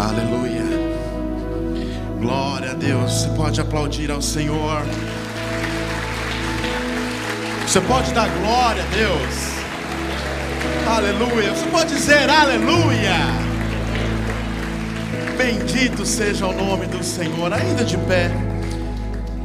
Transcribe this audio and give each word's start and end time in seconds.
Aleluia. 0.00 0.64
Glória 2.18 2.70
a 2.70 2.74
Deus. 2.74 3.12
Você 3.12 3.28
pode 3.36 3.60
aplaudir 3.60 4.10
ao 4.10 4.22
Senhor. 4.22 4.82
Você 7.66 7.82
pode 7.82 8.10
dar 8.14 8.26
glória 8.30 8.82
a 8.82 8.86
Deus. 8.86 9.34
Aleluia. 10.88 11.50
Você 11.54 11.66
pode 11.66 11.94
dizer 11.94 12.30
aleluia. 12.30 13.14
Bendito 15.36 16.06
seja 16.06 16.46
o 16.46 16.52
nome 16.54 16.86
do 16.86 17.04
Senhor. 17.04 17.52
Ainda 17.52 17.84
de 17.84 17.98
pé. 17.98 18.30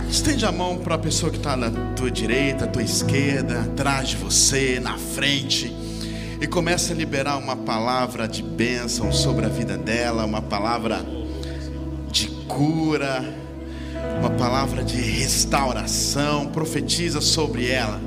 Estende 0.10 0.46
a 0.46 0.54
mão 0.54 0.78
para 0.78 0.96
a 0.96 1.00
pessoa 1.00 1.30
que 1.30 1.38
está 1.38 1.58
na 1.58 1.70
tua 1.98 2.10
direita, 2.10 2.66
tua 2.66 2.82
esquerda, 2.82 3.60
atrás 3.60 4.08
de 4.08 4.16
você, 4.16 4.80
na 4.82 4.98
frente 4.98 5.85
e 6.46 6.48
começa 6.48 6.94
a 6.94 6.96
liberar 6.96 7.38
uma 7.38 7.56
palavra 7.56 8.28
de 8.28 8.44
bênção 8.44 9.12
sobre 9.12 9.48
a 9.48 9.50
vida 9.50 9.76
dela, 9.76 10.26
uma 10.26 10.44
palavra 10.44 11.04
de 12.12 12.28
cura, 12.48 13.26
uma 14.20 14.30
palavra 14.30 14.84
de 14.84 14.96
restauração. 14.96 16.46
Profetiza 16.46 17.20
sobre 17.20 17.72
ela. 17.72 18.00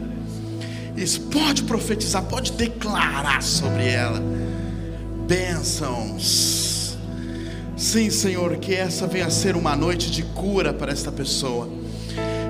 Isso 0.96 1.22
pode 1.22 1.64
profetizar, 1.64 2.22
pode 2.26 2.52
declarar 2.52 3.42
sobre 3.42 3.88
ela 3.88 4.22
bênçãos. 5.26 6.96
Sim, 7.76 8.08
Senhor, 8.08 8.56
que 8.58 8.72
essa 8.72 9.08
venha 9.08 9.26
a 9.26 9.30
ser 9.30 9.56
uma 9.56 9.74
noite 9.74 10.12
de 10.12 10.22
cura 10.22 10.72
para 10.72 10.92
esta 10.92 11.10
pessoa 11.10 11.68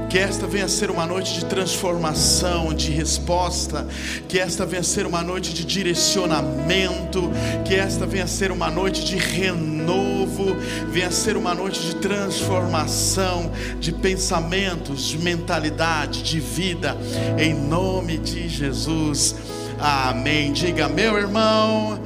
que 0.09 0.19
esta 0.19 0.47
venha 0.47 0.65
a 0.65 0.69
ser 0.69 0.91
uma 0.91 1.07
noite 1.07 1.35
de 1.35 1.45
transformação, 1.45 2.73
de 2.73 2.91
resposta. 2.91 3.87
Que 4.27 4.39
esta 4.39 4.65
venha 4.65 4.81
a 4.81 4.85
ser 4.85 5.07
uma 5.07 5.23
noite 5.23 5.53
de 5.53 5.65
direcionamento. 5.65 7.31
Que 7.65 7.75
esta 7.75 8.07
venha 8.07 8.25
a 8.25 8.29
ser 8.29 8.51
uma 8.51 8.71
noite 8.71 9.05
de 9.05 9.17
renovo. 9.17 10.57
Venha 10.89 11.09
a 11.09 11.11
ser 11.11 11.37
uma 11.37 11.55
noite 11.55 11.81
de 11.81 11.97
transformação 11.97 13.51
de 13.79 13.93
pensamentos, 13.93 15.09
de 15.09 15.19
mentalidade, 15.19 16.23
de 16.23 16.41
vida. 16.41 16.97
Em 17.39 17.53
nome 17.53 18.17
de 18.17 18.49
Jesus. 18.49 19.35
Amém. 19.79 20.53
Diga, 20.53 20.89
meu 20.89 21.19
irmão, 21.19 22.01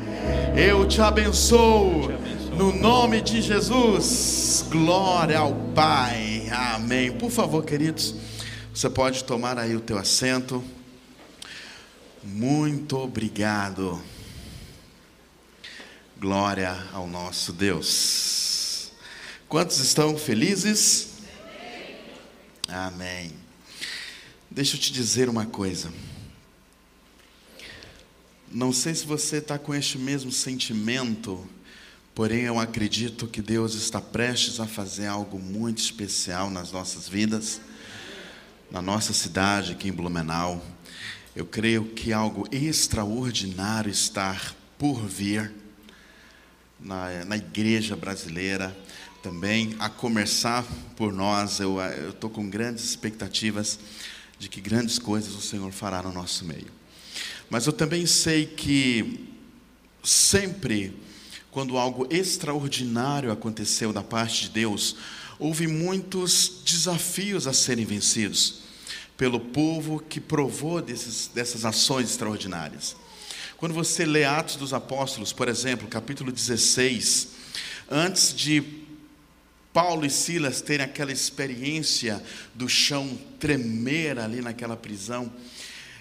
eu 0.57 0.87
te 0.87 1.01
abençoo. 1.01 2.11
No 2.57 2.73
nome 2.73 3.21
de 3.21 3.41
Jesus. 3.41 4.67
Glória 4.71 5.39
ao 5.39 5.55
Pai. 5.75 6.32
Amém. 6.55 7.11
Por 7.11 7.31
favor, 7.31 7.65
queridos, 7.65 8.15
você 8.75 8.91
pode 8.91 9.25
tomar 9.25 9.59
aí 9.59 9.75
o 9.75 9.81
teu 9.81 9.97
assento. 9.97 10.63
Muito 12.23 12.99
obrigado. 12.99 13.99
Glória 16.21 16.87
ao 16.93 17.07
nosso 17.07 17.55
Deus. 17.55 18.93
Quantos 19.49 19.79
estão 19.79 20.15
felizes? 20.19 21.13
Amém. 22.69 23.33
Deixa 24.51 24.77
eu 24.77 24.81
te 24.81 24.93
dizer 24.93 25.31
uma 25.31 25.47
coisa. 25.47 25.91
Não 28.51 28.75
sei 28.75 28.95
se 28.95 29.07
você 29.07 29.39
está 29.39 29.59
com 29.59 29.75
este 29.75 29.97
mesmo 29.97 30.31
sentimento 30.31 31.49
Porém, 32.15 32.43
eu 32.43 32.61
acredito 32.61 33.27
que 33.27 33.41
Deus 33.41 33.75
está 33.75 33.99
prestes 33.99 34.61
a 34.61 34.67
fazer 34.67 35.07
algo 35.07 35.39
muito 35.39 35.79
especial 35.79 36.51
nas 36.51 36.71
nossas 36.71 37.09
vidas, 37.09 37.59
na 38.71 38.83
nossa 38.83 39.15
cidade 39.15 39.73
aqui 39.73 39.89
em 39.89 39.93
Blumenau. 39.93 40.63
Eu 41.35 41.47
creio 41.47 41.87
que 41.87 42.13
algo 42.13 42.47
extraordinário 42.53 43.91
está 43.91 44.39
por 44.77 45.07
vir 45.07 45.51
na, 46.79 47.25
na 47.25 47.37
igreja 47.39 47.97
brasileira, 47.97 48.77
também 49.23 49.75
a 49.79 49.89
começar 49.89 50.67
por 50.95 51.15
nós. 51.15 51.61
Eu 51.61 51.79
estou 52.11 52.29
com 52.29 52.51
grandes 52.51 52.85
expectativas 52.85 53.79
de 54.39 54.51
que 54.51 54.61
grandes 54.61 54.99
coisas 54.99 55.35
o 55.35 55.41
Senhor 55.41 55.73
fará 55.73 56.03
no 56.03 56.13
nosso 56.13 56.45
meio. 56.45 56.71
Mas 57.49 57.67
eu 57.67 57.73
também 57.73 58.05
sei 58.05 58.45
que 58.45 59.27
sempre 60.05 60.95
quando 61.53 61.77
algo 61.77 62.09
extraordinário 62.11 63.31
aconteceu 63.31 63.93
da 63.93 64.03
parte 64.03 64.45
de 64.45 64.49
Deus, 64.49 64.97
houve 65.39 65.67
muitos 65.67 66.63
desafios 66.65 67.47
a 67.47 67.53
serem 67.53 67.85
vencidos 67.85 68.63
pelo 69.19 69.39
povo 69.39 70.01
que 70.01 70.19
provou 70.19 70.81
desses, 70.81 71.29
dessas 71.29 71.65
ações 71.65 72.11
extraordinárias. 72.11 72.97
Quando 73.59 73.75
você 73.75 74.05
lê 74.05 74.25
Atos 74.25 74.57
dos 74.57 74.73
Apóstolos, 74.73 75.33
por 75.33 75.47
exemplo, 75.47 75.87
capítulo 75.87 76.33
16, 76.33 77.29
antes 77.89 78.35
de 78.35 78.65
Paulo 79.73 80.07
e 80.07 80.11
Silas 80.11 80.63
terem 80.63 80.87
aquela 80.87 81.13
experiência 81.13 82.23
do 82.55 82.69
chão 82.69 83.19
tremer 83.39 84.19
ali 84.19 84.41
naquela 84.41 84.77
prisão, 84.77 85.31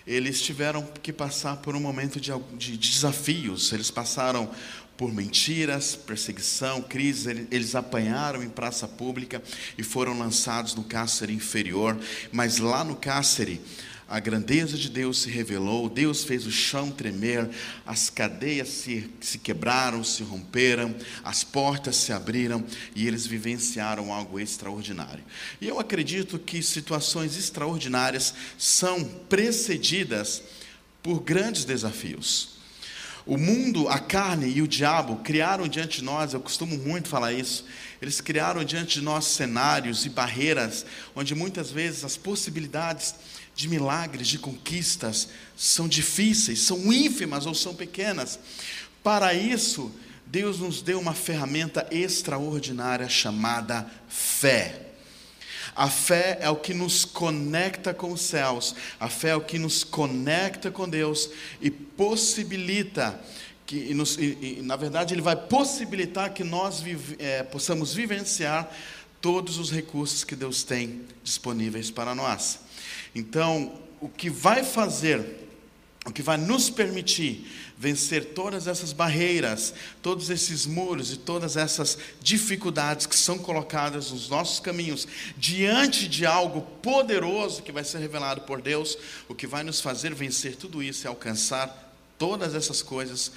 eles 0.05 0.41
tiveram 0.41 0.83
que 1.01 1.13
passar 1.13 1.57
por 1.57 1.75
um 1.75 1.79
momento 1.79 2.19
de, 2.19 2.31
de 2.57 2.75
desafios, 2.75 3.71
eles 3.71 3.91
passaram 3.91 4.49
por 5.01 5.11
mentiras, 5.11 5.95
perseguição, 5.95 6.79
crise, 6.79 7.47
eles 7.49 7.73
apanharam 7.73 8.43
em 8.43 8.49
praça 8.49 8.87
pública 8.87 9.41
e 9.75 9.81
foram 9.81 10.15
lançados 10.15 10.75
no 10.75 10.83
cárcere 10.83 11.33
inferior, 11.33 11.99
mas 12.31 12.59
lá 12.59 12.83
no 12.83 12.95
cárcere 12.95 13.59
a 14.07 14.19
grandeza 14.19 14.77
de 14.77 14.91
Deus 14.91 15.23
se 15.23 15.29
revelou, 15.31 15.89
Deus 15.89 16.23
fez 16.23 16.45
o 16.45 16.51
chão 16.51 16.91
tremer, 16.91 17.49
as 17.83 18.11
cadeias 18.11 18.67
se, 18.67 19.09
se 19.19 19.39
quebraram, 19.39 20.03
se 20.03 20.21
romperam, 20.21 20.95
as 21.23 21.43
portas 21.43 21.95
se 21.95 22.13
abriram 22.13 22.63
e 22.95 23.07
eles 23.07 23.25
vivenciaram 23.25 24.13
algo 24.13 24.39
extraordinário. 24.39 25.23
E 25.59 25.67
eu 25.67 25.79
acredito 25.79 26.37
que 26.37 26.61
situações 26.61 27.35
extraordinárias 27.35 28.35
são 28.55 29.03
precedidas 29.03 30.43
por 31.01 31.21
grandes 31.21 31.65
desafios. 31.65 32.60
O 33.25 33.37
mundo, 33.37 33.87
a 33.87 33.99
carne 33.99 34.47
e 34.47 34.61
o 34.61 34.67
diabo 34.67 35.17
criaram 35.17 35.67
diante 35.67 35.99
de 35.99 36.03
nós, 36.03 36.33
eu 36.33 36.39
costumo 36.39 36.77
muito 36.77 37.07
falar 37.07 37.33
isso, 37.33 37.65
eles 38.01 38.19
criaram 38.19 38.63
diante 38.63 38.99
de 38.99 39.05
nós 39.05 39.25
cenários 39.25 40.05
e 40.05 40.09
barreiras 40.09 40.85
onde 41.15 41.35
muitas 41.35 41.69
vezes 41.69 42.03
as 42.03 42.17
possibilidades 42.17 43.13
de 43.55 43.67
milagres, 43.67 44.27
de 44.27 44.39
conquistas 44.39 45.27
são 45.55 45.87
difíceis, 45.87 46.61
são 46.61 46.91
ínfimas 46.91 47.45
ou 47.45 47.53
são 47.53 47.75
pequenas. 47.75 48.39
Para 49.03 49.33
isso, 49.33 49.91
Deus 50.25 50.59
nos 50.59 50.81
deu 50.81 50.99
uma 50.99 51.13
ferramenta 51.13 51.87
extraordinária 51.91 53.09
chamada 53.09 53.85
fé. 54.07 54.90
A 55.75 55.89
fé 55.89 56.37
é 56.41 56.49
o 56.49 56.55
que 56.55 56.73
nos 56.73 57.05
conecta 57.05 57.93
com 57.93 58.11
os 58.11 58.21
céus, 58.21 58.75
a 58.99 59.07
fé 59.07 59.29
é 59.29 59.35
o 59.35 59.41
que 59.41 59.57
nos 59.57 59.83
conecta 59.83 60.69
com 60.69 60.87
Deus 60.87 61.29
e 61.61 61.71
possibilita 61.71 63.19
que, 63.65 63.91
e 63.91 63.93
nos, 63.93 64.17
e, 64.17 64.57
e, 64.59 64.61
na 64.61 64.75
verdade, 64.75 65.13
Ele 65.13 65.21
vai 65.21 65.35
possibilitar 65.35 66.33
que 66.33 66.43
nós 66.43 66.81
vive, 66.81 67.15
é, 67.19 67.41
possamos 67.41 67.93
vivenciar 67.93 68.69
todos 69.21 69.57
os 69.57 69.71
recursos 69.71 70.23
que 70.23 70.35
Deus 70.35 70.63
tem 70.63 71.03
disponíveis 71.23 71.89
para 71.89 72.13
nós. 72.13 72.59
Então, 73.15 73.79
o 74.01 74.09
que 74.09 74.29
vai 74.29 74.63
fazer 74.63 75.40
o 76.05 76.11
que 76.11 76.23
vai 76.23 76.35
nos 76.35 76.69
permitir 76.69 77.47
vencer 77.77 78.33
todas 78.33 78.67
essas 78.67 78.91
barreiras, 78.91 79.73
todos 80.01 80.29
esses 80.29 80.65
muros 80.65 81.13
e 81.13 81.17
todas 81.17 81.57
essas 81.57 81.97
dificuldades 82.19 83.05
que 83.05 83.15
são 83.15 83.37
colocadas 83.37 84.11
nos 84.11 84.27
nossos 84.27 84.59
caminhos, 84.59 85.07
diante 85.37 86.07
de 86.07 86.25
algo 86.25 86.61
poderoso 86.81 87.61
que 87.61 87.71
vai 87.71 87.83
ser 87.83 87.99
revelado 87.99 88.41
por 88.41 88.61
Deus, 88.61 88.97
o 89.27 89.35
que 89.35 89.45
vai 89.45 89.63
nos 89.63 89.79
fazer 89.79 90.13
vencer 90.13 90.55
tudo 90.55 90.81
isso 90.81 91.05
e 91.05 91.07
alcançar 91.07 91.93
todas 92.17 92.55
essas 92.55 92.81
coisas 92.81 93.31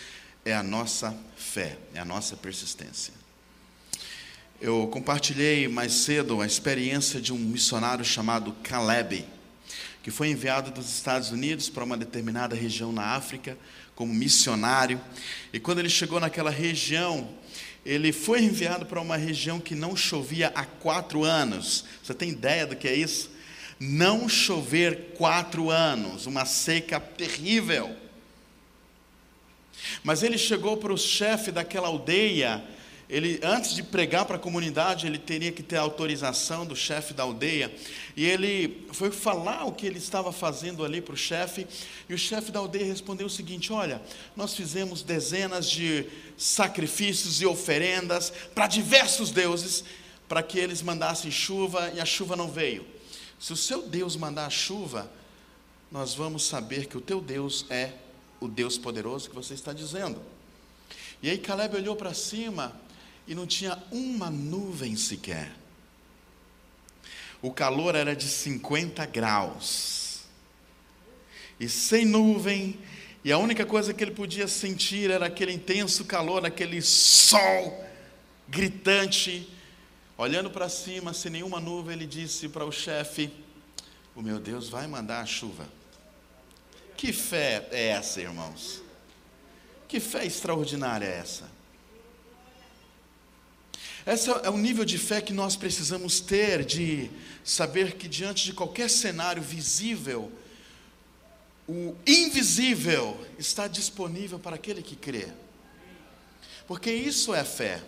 é 0.45 0.55
a 0.55 0.63
nossa 0.63 1.15
fé, 1.37 1.79
é 1.95 2.01
a 2.01 2.05
nossa 2.05 2.37
persistência. 2.37 3.13
Eu 4.61 4.87
compartilhei 4.89 5.69
mais 5.69 5.93
cedo 5.93 6.41
a 6.41 6.47
experiência 6.47 7.21
de 7.21 7.33
um 7.33 7.39
missionário 7.39 8.05
chamado 8.05 8.53
Caleb 8.63 9.27
que 10.05 10.11
foi 10.11 10.29
enviado 10.29 10.71
dos 10.71 10.95
Estados 10.95 11.31
Unidos 11.31 11.71
para 11.71 11.83
uma 11.83 11.97
determinada 11.97 12.55
região 12.55 12.93
na 12.93 13.15
África 13.15 13.57
como 13.95 14.13
missionário. 14.13 15.01
E 15.51 15.59
quando 15.59 15.79
ele 15.79 15.89
chegou 15.89 16.21
naquela 16.21 16.51
região, 16.51 17.27
ele 17.87 18.13
foi 18.13 18.43
enviado 18.43 18.85
para 18.85 19.01
uma 19.01 19.17
região 19.17 19.59
que 19.59 19.75
não 19.75 19.97
chovia 19.97 20.53
há 20.55 20.67
quatro 20.67 21.25
anos. 21.25 21.87
Você 22.03 22.13
tem 22.13 22.29
ideia 22.29 22.67
do 22.67 22.77
que 22.77 22.87
é 22.87 22.95
isso? 22.95 23.31
Não 23.81 24.29
chover 24.29 25.15
quatro 25.17 25.71
anos, 25.71 26.27
uma 26.27 26.45
seca 26.45 27.01
terrível. 27.01 27.97
Mas 30.03 30.23
ele 30.23 30.37
chegou 30.37 30.77
para 30.77 30.93
o 30.93 30.99
chefe 30.99 31.51
daquela 31.51 31.89
aldeia 31.89 32.63
ele 33.15 33.39
antes 33.45 33.77
de 33.77 33.83
pregar 33.85 34.25
para 34.25 34.35
a 34.35 34.41
comunidade, 34.41 35.07
ele 35.07 35.21
teria 35.21 35.53
que 35.53 35.63
ter 35.63 35.77
autorização 35.77 36.67
do 36.67 36.75
chefe 36.75 37.15
da 37.15 37.23
aldeia. 37.23 37.73
E 38.17 38.25
ele 38.27 38.89
foi 38.93 39.13
falar 39.13 39.65
o 39.67 39.73
que 39.73 39.87
ele 39.87 39.99
estava 39.99 40.33
fazendo 40.33 40.85
ali 40.85 41.01
para 41.01 41.15
o 41.15 41.17
chefe, 41.17 41.65
e 42.09 42.15
o 42.15 42.19
chefe 42.19 42.51
da 42.51 42.59
aldeia 42.59 42.85
respondeu 42.85 43.29
o 43.29 43.31
seguinte: 43.31 43.73
Olha, 43.73 44.03
nós 44.35 44.55
fizemos 44.55 45.05
dezenas 45.05 45.71
de 45.71 46.07
sacrifícios 46.37 47.41
e 47.41 47.47
oferendas 47.47 48.33
para 48.53 48.67
diversos 48.67 49.31
deuses, 49.31 49.85
para 50.29 50.43
que 50.43 50.59
eles 50.59 50.83
mandassem 50.83 51.31
chuva, 51.31 51.93
e 51.95 52.01
a 52.01 52.05
chuva 52.05 52.35
não 52.35 52.51
veio. 52.51 52.85
Se 53.39 53.53
o 53.53 53.57
seu 53.57 53.87
Deus 53.87 54.17
mandar 54.17 54.47
a 54.47 54.51
chuva, 54.51 55.09
nós 55.89 56.15
vamos 56.17 56.45
saber 56.45 56.87
que 56.87 56.99
o 56.99 57.01
teu 57.01 57.21
Deus 57.21 57.65
é 57.71 57.93
o 58.41 58.49
Deus 58.49 58.77
poderoso 58.77 59.31
que 59.31 59.37
você 59.37 59.55
está 59.55 59.73
dizendo. 59.73 60.21
E 61.23 61.31
aí 61.31 61.39
Caleb 61.39 61.77
olhou 61.77 61.95
para 61.95 62.13
cima 62.13 62.83
e 63.27 63.35
não 63.35 63.47
tinha 63.47 63.83
uma 63.91 64.31
nuvem 64.31 64.97
sequer. 64.97 65.53
O 67.41 67.51
calor 67.51 67.95
era 67.95 68.15
de 68.15 68.29
50 68.29 69.05
graus. 69.07 70.23
E 71.59 71.69
sem 71.69 72.05
nuvem, 72.05 72.79
e 73.25 73.33
a 73.33 73.39
única 73.39 73.65
coisa 73.65 73.95
que 73.95 74.05
ele 74.05 74.11
podia 74.11 74.47
sentir 74.47 75.11
era 75.11 75.27
aquele 75.27 75.53
intenso 75.53 76.05
calor, 76.05 76.45
aquele 76.45 76.83
sol 76.83 77.85
gritante. 78.49 79.51
Olhando 80.17 80.51
para 80.51 80.69
cima, 80.69 81.15
sem 81.15 81.33
nenhuma 81.33 81.59
nuvem, 81.59 81.95
ele 81.97 82.07
disse 82.07 82.49
para 82.49 82.65
o 82.65 82.73
chefe: 82.73 83.33
O 84.15 84.21
meu 84.21 84.39
Deus 84.39 84.69
vai 84.69 84.87
mandar 84.87 85.21
a 85.21 85.27
chuva. 85.27 85.67
Que 86.97 87.13
fé 87.13 87.67
é 87.73 87.89
essa, 87.89 88.21
irmãos? 88.21 88.83
Que 89.89 90.01
fé 90.01 90.25
extraordinária 90.25 91.07
é 91.07 91.19
essa? 91.19 91.54
Esse 94.07 94.31
é 94.31 94.51
o 94.51 94.59
nível 94.59 94.85
de 94.85 94.99
fé 94.99 95.23
que 95.23 95.33
nós 95.33 95.57
precisamos 95.57 96.21
ter, 96.21 96.63
de 96.63 97.11
saber 97.43 97.95
que 97.95 98.07
diante 98.07 98.45
de 98.45 98.53
qualquer 98.53 98.91
cenário 98.91 99.43
visível, 99.43 100.31
o 101.67 101.97
invisível 102.07 103.19
está 103.39 103.67
disponível 103.67 104.39
para 104.39 104.57
aquele 104.57 104.83
que 104.83 104.95
crê. 104.95 105.29
Porque 106.67 106.93
isso 106.93 107.35
é 107.35 107.43
fé, 107.45 107.83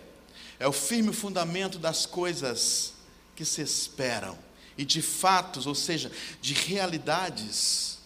é 0.59 0.67
o 0.67 0.71
firme 0.73 1.13
fundamento 1.13 1.77
das 1.77 2.07
coisas 2.07 2.93
que 3.35 3.45
se 3.45 3.61
esperam 3.61 4.37
e 4.75 4.83
de 4.83 5.03
fatos, 5.03 5.67
ou 5.67 5.75
seja, 5.75 6.11
de 6.41 6.53
realidades 6.53 7.99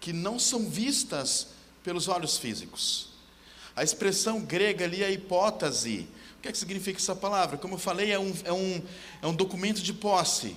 que 0.00 0.12
não 0.12 0.38
são 0.38 0.68
vistas 0.68 1.48
pelos 1.82 2.06
olhos 2.06 2.36
físicos. 2.36 3.10
A 3.74 3.82
expressão 3.82 4.40
grega 4.40 4.84
ali 4.84 5.02
é 5.02 5.10
hipótese, 5.10 6.08
o 6.42 6.44
que, 6.44 6.48
é 6.48 6.52
que 6.52 6.58
significa 6.58 6.98
essa 6.98 7.14
palavra? 7.14 7.56
Como 7.56 7.74
eu 7.74 7.78
falei, 7.78 8.10
é 8.10 8.18
um, 8.18 8.34
é, 8.42 8.52
um, 8.52 8.82
é 9.22 9.26
um 9.28 9.32
documento 9.32 9.80
de 9.80 9.92
posse. 9.92 10.56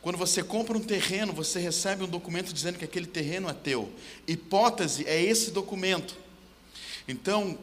Quando 0.00 0.16
você 0.16 0.42
compra 0.42 0.78
um 0.78 0.80
terreno, 0.80 1.30
você 1.30 1.60
recebe 1.60 2.02
um 2.02 2.08
documento 2.08 2.54
dizendo 2.54 2.78
que 2.78 2.86
aquele 2.86 3.06
terreno 3.06 3.46
é 3.46 3.52
teu. 3.52 3.92
Hipótese 4.26 5.06
é 5.06 5.22
esse 5.22 5.50
documento. 5.50 6.16
Então, 7.06 7.58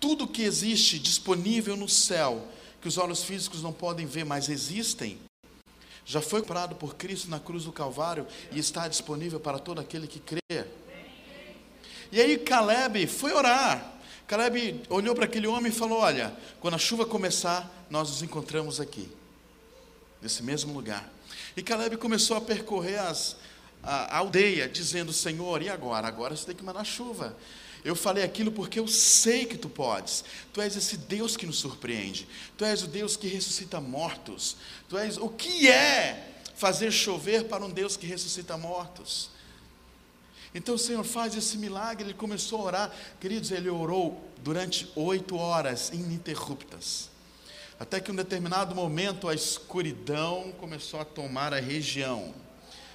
tudo 0.00 0.26
que 0.26 0.40
existe 0.40 0.98
disponível 0.98 1.76
no 1.76 1.86
céu, 1.86 2.48
que 2.80 2.88
os 2.88 2.96
olhos 2.96 3.22
físicos 3.22 3.62
não 3.62 3.74
podem 3.74 4.06
ver, 4.06 4.24
mas 4.24 4.48
existem, 4.48 5.18
já 6.02 6.22
foi 6.22 6.40
comprado 6.40 6.76
por 6.76 6.94
Cristo 6.94 7.28
na 7.28 7.38
cruz 7.38 7.64
do 7.64 7.72
Calvário 7.72 8.26
e 8.50 8.58
está 8.58 8.88
disponível 8.88 9.38
para 9.38 9.58
todo 9.58 9.82
aquele 9.82 10.06
que 10.06 10.18
crê. 10.18 10.64
E 12.10 12.22
aí 12.22 12.38
Caleb 12.38 13.06
foi 13.06 13.34
orar. 13.34 13.95
Caleb 14.26 14.82
olhou 14.88 15.14
para 15.14 15.24
aquele 15.24 15.46
homem 15.46 15.70
e 15.70 15.74
falou: 15.74 16.00
Olha, 16.00 16.36
quando 16.60 16.74
a 16.74 16.78
chuva 16.78 17.06
começar, 17.06 17.86
nós 17.88 18.10
nos 18.10 18.22
encontramos 18.22 18.80
aqui, 18.80 19.08
nesse 20.20 20.42
mesmo 20.42 20.72
lugar. 20.72 21.08
E 21.56 21.62
Caleb 21.62 21.96
começou 21.96 22.36
a 22.36 22.40
percorrer 22.40 22.98
as, 22.98 23.36
a, 23.82 24.16
a 24.16 24.18
aldeia, 24.18 24.68
dizendo: 24.68 25.12
Senhor, 25.12 25.62
e 25.62 25.68
agora? 25.68 26.08
Agora 26.08 26.34
você 26.34 26.46
tem 26.46 26.56
que 26.56 26.64
mandar 26.64 26.84
chuva. 26.84 27.36
Eu 27.84 27.94
falei 27.94 28.24
aquilo 28.24 28.50
porque 28.50 28.80
eu 28.80 28.88
sei 28.88 29.44
que 29.44 29.56
tu 29.56 29.68
podes. 29.68 30.24
Tu 30.52 30.60
és 30.60 30.76
esse 30.76 30.96
Deus 30.96 31.36
que 31.36 31.46
nos 31.46 31.58
surpreende. 31.58 32.26
Tu 32.58 32.64
és 32.64 32.82
o 32.82 32.88
Deus 32.88 33.16
que 33.16 33.28
ressuscita 33.28 33.80
mortos. 33.80 34.56
Tu 34.88 34.98
és 34.98 35.16
o 35.16 35.28
que 35.28 35.68
é 35.68 36.32
fazer 36.56 36.90
chover 36.90 37.44
para 37.44 37.64
um 37.64 37.70
Deus 37.70 37.96
que 37.96 38.04
ressuscita 38.04 38.56
mortos. 38.56 39.30
Então 40.56 40.76
o 40.76 40.78
Senhor 40.78 41.04
faz 41.04 41.36
esse 41.36 41.58
milagre, 41.58 42.02
ele 42.02 42.14
começou 42.14 42.62
a 42.62 42.64
orar. 42.64 42.96
Queridos, 43.20 43.50
ele 43.50 43.68
orou 43.68 44.26
durante 44.42 44.90
oito 44.96 45.36
horas 45.36 45.90
ininterruptas. 45.90 47.10
Até 47.78 48.00
que 48.00 48.10
em 48.10 48.14
um 48.14 48.16
determinado 48.16 48.74
momento 48.74 49.28
a 49.28 49.34
escuridão 49.34 50.50
começou 50.58 50.98
a 50.98 51.04
tomar 51.04 51.52
a 51.52 51.60
região. 51.60 52.34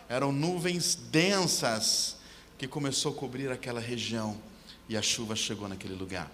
Eram 0.09 0.31
nuvens 0.31 0.95
densas 0.95 2.17
que 2.57 2.67
começou 2.67 3.11
a 3.11 3.15
cobrir 3.15 3.51
aquela 3.51 3.79
região 3.79 4.35
e 4.89 4.97
a 4.97 5.01
chuva 5.03 5.35
chegou 5.35 5.69
naquele 5.69 5.93
lugar. 5.93 6.31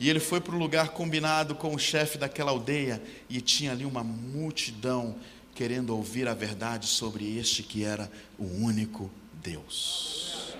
E 0.00 0.08
ele 0.08 0.20
foi 0.20 0.40
para 0.40 0.54
o 0.54 0.58
lugar 0.58 0.88
combinado 0.88 1.54
com 1.54 1.74
o 1.74 1.78
chefe 1.78 2.16
daquela 2.16 2.50
aldeia 2.50 3.02
e 3.28 3.42
tinha 3.42 3.72
ali 3.72 3.84
uma 3.84 4.02
multidão 4.02 5.16
querendo 5.54 5.94
ouvir 5.94 6.26
a 6.28 6.32
verdade 6.32 6.86
sobre 6.86 7.36
este 7.36 7.62
que 7.62 7.84
era 7.84 8.10
o 8.38 8.46
único 8.46 9.10
Deus. 9.42 10.54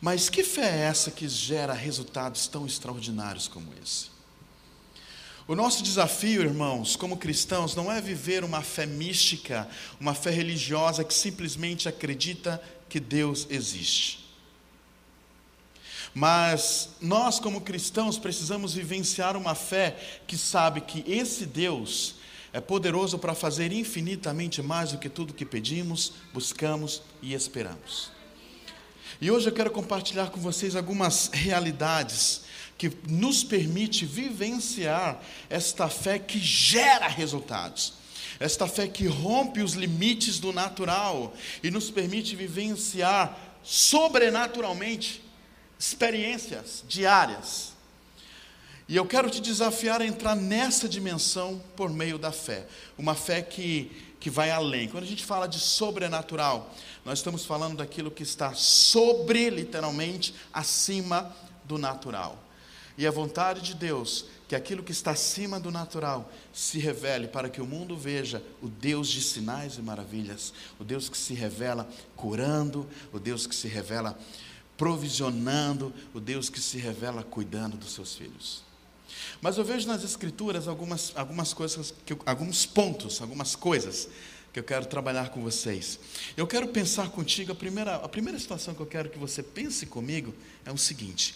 Mas 0.00 0.28
que 0.28 0.44
fé 0.44 0.68
é 0.68 0.82
essa 0.82 1.10
que 1.10 1.28
gera 1.28 1.72
resultados 1.72 2.46
tão 2.46 2.66
extraordinários 2.66 3.48
como 3.48 3.72
esse? 3.82 4.10
O 5.46 5.54
nosso 5.54 5.82
desafio, 5.82 6.42
irmãos, 6.42 6.94
como 6.94 7.16
cristãos, 7.16 7.74
não 7.74 7.90
é 7.90 8.02
viver 8.02 8.44
uma 8.44 8.60
fé 8.60 8.84
mística, 8.84 9.66
uma 9.98 10.14
fé 10.14 10.30
religiosa 10.30 11.02
que 11.02 11.14
simplesmente 11.14 11.88
acredita 11.88 12.62
que 12.88 13.00
Deus 13.00 13.46
existe. 13.48 14.28
Mas 16.14 16.90
nós, 17.00 17.40
como 17.40 17.62
cristãos, 17.62 18.18
precisamos 18.18 18.74
vivenciar 18.74 19.36
uma 19.36 19.54
fé 19.54 19.96
que 20.26 20.36
sabe 20.36 20.82
que 20.82 21.02
esse 21.10 21.46
Deus 21.46 22.16
é 22.52 22.60
poderoso 22.60 23.18
para 23.18 23.34
fazer 23.34 23.72
infinitamente 23.72 24.62
mais 24.62 24.92
do 24.92 24.98
que 24.98 25.08
tudo 25.08 25.34
que 25.34 25.44
pedimos, 25.44 26.12
buscamos 26.32 27.02
e 27.20 27.34
esperamos. 27.34 28.10
E 29.20 29.30
hoje 29.30 29.48
eu 29.48 29.52
quero 29.52 29.70
compartilhar 29.70 30.30
com 30.30 30.40
vocês 30.40 30.76
algumas 30.76 31.28
realidades 31.32 32.42
que 32.76 32.92
nos 33.08 33.42
permite 33.42 34.06
vivenciar 34.06 35.20
esta 35.50 35.88
fé 35.88 36.18
que 36.18 36.38
gera 36.38 37.08
resultados. 37.08 37.94
Esta 38.38 38.68
fé 38.68 38.86
que 38.86 39.06
rompe 39.06 39.60
os 39.60 39.72
limites 39.72 40.38
do 40.38 40.52
natural 40.52 41.34
e 41.62 41.70
nos 41.70 41.90
permite 41.90 42.36
vivenciar 42.36 43.36
sobrenaturalmente 43.64 45.24
experiências 45.78 46.84
diárias 46.88 47.77
e 48.88 48.96
eu 48.96 49.04
quero 49.04 49.28
te 49.28 49.40
desafiar 49.40 50.00
a 50.00 50.06
entrar 50.06 50.34
nessa 50.34 50.88
dimensão 50.88 51.62
por 51.76 51.90
meio 51.90 52.16
da 52.16 52.32
fé. 52.32 52.66
Uma 52.96 53.14
fé 53.14 53.42
que, 53.42 53.92
que 54.18 54.30
vai 54.30 54.50
além. 54.50 54.88
Quando 54.88 55.04
a 55.04 55.06
gente 55.06 55.26
fala 55.26 55.46
de 55.46 55.58
sobrenatural, 55.58 56.74
nós 57.04 57.18
estamos 57.18 57.44
falando 57.44 57.76
daquilo 57.76 58.10
que 58.10 58.22
está 58.22 58.54
sobre, 58.54 59.50
literalmente, 59.50 60.34
acima 60.52 61.36
do 61.64 61.76
natural. 61.76 62.42
E 62.96 63.06
a 63.06 63.10
vontade 63.10 63.60
de 63.60 63.74
Deus 63.74 64.24
que 64.48 64.56
aquilo 64.56 64.82
que 64.82 64.92
está 64.92 65.10
acima 65.10 65.60
do 65.60 65.70
natural 65.70 66.32
se 66.54 66.78
revele 66.78 67.28
para 67.28 67.50
que 67.50 67.60
o 67.60 67.66
mundo 67.66 67.94
veja 67.94 68.42
o 68.62 68.68
Deus 68.68 69.08
de 69.08 69.20
sinais 69.20 69.76
e 69.76 69.82
maravilhas, 69.82 70.54
o 70.80 70.84
Deus 70.84 71.10
que 71.10 71.18
se 71.18 71.34
revela 71.34 71.86
curando, 72.16 72.88
o 73.12 73.18
Deus 73.18 73.46
que 73.46 73.54
se 73.54 73.68
revela 73.68 74.18
provisionando, 74.78 75.92
o 76.14 76.20
Deus 76.20 76.48
que 76.48 76.58
se 76.58 76.78
revela 76.78 77.22
cuidando 77.22 77.76
dos 77.76 77.92
seus 77.92 78.16
filhos. 78.16 78.67
Mas 79.40 79.56
eu 79.56 79.64
vejo 79.64 79.86
nas 79.86 80.02
Escrituras 80.02 80.68
algumas, 80.68 81.12
algumas 81.14 81.52
coisas, 81.54 81.94
que, 82.04 82.16
alguns 82.26 82.66
pontos, 82.66 83.20
algumas 83.20 83.54
coisas 83.54 84.08
que 84.52 84.58
eu 84.58 84.64
quero 84.64 84.86
trabalhar 84.86 85.30
com 85.30 85.42
vocês. 85.42 85.98
Eu 86.36 86.46
quero 86.46 86.68
pensar 86.68 87.10
contigo, 87.10 87.52
a 87.52 87.54
primeira, 87.54 87.96
a 87.96 88.08
primeira 88.08 88.38
situação 88.38 88.74
que 88.74 88.80
eu 88.80 88.86
quero 88.86 89.10
que 89.10 89.18
você 89.18 89.42
pense 89.42 89.86
comigo 89.86 90.34
é 90.64 90.72
o 90.72 90.78
seguinte: 90.78 91.34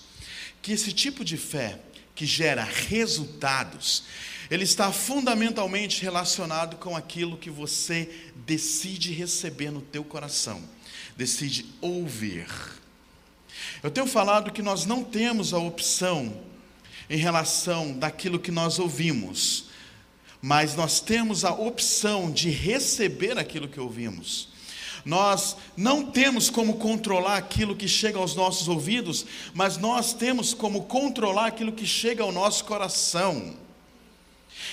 que 0.61 0.73
esse 0.73 0.93
tipo 0.93 1.25
de 1.25 1.37
fé 1.37 1.79
que 2.15 2.27
gera 2.27 2.63
resultados, 2.63 4.05
ele 4.51 4.65
está 4.65 4.93
fundamentalmente 4.93 6.03
relacionado 6.03 6.77
com 6.77 6.97
aquilo 6.97 7.39
que 7.39 7.51
você 7.51 8.31
decide 8.35 9.13
receber 9.13 9.71
no 9.71 9.81
teu 9.81 10.05
coração, 10.05 10.63
decide 11.17 11.67
ouvir. 11.81 12.47
Eu 13.83 13.91
tenho 13.91 14.07
falado 14.07 14.53
que 14.53 14.63
nós 14.63 14.85
não 14.85 15.03
temos 15.03 15.55
a 15.55 15.59
opção 15.59 16.43
em 17.09 17.17
relação 17.17 17.93
daquilo 17.93 18.39
que 18.39 18.51
nós 18.51 18.79
ouvimos, 18.79 19.67
mas 20.41 20.75
nós 20.75 21.01
temos 21.01 21.45
a 21.45 21.53
opção 21.53 22.31
de 22.31 22.51
receber 22.51 23.39
aquilo 23.39 23.69
que 23.69 23.81
ouvimos. 23.81 24.49
Nós 25.05 25.57
não 25.77 26.05
temos 26.05 26.49
como 26.49 26.75
controlar 26.75 27.37
aquilo 27.37 27.75
que 27.75 27.89
chega 27.89 28.19
aos 28.19 28.35
nossos 28.35 28.69
ouvidos, 28.69 29.27
mas 29.53 29.77
nós 29.77 30.13
temos 30.13 30.55
como 30.55 30.85
controlar 30.85 31.47
aquilo 31.47 31.73
que 31.73 31.87
chega 31.87 32.23
ao 32.23 32.31
nosso 32.31 32.65
coração. 32.65 33.57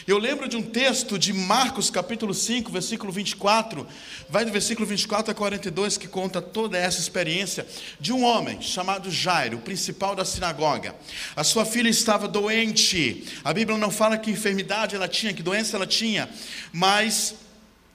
Eu 0.08 0.17
lembro 0.17 0.48
de 0.48 0.58
um 0.58 0.62
texto 0.62 1.17
de 1.17 1.34
Marcos 1.34 1.89
capítulo 1.89 2.34
5, 2.34 2.72
versículo 2.72 3.12
24, 3.12 3.86
vai 4.29 4.46
do 4.46 4.51
versículo 4.51 4.88
24 4.88 5.31
a 5.31 5.36
42, 5.36 5.98
que 5.98 6.08
conta 6.08 6.41
toda 6.41 6.77
essa 6.77 7.00
experiência 7.00 7.65
de 8.00 8.13
um 8.13 8.24
homem 8.24 8.62
chamado 8.62 9.12
Jairo, 9.12 9.60
principal 9.60 10.15
da 10.15 10.25
sinagoga. 10.25 10.96
A 11.36 11.43
sua 11.43 11.65
filha 11.65 11.89
estava 11.89 12.27
doente. 12.27 13.25
A 13.43 13.53
Bíblia 13.53 13.77
não 13.77 13.91
fala 13.91 14.17
que 14.17 14.31
enfermidade 14.31 14.96
ela 14.96 15.08
tinha, 15.08 15.34
que 15.34 15.43
doença 15.43 15.75
ela 15.75 15.88
tinha, 15.88 16.29
mas 16.72 17.36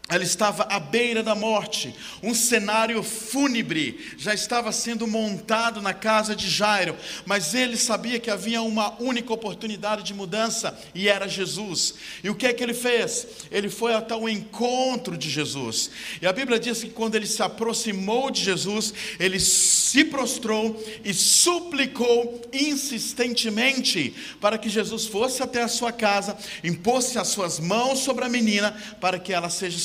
ela 0.07 0.23
estava 0.23 0.65
à 0.65 0.79
beira 0.79 1.23
da 1.23 1.35
morte, 1.35 1.95
um 2.23 2.35
cenário 2.35 3.03
fúnebre 3.03 4.13
já 4.19 4.35
estava 4.35 4.71
sendo 4.71 5.07
montado 5.07 5.81
na 5.81 5.95
casa 5.95 6.37
de 6.37 6.49
Jairo, 6.49 6.95
mas 7.25 7.55
ele 7.55 7.75
sabia 7.79 8.21
que 8.21 8.31
havia 8.31 8.61
uma 8.61 9.01
única 9.01 9.33
oportunidade 9.33 10.03
de 10.03 10.13
mudança 10.13 10.79
e 10.95 11.09
era 11.09 11.27
Jesus. 11.27 11.95
E 12.23 12.29
o 12.29 12.35
que 12.35 12.47
é 12.47 12.53
que 12.53 12.63
ele 12.63 12.75
fez? 12.75 13.27
Ele 13.51 13.71
foi 13.71 13.95
até 13.95 14.15
o 14.15 14.29
encontro 14.29 15.17
de 15.17 15.31
Jesus. 15.31 15.91
E 16.21 16.27
a 16.27 16.33
Bíblia 16.35 16.61
diz 16.61 16.83
que 16.83 16.91
quando 16.91 17.15
ele 17.15 17.27
se 17.27 17.43
aproximou 17.43 18.31
de 18.31 18.45
Jesus, 18.45 18.93
ele 19.19 19.41
se 19.41 20.05
prostrou 20.05 20.85
e 21.03 21.15
suplicou 21.15 22.43
insistentemente 22.53 24.15
para 24.39 24.59
que 24.59 24.69
Jesus 24.69 25.07
fosse 25.07 25.43
até 25.43 25.63
a 25.63 25.69
sua 25.69 25.93
casa, 25.93 26.37
impôs 26.63 27.17
as 27.17 27.29
suas 27.29 27.59
mãos 27.59 28.01
sobre 28.01 28.27
a 28.27 28.29
menina 28.29 28.77
para 29.01 29.19
que 29.19 29.33
ela 29.33 29.49
seja 29.49 29.79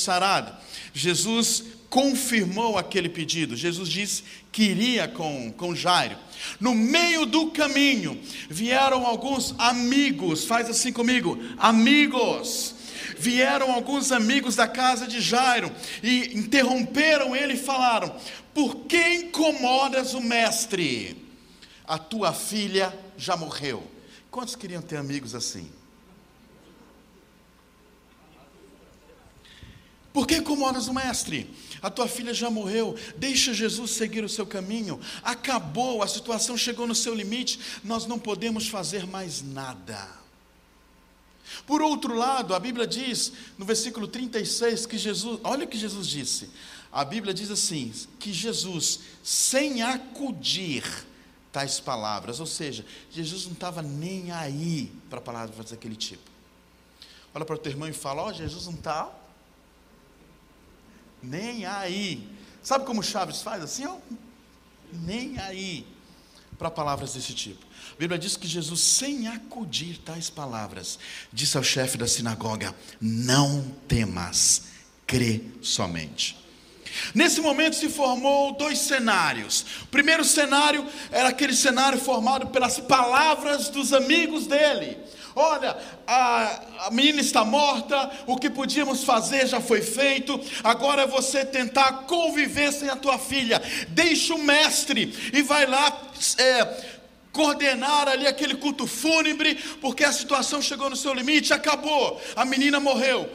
Jesus 0.92 1.64
confirmou 1.90 2.78
aquele 2.78 3.08
pedido. 3.08 3.56
Jesus 3.56 3.88
disse 3.88 4.22
que 4.52 4.62
iria 4.62 5.08
com, 5.08 5.52
com 5.52 5.74
Jairo. 5.74 6.16
No 6.58 6.74
meio 6.74 7.26
do 7.26 7.50
caminho 7.50 8.18
vieram 8.48 9.04
alguns 9.04 9.54
amigos, 9.58 10.44
faz 10.44 10.70
assim 10.70 10.92
comigo, 10.92 11.38
amigos. 11.58 12.76
Vieram 13.18 13.72
alguns 13.72 14.12
amigos 14.12 14.56
da 14.56 14.66
casa 14.66 15.06
de 15.06 15.20
Jairo 15.20 15.70
e 16.02 16.38
interromperam 16.38 17.36
ele 17.36 17.54
e 17.54 17.58
falaram: 17.58 18.14
Por 18.54 18.76
que 18.86 19.14
incomodas 19.14 20.14
o 20.14 20.20
mestre? 20.22 21.16
A 21.86 21.98
tua 21.98 22.32
filha 22.32 22.96
já 23.18 23.36
morreu. 23.36 23.82
Quantos 24.30 24.54
queriam 24.54 24.80
ter 24.80 24.96
amigos 24.96 25.34
assim? 25.34 25.70
Por 30.12 30.26
que 30.26 30.36
incomodas 30.36 30.88
o 30.88 30.94
mestre? 30.94 31.48
A 31.80 31.88
tua 31.88 32.08
filha 32.08 32.34
já 32.34 32.50
morreu, 32.50 32.96
deixa 33.16 33.54
Jesus 33.54 33.92
seguir 33.92 34.24
o 34.24 34.28
seu 34.28 34.44
caminho. 34.44 35.00
Acabou, 35.22 36.02
a 36.02 36.08
situação 36.08 36.56
chegou 36.56 36.86
no 36.86 36.94
seu 36.94 37.14
limite, 37.14 37.60
nós 37.82 38.06
não 38.06 38.18
podemos 38.18 38.68
fazer 38.68 39.06
mais 39.06 39.40
nada. 39.40 40.20
Por 41.66 41.80
outro 41.80 42.14
lado, 42.14 42.54
a 42.54 42.60
Bíblia 42.60 42.86
diz 42.86 43.32
no 43.56 43.64
versículo 43.64 44.06
36 44.06 44.86
que 44.86 44.98
Jesus, 44.98 45.40
olha 45.42 45.64
o 45.64 45.68
que 45.68 45.78
Jesus 45.78 46.06
disse. 46.06 46.50
A 46.92 47.04
Bíblia 47.04 47.32
diz 47.32 47.50
assim: 47.50 47.92
que 48.18 48.32
Jesus, 48.32 49.00
sem 49.22 49.82
acudir 49.82 50.84
tais 51.52 51.80
palavras, 51.80 52.40
ou 52.40 52.46
seja, 52.46 52.84
Jesus 53.10 53.46
não 53.46 53.52
estava 53.52 53.82
nem 53.82 54.30
aí 54.32 54.92
para 55.08 55.20
palavras 55.20 55.70
daquele 55.70 55.96
tipo. 55.96 56.30
Olha 57.34 57.44
para 57.44 57.54
o 57.54 57.58
teu 57.58 57.72
irmão 57.72 57.88
e 57.88 57.92
fala: 57.92 58.22
Ó, 58.22 58.28
oh, 58.28 58.32
Jesus 58.32 58.66
não 58.66 58.74
está 58.74 59.10
nem 61.22 61.66
aí. 61.66 62.28
Sabe 62.62 62.84
como 62.84 63.02
Chaves 63.02 63.42
faz 63.42 63.62
assim? 63.62 63.86
Ó, 63.86 63.96
nem 64.92 65.38
aí 65.38 65.86
para 66.58 66.70
palavras 66.70 67.14
desse 67.14 67.32
tipo. 67.32 67.64
A 67.92 67.98
Bíblia 67.98 68.18
diz 68.18 68.36
que 68.36 68.46
Jesus, 68.46 68.80
sem 68.80 69.28
acudir 69.28 69.98
tais 69.98 70.28
palavras, 70.28 70.98
disse 71.32 71.56
ao 71.56 71.62
chefe 71.62 71.96
da 71.96 72.06
sinagoga: 72.06 72.74
Não 73.00 73.62
temas, 73.88 74.64
crê 75.06 75.42
somente. 75.62 76.38
Nesse 77.14 77.40
momento 77.40 77.76
se 77.76 77.88
formou 77.88 78.56
dois 78.56 78.78
cenários. 78.78 79.64
O 79.82 79.86
primeiro 79.86 80.24
cenário 80.24 80.86
era 81.10 81.28
aquele 81.28 81.54
cenário 81.54 81.98
formado 81.98 82.48
pelas 82.48 82.78
palavras 82.78 83.68
dos 83.68 83.92
amigos 83.92 84.46
dele. 84.46 84.98
Olha, 85.40 85.74
a, 86.06 86.60
a 86.86 86.90
menina 86.90 87.20
está 87.20 87.44
morta, 87.44 88.10
o 88.26 88.36
que 88.36 88.50
podíamos 88.50 89.04
fazer 89.04 89.46
já 89.46 89.58
foi 89.58 89.80
feito, 89.80 90.38
agora 90.62 91.02
é 91.02 91.06
você 91.06 91.46
tentar 91.46 92.04
conviver 92.06 92.70
sem 92.72 92.90
a 92.90 92.96
tua 92.96 93.18
filha. 93.18 93.60
Deixa 93.88 94.34
o 94.34 94.38
mestre 94.38 95.14
e 95.32 95.40
vai 95.40 95.66
lá. 95.66 95.98
É, 96.38 97.00
coordenar 97.32 98.08
ali 98.08 98.26
aquele 98.26 98.56
culto 98.56 98.88
fúnebre, 98.88 99.54
porque 99.80 100.02
a 100.04 100.12
situação 100.12 100.60
chegou 100.60 100.90
no 100.90 100.96
seu 100.96 101.14
limite, 101.14 101.52
acabou, 101.52 102.20
a 102.34 102.44
menina 102.44 102.80
morreu. 102.80 103.30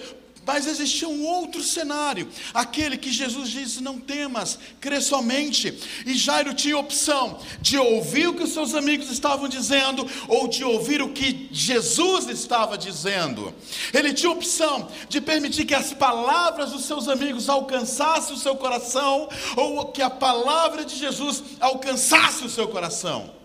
Mas 0.46 0.68
existia 0.68 1.10
um 1.10 1.26
outro 1.26 1.64
cenário, 1.64 2.28
aquele 2.54 2.98
que 2.98 3.12
Jesus 3.12 3.50
disse: 3.50 3.82
Não 3.82 4.00
temas, 4.00 4.60
crê 4.80 5.02
somente. 5.02 5.78
E 6.06 6.14
Jairo 6.14 6.54
tinha 6.54 6.78
opção 6.78 7.40
de 7.60 7.78
ouvir 7.78 8.28
o 8.28 8.36
que 8.36 8.44
os 8.44 8.54
seus 8.54 8.76
amigos 8.76 9.10
estavam 9.10 9.48
dizendo, 9.48 10.08
ou 10.28 10.48
de 10.48 10.64
ouvir 10.64 11.02
o 11.02 11.10
que 11.10 11.50
Jesus 11.52 12.28
estava 12.30 12.78
dizendo. 12.78 13.54
Ele 13.94 14.14
tinha 14.14 14.32
opção 14.32 14.88
de 15.10 15.20
permitir 15.20 15.66
que 15.66 15.74
as 15.74 15.94
palavras 15.94 16.72
dos 16.72 16.86
seus 16.86 17.08
amigos 17.08 17.50
alcançassem 17.50 18.36
o 18.36 18.40
seu 18.40 18.56
coração, 18.56 19.28
ou 19.56 19.86
que 19.88 20.02
a 20.02 20.10
palavra 20.10 20.86
de 20.86 20.96
Jesus 20.96 21.44
alcançasse 21.60 22.46
o 22.46 22.50
seu 22.50 22.68
coração. 22.68 23.45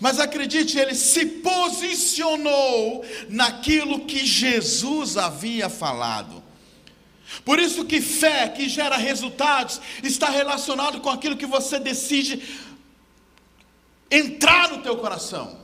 Mas 0.00 0.18
acredite, 0.18 0.78
ele 0.78 0.94
se 0.94 1.24
posicionou 1.26 3.04
naquilo 3.28 4.06
que 4.06 4.24
Jesus 4.24 5.16
havia 5.16 5.68
falado. 5.68 6.42
Por 7.44 7.58
isso 7.58 7.84
que 7.84 8.00
fé 8.00 8.48
que 8.48 8.68
gera 8.68 8.96
resultados 8.96 9.80
está 10.02 10.28
relacionado 10.28 11.00
com 11.00 11.10
aquilo 11.10 11.36
que 11.36 11.46
você 11.46 11.78
decide 11.78 12.42
entrar 14.10 14.70
no 14.70 14.82
teu 14.82 14.96
coração. 14.96 15.58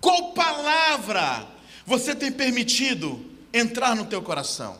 Qual 0.00 0.32
palavra 0.32 1.46
você 1.86 2.14
tem 2.14 2.30
permitido 2.30 3.24
entrar 3.52 3.94
no 3.94 4.04
teu 4.06 4.22
coração? 4.22 4.76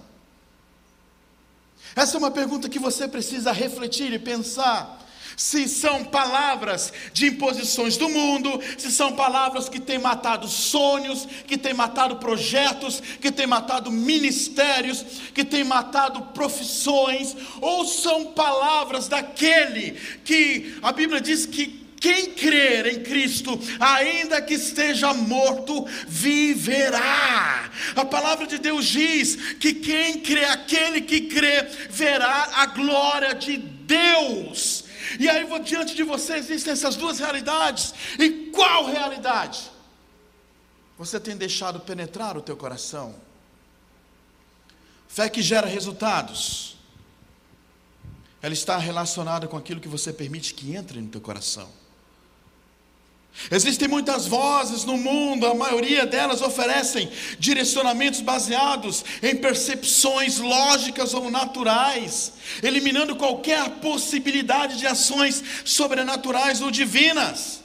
Essa 1.95 2.17
é 2.17 2.19
uma 2.19 2.31
pergunta 2.31 2.69
que 2.69 2.79
você 2.79 3.07
precisa 3.07 3.53
refletir 3.53 4.13
e 4.13 4.19
pensar 4.19 5.02
se 5.37 5.69
são 5.69 6.05
palavras 6.05 6.93
de 7.13 7.27
imposições 7.27 7.97
do 7.97 8.09
mundo, 8.09 8.61
se 8.79 8.91
são 8.91 9.13
palavras 9.13 9.69
que 9.69 9.81
têm 9.81 9.99
matado 9.99 10.49
sonhos, 10.49 11.27
que 11.47 11.57
têm 11.57 11.75
matado 11.75 12.17
projetos, 12.17 13.03
que 13.21 13.31
têm 13.31 13.47
matado 13.47 13.91
ministérios, 13.91 15.05
que 15.35 15.45
têm 15.45 15.65
matado 15.65 16.23
profissões, 16.35 17.37
ou 17.61 17.85
são 17.85 18.33
palavras 18.33 19.09
daquele 19.09 19.93
que 20.25 20.77
a 20.83 20.93
Bíblia 20.93 21.21
diz 21.21 21.47
que 21.47 21.83
quem 22.03 22.33
crer 22.33 22.87
em 22.89 23.01
Cristo, 23.05 23.57
ainda 23.79 24.43
que 24.43 24.55
esteja 24.55 25.15
morto, 25.15 25.87
viverá. 26.09 27.71
A 27.95 28.05
palavra 28.05 28.45
de 28.45 28.59
Deus 28.59 28.87
diz 28.87 29.37
que 29.61 29.73
quem 29.73 30.19
crê, 30.19 30.45
aquele 30.47 31.01
que 31.03 31.21
crê, 31.21 31.63
verá 31.89 32.51
a 32.55 32.67
glória 32.67 33.37
de 33.37 33.57
Deus. 33.57 34.72
E 35.19 35.29
aí, 35.29 35.47
diante 35.63 35.95
de 35.95 36.03
você 36.03 36.35
existem 36.35 36.73
essas 36.73 36.97
duas 36.97 37.19
realidades. 37.19 37.95
E 38.19 38.51
qual 38.53 38.87
realidade? 38.87 39.71
Você 40.99 41.19
tem 41.19 41.37
deixado 41.37 41.81
penetrar 41.81 42.37
o 42.37 42.43
teu 42.43 42.57
coração? 42.57 43.15
Fé 45.09 45.29
que 45.29 45.43
gera 45.43 45.67
resultados. 45.67 46.77
Ela 48.41 48.55
está 48.55 48.77
relacionada 48.77 49.47
com 49.47 49.57
aquilo 49.57 49.81
que 49.81 49.89
você 49.89 50.13
permite 50.13 50.55
que 50.55 50.75
entre 50.75 51.01
no 51.01 51.09
teu 51.09 51.21
coração. 51.21 51.82
Existem 53.51 53.89
muitas 53.89 54.27
vozes 54.27 54.85
no 54.85 54.97
mundo, 54.97 55.47
a 55.47 55.55
maioria 55.55 56.07
delas 56.07 56.43
oferecem 56.43 57.11
direcionamentos 57.39 58.21
baseados 58.21 59.05
em 59.23 59.37
percepções 59.37 60.39
lógicas 60.39 61.15
ou 61.15 61.31
naturais, 61.31 62.33
eliminando 62.63 63.17
qualquer 63.17 63.69
possibilidade 63.81 64.79
de 64.79 64.87
ações 64.87 65.43
sobrenaturais 65.65 66.61
ou 66.61 66.71
divinas. 66.71 67.62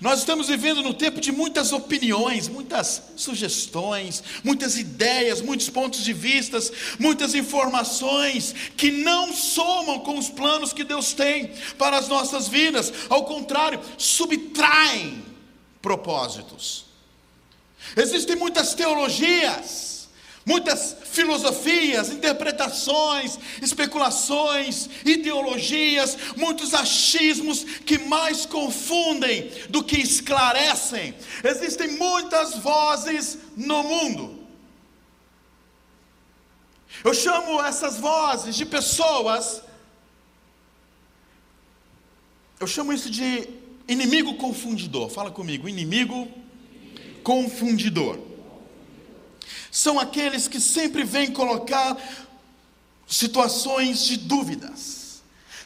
Nós 0.00 0.20
estamos 0.20 0.48
vivendo 0.48 0.82
no 0.82 0.94
tempo 0.94 1.20
de 1.20 1.32
muitas 1.32 1.72
opiniões, 1.72 2.48
muitas 2.48 3.02
sugestões, 3.16 4.22
muitas 4.44 4.76
ideias, 4.76 5.40
muitos 5.40 5.68
pontos 5.70 6.04
de 6.04 6.12
vistas, 6.12 6.70
muitas 6.98 7.34
informações 7.34 8.54
que 8.76 8.90
não 8.90 9.32
somam 9.32 10.00
com 10.00 10.18
os 10.18 10.28
planos 10.28 10.72
que 10.72 10.84
Deus 10.84 11.12
tem 11.12 11.52
para 11.76 11.98
as 11.98 12.08
nossas 12.08 12.48
vidas, 12.48 12.92
ao 13.08 13.24
contrário, 13.24 13.80
subtraem 13.96 15.24
propósitos. 15.82 16.84
Existem 17.96 18.36
muitas 18.36 18.74
teologias, 18.74 19.97
muitas 20.48 20.96
filosofias, 21.04 22.08
interpretações, 22.08 23.38
especulações, 23.60 24.88
ideologias, 25.04 26.16
muitos 26.36 26.72
achismos 26.72 27.62
que 27.62 27.98
mais 27.98 28.46
confundem 28.46 29.52
do 29.68 29.84
que 29.84 29.98
esclarecem. 29.98 31.14
Existem 31.44 31.98
muitas 31.98 32.56
vozes 32.56 33.38
no 33.54 33.82
mundo. 33.82 34.38
Eu 37.04 37.12
chamo 37.12 37.62
essas 37.62 37.98
vozes 37.98 38.56
de 38.56 38.64
pessoas, 38.64 39.62
eu 42.58 42.66
chamo 42.66 42.90
isso 42.92 43.10
de 43.10 43.46
inimigo 43.86 44.34
confundidor. 44.34 45.10
Fala 45.10 45.30
comigo, 45.30 45.68
inimigo 45.68 46.26
confundidor 47.22 48.27
são 49.70 49.98
aqueles 49.98 50.48
que 50.48 50.60
sempre 50.60 51.04
vêm 51.04 51.32
colocar 51.32 51.96
situações 53.06 54.04
de 54.04 54.16
dúvidas. 54.16 54.98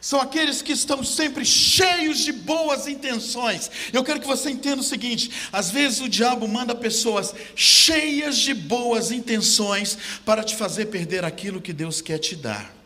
São 0.01 0.21
aqueles 0.21 0.61
que 0.61 0.73
estão 0.73 1.05
sempre 1.05 1.45
cheios 1.45 2.19
de 2.19 2.33
boas 2.33 2.89
intenções. 2.89 3.71
Eu 3.93 4.03
quero 4.03 4.21
que 4.21 4.27
você 4.27 4.51
entenda 4.51 4.81
o 4.81 4.85
seguinte: 4.85 5.31
às 5.53 5.71
vezes 5.71 6.01
o 6.01 6.09
diabo 6.09 6.49
manda 6.49 6.75
pessoas 6.75 7.33
cheias 7.55 8.37
de 8.37 8.53
boas 8.53 9.13
intenções 9.13 9.97
para 10.25 10.43
te 10.43 10.57
fazer 10.57 10.87
perder 10.87 11.25
aquilo 11.25 11.61
que 11.61 11.73
Deus 11.73 12.01
quer 12.01 12.19
te 12.19 12.35
dar. 12.35 12.82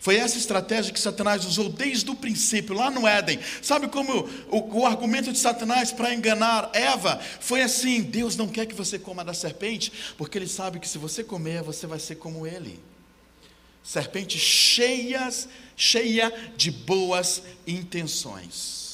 Foi 0.00 0.16
essa 0.16 0.38
estratégia 0.38 0.92
que 0.92 1.00
Satanás 1.00 1.44
usou 1.44 1.68
desde 1.68 2.10
o 2.10 2.14
princípio, 2.14 2.74
lá 2.74 2.90
no 2.90 3.06
Éden. 3.06 3.38
Sabe 3.62 3.88
como 3.88 4.28
o, 4.48 4.80
o 4.80 4.86
argumento 4.86 5.32
de 5.32 5.38
Satanás 5.38 5.92
para 5.92 6.14
enganar 6.14 6.70
Eva 6.72 7.20
foi 7.40 7.62
assim: 7.62 8.02
Deus 8.02 8.36
não 8.36 8.48
quer 8.48 8.66
que 8.66 8.74
você 8.74 8.98
coma 8.98 9.24
da 9.24 9.34
serpente, 9.34 9.92
porque 10.16 10.38
ele 10.38 10.48
sabe 10.48 10.78
que 10.78 10.88
se 10.88 10.98
você 10.98 11.24
comer, 11.24 11.62
você 11.62 11.86
vai 11.86 11.98
ser 11.98 12.16
como 12.16 12.46
ele. 12.46 12.80
Serpentes 13.82 14.40
cheias, 14.40 15.48
cheia 15.76 16.32
de 16.56 16.70
boas 16.70 17.42
intenções. 17.66 18.87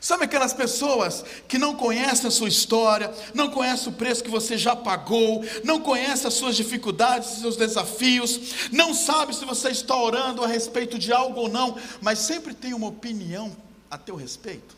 Sabe 0.00 0.24
aquelas 0.24 0.52
pessoas 0.52 1.24
que 1.48 1.58
não 1.58 1.74
conhecem 1.74 2.28
a 2.28 2.30
sua 2.30 2.48
história, 2.48 3.12
não 3.34 3.50
conhecem 3.50 3.88
o 3.88 3.96
preço 3.96 4.22
que 4.22 4.30
você 4.30 4.58
já 4.58 4.76
pagou, 4.76 5.44
não 5.64 5.80
conhecem 5.80 6.26
as 6.26 6.34
suas 6.34 6.56
dificuldades, 6.56 7.30
os 7.32 7.40
seus 7.40 7.56
desafios, 7.56 8.70
não 8.70 8.94
sabe 8.94 9.34
se 9.34 9.44
você 9.44 9.70
está 9.70 9.96
orando 9.96 10.44
a 10.44 10.46
respeito 10.46 10.98
de 10.98 11.12
algo 11.12 11.40
ou 11.40 11.48
não, 11.48 11.76
mas 12.00 12.18
sempre 12.18 12.54
tem 12.54 12.74
uma 12.74 12.88
opinião 12.88 13.56
a 13.90 13.96
teu 13.96 14.16
respeito. 14.16 14.76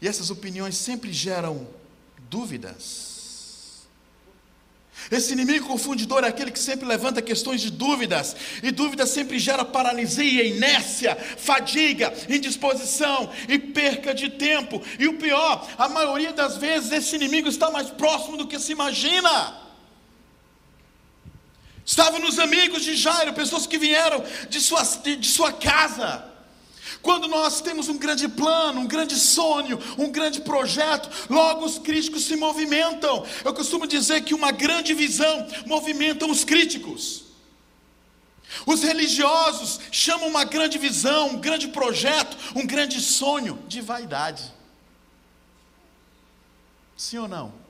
E 0.00 0.08
essas 0.08 0.30
opiniões 0.30 0.76
sempre 0.76 1.12
geram 1.12 1.66
dúvidas 2.30 3.09
esse 5.10 5.32
inimigo 5.32 5.66
confundidor 5.66 6.24
é 6.24 6.28
aquele 6.28 6.50
que 6.50 6.58
sempre 6.58 6.86
levanta 6.86 7.22
questões 7.22 7.60
de 7.60 7.70
dúvidas, 7.70 8.34
e 8.62 8.70
dúvida 8.70 9.06
sempre 9.06 9.38
gera 9.38 9.64
paralisia, 9.64 10.44
inércia, 10.44 11.16
fadiga, 11.16 12.12
indisposição 12.28 13.30
e 13.48 13.58
perca 13.58 14.12
de 14.12 14.30
tempo. 14.30 14.82
E 14.98 15.06
o 15.06 15.18
pior, 15.18 15.68
a 15.78 15.88
maioria 15.88 16.32
das 16.32 16.56
vezes 16.56 16.92
esse 16.92 17.16
inimigo 17.16 17.48
está 17.48 17.70
mais 17.70 17.90
próximo 17.90 18.36
do 18.36 18.46
que 18.46 18.58
se 18.58 18.72
imagina. 18.72 19.60
Estava 21.84 22.18
nos 22.18 22.38
amigos 22.38 22.84
de 22.84 22.94
Jairo, 22.94 23.32
pessoas 23.32 23.66
que 23.66 23.78
vieram 23.78 24.22
de 24.48 24.60
sua, 24.60 24.82
de, 24.82 25.16
de 25.16 25.28
sua 25.28 25.52
casa 25.52 26.30
quando 27.02 27.28
nós 27.28 27.60
temos 27.60 27.88
um 27.88 27.98
grande 27.98 28.28
plano, 28.28 28.80
um 28.80 28.86
grande 28.86 29.16
sonho, 29.16 29.78
um 29.98 30.10
grande 30.10 30.40
projeto, 30.40 31.08
logo 31.28 31.64
os 31.64 31.78
críticos 31.78 32.24
se 32.24 32.36
movimentam. 32.36 33.24
Eu 33.44 33.54
costumo 33.54 33.86
dizer 33.86 34.22
que 34.22 34.34
uma 34.34 34.50
grande 34.50 34.92
visão 34.94 35.46
movimenta 35.66 36.26
os 36.26 36.44
críticos. 36.44 37.24
Os 38.66 38.82
religiosos 38.82 39.80
chamam 39.90 40.28
uma 40.28 40.44
grande 40.44 40.76
visão, 40.76 41.30
um 41.30 41.38
grande 41.38 41.68
projeto, 41.68 42.36
um 42.54 42.66
grande 42.66 43.00
sonho 43.00 43.58
de 43.68 43.80
vaidade. 43.80 44.42
Sim 46.96 47.18
ou 47.18 47.28
não? 47.28 47.69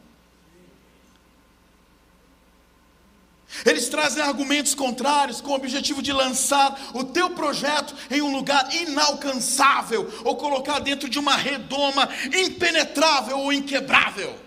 Eles 3.67 3.89
trazem 3.89 4.23
argumentos 4.23 4.75
contrários 4.75 5.41
com 5.41 5.51
o 5.51 5.57
objetivo 5.57 6.01
de 6.01 6.13
lançar 6.13 6.81
o 6.95 7.05
teu 7.05 7.31
projeto 7.31 7.95
em 8.11 8.23
um 8.23 8.33
lugar 8.33 8.73
inalcançável 8.75 10.09
ou 10.25 10.37
colocar 10.37 10.79
dentro 10.79 11.09
de 11.09 11.19
uma 11.19 11.37
redoma 11.37 12.09
impenetrável 12.33 13.39
ou 13.39 13.53
inquebrável. 13.53 14.39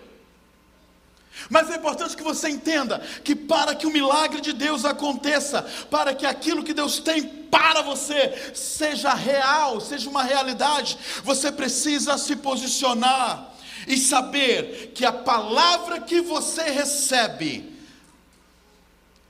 Mas 1.50 1.70
é 1.70 1.76
importante 1.76 2.16
que 2.16 2.22
você 2.22 2.48
entenda 2.48 2.98
que 3.22 3.36
para 3.36 3.74
que 3.74 3.86
o 3.86 3.92
milagre 3.92 4.40
de 4.40 4.52
Deus 4.52 4.84
aconteça, 4.84 5.62
para 5.90 6.14
que 6.14 6.24
aquilo 6.24 6.62
que 6.62 6.72
Deus 6.72 6.98
tem 6.98 7.22
para 7.24 7.82
você 7.82 8.52
seja 8.54 9.12
real, 9.14 9.80
seja 9.80 10.08
uma 10.08 10.22
realidade, 10.22 10.96
você 11.22 11.52
precisa 11.52 12.16
se 12.16 12.36
posicionar 12.36 13.52
e 13.86 13.98
saber 13.98 14.92
que 14.94 15.04
a 15.04 15.12
palavra 15.12 16.00
que 16.00 16.20
você 16.20 16.62
recebe 16.70 17.73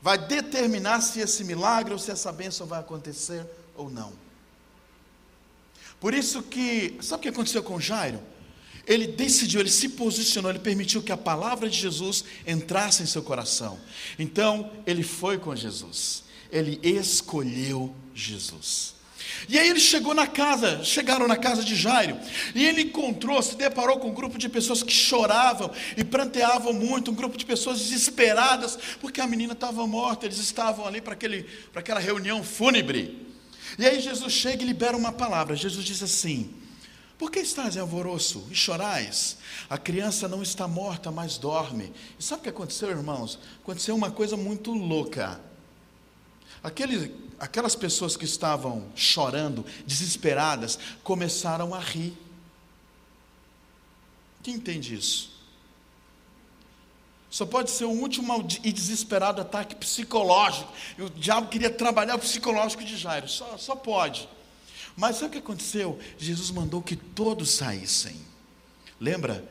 vai 0.04 0.18
determinar 0.18 1.00
se 1.00 1.18
esse 1.20 1.42
milagre 1.44 1.94
ou 1.94 1.98
se 1.98 2.10
essa 2.10 2.30
bênção 2.30 2.66
vai 2.66 2.78
acontecer 2.78 3.42
ou 3.74 3.88
não. 3.88 4.12
Por 5.98 6.12
isso 6.12 6.42
que, 6.42 6.98
sabe 7.00 7.20
o 7.20 7.22
que 7.22 7.28
aconteceu 7.30 7.62
com 7.62 7.80
Jairo? 7.80 8.20
Ele 8.86 9.06
decidiu, 9.06 9.60
ele 9.60 9.70
se 9.70 9.88
posicionou, 9.88 10.50
ele 10.50 10.58
permitiu 10.58 11.02
que 11.02 11.10
a 11.10 11.16
palavra 11.16 11.70
de 11.70 11.80
Jesus 11.80 12.22
entrasse 12.46 13.02
em 13.02 13.06
seu 13.06 13.22
coração. 13.22 13.80
Então, 14.18 14.70
ele 14.86 15.02
foi 15.02 15.38
com 15.38 15.56
Jesus. 15.56 16.24
Ele 16.52 16.78
escolheu 16.82 17.94
Jesus. 18.14 18.93
E 19.48 19.58
aí 19.58 19.68
ele 19.68 19.80
chegou 19.80 20.14
na 20.14 20.26
casa, 20.26 20.82
chegaram 20.84 21.28
na 21.28 21.36
casa 21.36 21.62
de 21.62 21.74
Jairo, 21.74 22.18
e 22.54 22.64
ele 22.64 22.82
encontrou, 22.82 23.42
se 23.42 23.56
deparou 23.56 23.98
com 23.98 24.08
um 24.08 24.14
grupo 24.14 24.38
de 24.38 24.48
pessoas 24.48 24.82
que 24.82 24.92
choravam 24.92 25.70
e 25.96 26.04
pranteavam 26.04 26.72
muito, 26.72 27.10
um 27.10 27.14
grupo 27.14 27.36
de 27.36 27.44
pessoas 27.44 27.78
desesperadas, 27.78 28.78
porque 29.00 29.20
a 29.20 29.26
menina 29.26 29.52
estava 29.52 29.86
morta, 29.86 30.26
eles 30.26 30.38
estavam 30.38 30.86
ali 30.86 31.00
para 31.00 31.14
aquela 31.74 32.00
reunião 32.00 32.42
fúnebre. 32.42 33.24
E 33.78 33.84
aí 33.84 34.00
Jesus 34.00 34.32
chega 34.32 34.62
e 34.62 34.66
libera 34.66 34.96
uma 34.96 35.12
palavra. 35.12 35.56
Jesus 35.56 35.84
diz 35.84 36.02
assim: 36.02 36.54
Por 37.18 37.30
que 37.30 37.40
estás 37.40 37.76
em 37.76 37.80
alvoroço 37.80 38.46
e 38.50 38.54
chorais? 38.54 39.38
A 39.68 39.76
criança 39.76 40.28
não 40.28 40.42
está 40.42 40.68
morta, 40.68 41.10
mas 41.10 41.38
dorme. 41.38 41.92
E 42.18 42.22
sabe 42.22 42.40
o 42.40 42.42
que 42.44 42.48
aconteceu, 42.50 42.90
irmãos? 42.90 43.38
Aconteceu 43.62 43.94
uma 43.94 44.10
coisa 44.10 44.36
muito 44.36 44.72
louca. 44.72 45.40
Aquele 46.62 47.23
aquelas 47.44 47.76
pessoas 47.76 48.16
que 48.16 48.24
estavam 48.24 48.86
chorando, 48.94 49.64
desesperadas, 49.86 50.78
começaram 51.02 51.74
a 51.74 51.78
rir. 51.78 52.16
Quem 54.42 54.54
entende 54.54 54.94
isso? 54.94 55.30
Só 57.28 57.44
pode 57.44 57.70
ser 57.70 57.84
um 57.84 58.00
último 58.00 58.32
e 58.62 58.72
desesperado 58.72 59.42
ataque 59.42 59.74
psicológico. 59.74 60.72
O 60.98 61.10
diabo 61.10 61.48
queria 61.48 61.68
trabalhar 61.68 62.14
o 62.14 62.18
psicológico 62.18 62.82
de 62.82 62.96
Jairo. 62.96 63.28
Só, 63.28 63.58
só 63.58 63.76
pode. 63.76 64.28
Mas 64.96 65.16
sabe 65.16 65.28
o 65.28 65.32
que 65.32 65.38
aconteceu? 65.38 65.98
Jesus 66.16 66.50
mandou 66.50 66.80
que 66.80 66.96
todos 66.96 67.50
saíssem. 67.50 68.16
Lembra 68.98 69.46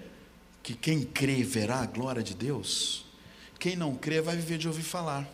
que 0.64 0.74
quem 0.74 1.04
crê 1.04 1.44
verá 1.44 1.82
a 1.82 1.86
glória 1.86 2.24
de 2.24 2.34
Deus? 2.34 3.06
Quem 3.60 3.76
não 3.76 3.96
crê 3.96 4.22
vai 4.22 4.36
viver 4.36 4.58
de 4.58 4.68
ouvir 4.68 4.84
falar 4.84 5.30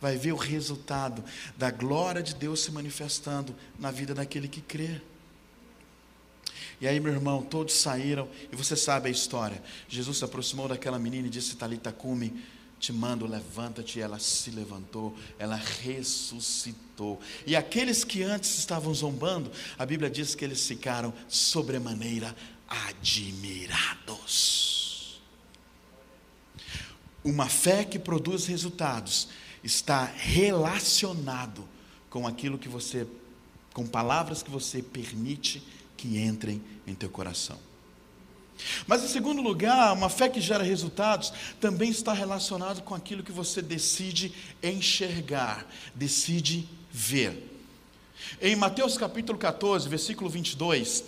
vai 0.00 0.16
ver 0.16 0.32
o 0.32 0.36
resultado 0.36 1.24
da 1.56 1.70
glória 1.70 2.22
de 2.22 2.34
Deus 2.34 2.60
se 2.60 2.70
manifestando 2.70 3.54
na 3.78 3.90
vida 3.90 4.14
daquele 4.14 4.48
que 4.48 4.60
crê. 4.60 5.00
E 6.80 6.86
aí, 6.86 7.00
meu 7.00 7.12
irmão, 7.12 7.42
todos 7.42 7.74
saíram, 7.74 8.28
e 8.52 8.56
você 8.56 8.76
sabe 8.76 9.08
a 9.08 9.12
história. 9.12 9.60
Jesus 9.88 10.18
se 10.18 10.24
aproximou 10.24 10.68
daquela 10.68 10.98
menina 10.98 11.26
e 11.26 11.30
disse: 11.30 11.56
Talita 11.56 11.90
cume, 11.90 12.44
te 12.78 12.92
mando, 12.92 13.26
levanta-te. 13.26 14.00
Ela 14.00 14.20
se 14.20 14.52
levantou, 14.52 15.16
ela 15.38 15.56
ressuscitou. 15.56 17.20
E 17.44 17.56
aqueles 17.56 18.04
que 18.04 18.22
antes 18.22 18.56
estavam 18.58 18.94
zombando, 18.94 19.50
a 19.76 19.84
Bíblia 19.84 20.08
diz 20.08 20.36
que 20.36 20.44
eles 20.44 20.64
ficaram 20.66 21.12
sobremaneira 21.26 22.36
admirados. 22.68 24.28
Uma 27.24 27.48
fé 27.48 27.84
que 27.84 27.98
produz 27.98 28.46
resultados 28.46 29.28
está 29.62 30.04
relacionado 30.04 31.68
com 32.10 32.26
aquilo 32.26 32.58
que 32.58 32.68
você, 32.68 33.06
com 33.72 33.86
palavras 33.86 34.42
que 34.42 34.50
você 34.50 34.82
permite 34.82 35.62
que 35.96 36.18
entrem 36.18 36.62
em 36.86 36.94
teu 36.94 37.10
coração. 37.10 37.58
Mas 38.86 39.04
em 39.04 39.08
segundo 39.08 39.40
lugar, 39.40 39.92
uma 39.92 40.08
fé 40.08 40.28
que 40.28 40.40
gera 40.40 40.64
resultados 40.64 41.32
também 41.60 41.90
está 41.90 42.12
relacionado 42.12 42.82
com 42.82 42.94
aquilo 42.94 43.22
que 43.22 43.32
você 43.32 43.62
decide 43.62 44.32
enxergar, 44.62 45.66
decide 45.94 46.68
ver. 46.90 47.54
Em 48.40 48.56
Mateus 48.56 48.98
capítulo 48.98 49.38
14, 49.38 49.88
versículo 49.88 50.28
22, 50.28 51.04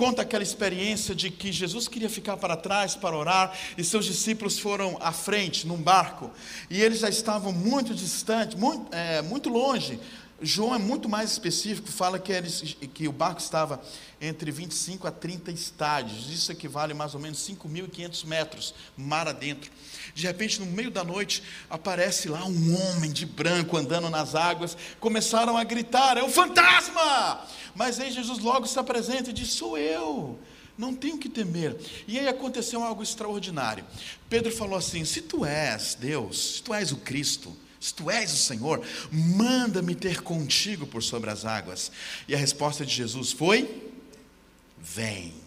conta 0.00 0.22
aquela 0.22 0.42
experiência 0.42 1.14
de 1.14 1.30
que 1.30 1.52
Jesus 1.52 1.86
queria 1.86 2.08
ficar 2.08 2.38
para 2.38 2.56
trás 2.56 2.96
para 2.96 3.14
orar 3.14 3.52
e 3.76 3.84
seus 3.84 4.06
discípulos 4.06 4.58
foram 4.58 4.96
à 4.98 5.12
frente 5.12 5.66
num 5.66 5.76
barco. 5.76 6.30
E 6.70 6.80
eles 6.80 7.00
já 7.00 7.10
estavam 7.10 7.52
muito 7.52 7.94
distantes, 7.94 8.58
muito, 8.58 8.94
é, 8.94 9.20
muito 9.20 9.50
longe 9.50 10.00
João 10.42 10.74
é 10.74 10.78
muito 10.78 11.08
mais 11.08 11.32
específico, 11.32 11.88
fala 11.88 12.18
que, 12.18 12.32
que 12.88 13.06
o 13.06 13.12
barco 13.12 13.40
estava 13.40 13.82
entre 14.20 14.50
25 14.50 15.06
a 15.06 15.10
30 15.10 15.50
estádios, 15.50 16.30
isso 16.30 16.50
equivale 16.50 16.92
a 16.92 16.94
mais 16.94 17.14
ou 17.14 17.20
menos 17.20 17.38
5.500 17.38 18.24
metros, 18.24 18.74
mar 18.96 19.28
adentro. 19.28 19.70
De 20.14 20.26
repente, 20.26 20.58
no 20.60 20.66
meio 20.66 20.90
da 20.90 21.04
noite, 21.04 21.42
aparece 21.68 22.28
lá 22.28 22.44
um 22.44 22.74
homem 22.74 23.12
de 23.12 23.26
branco 23.26 23.76
andando 23.76 24.08
nas 24.08 24.34
águas, 24.34 24.76
começaram 24.98 25.56
a 25.56 25.64
gritar: 25.64 26.16
é 26.16 26.22
um 26.22 26.30
fantasma! 26.30 27.46
Mas 27.74 28.00
aí 28.00 28.10
Jesus 28.10 28.38
logo 28.38 28.66
se 28.66 28.78
apresenta 28.78 29.30
e 29.30 29.32
diz: 29.32 29.52
sou 29.52 29.76
eu. 29.76 30.38
Não 30.78 30.94
tenho 30.94 31.18
que 31.18 31.28
temer. 31.28 31.76
E 32.08 32.18
aí 32.18 32.26
aconteceu 32.26 32.82
algo 32.82 33.02
extraordinário. 33.02 33.84
Pedro 34.30 34.50
falou 34.50 34.78
assim: 34.78 35.04
Se 35.04 35.20
tu 35.20 35.44
és 35.44 35.94
Deus, 35.94 36.54
se 36.54 36.62
tu 36.62 36.72
és 36.72 36.90
o 36.90 36.96
Cristo, 36.96 37.54
se 37.80 37.94
tu 37.94 38.10
és 38.10 38.30
o 38.30 38.36
Senhor, 38.36 38.86
manda-me 39.10 39.94
ter 39.94 40.22
contigo 40.22 40.86
por 40.86 41.02
sobre 41.02 41.30
as 41.30 41.46
águas. 41.46 41.90
E 42.28 42.34
a 42.34 42.38
resposta 42.38 42.84
de 42.84 42.94
Jesus 42.94 43.32
foi: 43.32 43.90
Vem. 44.78 45.39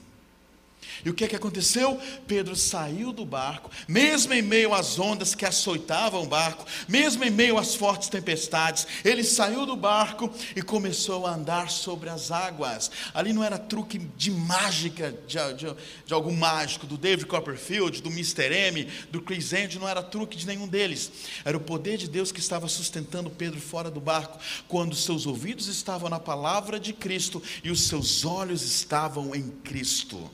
E 1.03 1.09
o 1.09 1.13
que 1.13 1.25
é 1.25 1.27
que 1.27 1.35
aconteceu? 1.35 1.99
Pedro 2.27 2.55
saiu 2.55 3.11
do 3.11 3.25
barco, 3.25 3.69
mesmo 3.87 4.33
em 4.33 4.41
meio 4.41 4.73
às 4.73 4.97
ondas 4.99 5.35
que 5.35 5.45
açoitavam 5.45 6.23
o 6.23 6.27
barco, 6.27 6.65
mesmo 6.87 7.23
em 7.23 7.31
meio 7.31 7.57
às 7.57 7.75
fortes 7.75 8.09
tempestades, 8.09 8.87
ele 9.03 9.23
saiu 9.23 9.65
do 9.65 9.75
barco 9.75 10.31
e 10.55 10.61
começou 10.61 11.25
a 11.27 11.33
andar 11.33 11.69
sobre 11.69 12.09
as 12.09 12.31
águas. 12.31 12.91
Ali 13.13 13.33
não 13.33 13.43
era 13.43 13.57
truque 13.57 13.97
de 13.97 14.31
mágica, 14.31 15.13
de, 15.27 15.37
de, 15.53 15.75
de 16.05 16.13
algum 16.13 16.35
mágico, 16.35 16.85
do 16.85 16.97
David 16.97 17.25
Copperfield, 17.25 18.01
do 18.01 18.09
Mr. 18.09 18.53
M, 18.53 18.87
do 19.11 19.21
Chris 19.21 19.53
Andy, 19.53 19.79
não 19.79 19.87
era 19.87 20.01
truque 20.01 20.37
de 20.37 20.45
nenhum 20.45 20.67
deles. 20.67 21.11
Era 21.43 21.57
o 21.57 21.61
poder 21.61 21.97
de 21.97 22.07
Deus 22.07 22.31
que 22.31 22.39
estava 22.39 22.67
sustentando 22.67 23.29
Pedro 23.29 23.59
fora 23.59 23.89
do 23.89 23.99
barco, 23.99 24.39
quando 24.67 24.95
seus 24.95 25.25
ouvidos 25.25 25.67
estavam 25.67 26.09
na 26.09 26.19
palavra 26.19 26.79
de 26.79 26.93
Cristo 26.93 27.41
e 27.63 27.71
os 27.71 27.87
seus 27.87 28.25
olhos 28.25 28.63
estavam 28.63 29.33
em 29.35 29.49
Cristo. 29.63 30.29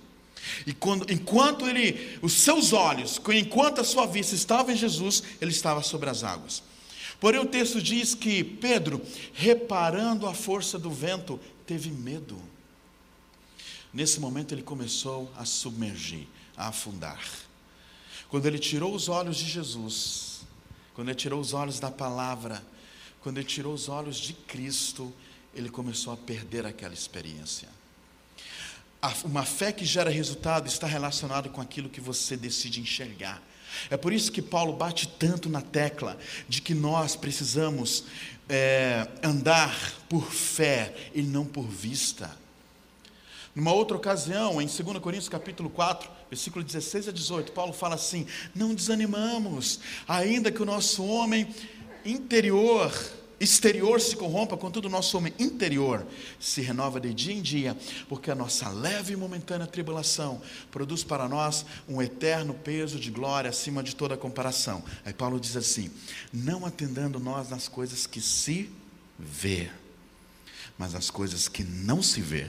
E 0.66 0.74
quando, 0.74 1.12
enquanto 1.12 1.68
ele, 1.68 2.20
os 2.22 2.34
seus 2.34 2.74
olhos, 2.74 3.20
enquanto 3.34 3.82
a 3.82 3.84
sua 3.84 4.06
vista 4.06 4.36
estava 4.36 4.72
em 4.72 4.76
Jesus, 4.76 5.24
ele 5.40 5.52
estava 5.52 5.82
sobre 5.82 6.10
as 6.10 6.24
águas. 6.24 6.64
Porém, 7.20 7.40
o 7.40 7.46
texto 7.46 7.82
diz 7.82 8.16
que 8.16 8.44
Pedro, 8.44 9.02
reparando 9.34 10.26
a 10.26 10.34
força 10.34 10.80
do 10.80 10.90
vento, 10.90 11.40
teve 11.66 11.92
medo. 11.92 12.42
Nesse 13.94 14.20
momento, 14.20 14.54
ele 14.54 14.64
começou 14.64 15.32
a 15.36 15.44
submergir, 15.44 16.28
a 16.56 16.70
afundar. 16.70 17.22
Quando 18.30 18.46
ele 18.46 18.60
tirou 18.60 18.94
os 18.94 19.10
olhos 19.10 19.38
de 19.38 19.46
Jesus, 19.46 20.42
quando 20.94 21.10
ele 21.10 21.18
tirou 21.18 21.42
os 21.42 21.54
olhos 21.54 21.80
da 21.80 21.92
palavra, 21.92 22.64
quando 23.22 23.38
ele 23.38 23.48
tirou 23.48 23.74
os 23.74 23.90
olhos 23.90 24.18
de 24.18 24.34
Cristo, 24.34 25.14
ele 25.54 25.70
começou 25.70 26.14
a 26.14 26.18
perder 26.18 26.66
aquela 26.66 26.94
experiência 26.94 27.79
uma 29.24 29.46
fé 29.46 29.72
que 29.72 29.86
gera 29.86 30.10
resultado 30.10 30.68
está 30.68 30.86
relacionada 30.86 31.48
com 31.50 31.62
aquilo 31.62 31.90
que 31.90 32.02
você 32.02 32.36
decide 32.36 32.82
enxergar. 32.82 33.42
É 33.90 33.96
por 33.96 34.12
isso 34.12 34.32
que 34.32 34.42
Paulo 34.42 34.74
bate 34.74 35.08
tanto 35.08 35.50
na 35.50 35.62
tecla 35.62 36.18
de 36.48 36.62
que 36.62 36.74
nós 36.74 37.16
precisamos 37.16 38.04
é, 38.50 39.08
andar 39.24 39.94
por 40.10 40.32
fé 40.32 40.94
e 41.14 41.22
não 41.22 41.46
por 41.46 41.68
vista. 41.68 42.36
Numa 43.56 43.72
outra 43.72 43.96
ocasião, 43.96 44.62
em 44.62 44.66
2 44.66 45.00
Coríntios 45.00 45.30
capítulo 45.30 45.70
4, 45.70 46.10
versículo 46.30 46.64
16 46.64 47.10
a 47.10 47.12
18, 47.12 47.52
Paulo 47.52 47.74
fala 47.74 47.96
assim: 47.96 48.26
Não 48.54 48.76
desanimamos, 48.76 49.80
ainda 50.08 50.52
que 50.52 50.62
o 50.62 50.66
nosso 50.66 51.06
homem 51.06 51.48
interior 52.06 52.92
exterior 53.40 54.02
se 54.02 54.16
corrompa, 54.16 54.58
contudo 54.58 54.88
o 54.88 54.92
nosso 54.92 55.18
homem 55.18 55.34
interior 55.40 56.06
se 56.40 56.62
renova 56.62 57.00
de 57.00 57.14
dia 57.14 57.34
em 57.34 57.42
dia, 57.42 57.78
porque 58.08 58.30
a 58.30 58.36
nossa 58.36 58.70
leve 58.70 59.14
e 59.14 59.16
momentânea 59.16 59.66
tribulação 59.66 60.42
produz 60.72 61.04
para 61.04 61.28
nós 61.28 61.66
um 61.88 62.02
eterno 62.02 62.54
peso 62.54 63.00
de 63.00 63.10
glória 63.10 63.50
acima 63.50 63.82
de 63.82 63.96
toda 63.96 64.18
comparação. 64.18 64.84
Aí 65.06 65.14
Paulo 65.14 65.40
diz 65.40 65.56
assim: 65.56 65.90
não 66.34 66.66
atendendo 66.66 67.20
nós 67.20 67.50
nas 67.50 67.68
coisas 67.68 68.06
que 68.06 68.20
se 68.20 68.70
vê, 69.18 69.70
mas 70.78 70.94
nas 70.94 71.10
coisas 71.10 71.48
que 71.48 71.64
não 71.64 72.02
se 72.02 72.22
vê, 72.22 72.48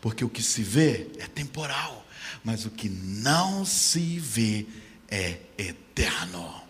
porque 0.00 0.24
o 0.24 0.28
que 0.28 0.42
se 0.42 0.62
vê 0.62 1.08
é 1.18 1.26
temporal, 1.26 2.06
mas 2.44 2.64
o 2.64 2.70
que 2.70 2.88
não 2.88 3.64
se 3.64 4.18
vê 4.18 4.66
é 5.08 5.38
eterno. 5.56 6.67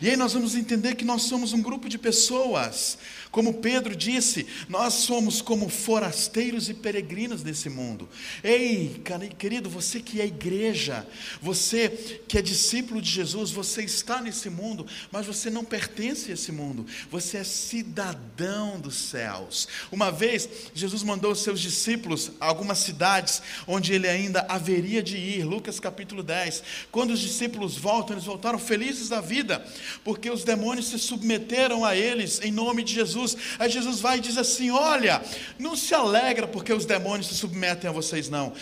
E 0.00 0.08
aí 0.08 0.16
nós 0.16 0.32
vamos 0.32 0.54
entender 0.54 0.94
que 0.94 1.04
nós 1.04 1.22
somos 1.22 1.52
um 1.52 1.62
grupo 1.62 1.88
de 1.88 1.98
pessoas 1.98 2.98
como 3.30 3.54
Pedro 3.54 3.94
disse, 3.94 4.46
nós 4.68 4.94
somos 4.94 5.42
como 5.42 5.68
forasteiros 5.68 6.68
e 6.68 6.74
peregrinos 6.74 7.42
desse 7.42 7.68
mundo. 7.68 8.08
Ei, 8.42 9.02
querido, 9.38 9.68
você 9.68 10.00
que 10.00 10.20
é 10.20 10.26
igreja, 10.26 11.06
você 11.40 11.88
que 12.26 12.38
é 12.38 12.42
discípulo 12.42 13.02
de 13.02 13.10
Jesus, 13.10 13.50
você 13.50 13.82
está 13.82 14.20
nesse 14.20 14.48
mundo, 14.48 14.86
mas 15.10 15.26
você 15.26 15.50
não 15.50 15.64
pertence 15.64 16.30
a 16.30 16.34
esse 16.34 16.50
mundo. 16.52 16.86
Você 17.10 17.38
é 17.38 17.44
cidadão 17.44 18.80
dos 18.80 18.94
céus. 18.94 19.68
Uma 19.92 20.10
vez, 20.10 20.48
Jesus 20.72 21.02
mandou 21.02 21.32
os 21.32 21.42
seus 21.42 21.60
discípulos 21.60 22.32
a 22.40 22.46
algumas 22.46 22.78
cidades 22.78 23.42
onde 23.66 23.92
ele 23.92 24.08
ainda 24.08 24.46
haveria 24.48 25.02
de 25.02 25.16
ir. 25.16 25.44
Lucas 25.44 25.78
capítulo 25.78 26.22
10. 26.22 26.62
Quando 26.90 27.10
os 27.10 27.20
discípulos 27.20 27.76
voltam, 27.76 28.14
eles 28.14 28.24
voltaram 28.24 28.58
felizes 28.58 29.08
da 29.08 29.20
vida, 29.20 29.64
porque 30.02 30.30
os 30.30 30.44
demônios 30.44 30.88
se 30.88 30.98
submeteram 30.98 31.84
a 31.84 31.94
eles 31.94 32.40
em 32.40 32.50
nome 32.50 32.82
de 32.82 32.94
Jesus. 32.94 33.17
Jesus. 33.26 33.36
Aí 33.58 33.70
Jesus 33.70 34.00
vai 34.00 34.18
e 34.18 34.20
diz 34.20 34.38
assim: 34.38 34.70
Olha, 34.70 35.22
não 35.58 35.74
se 35.74 35.94
alegra 35.94 36.46
porque 36.46 36.72
os 36.72 36.84
demônios 36.84 37.28
se 37.28 37.34
submetem 37.34 37.88
a 37.88 37.92
vocês, 37.92 38.28
não. 38.28 38.52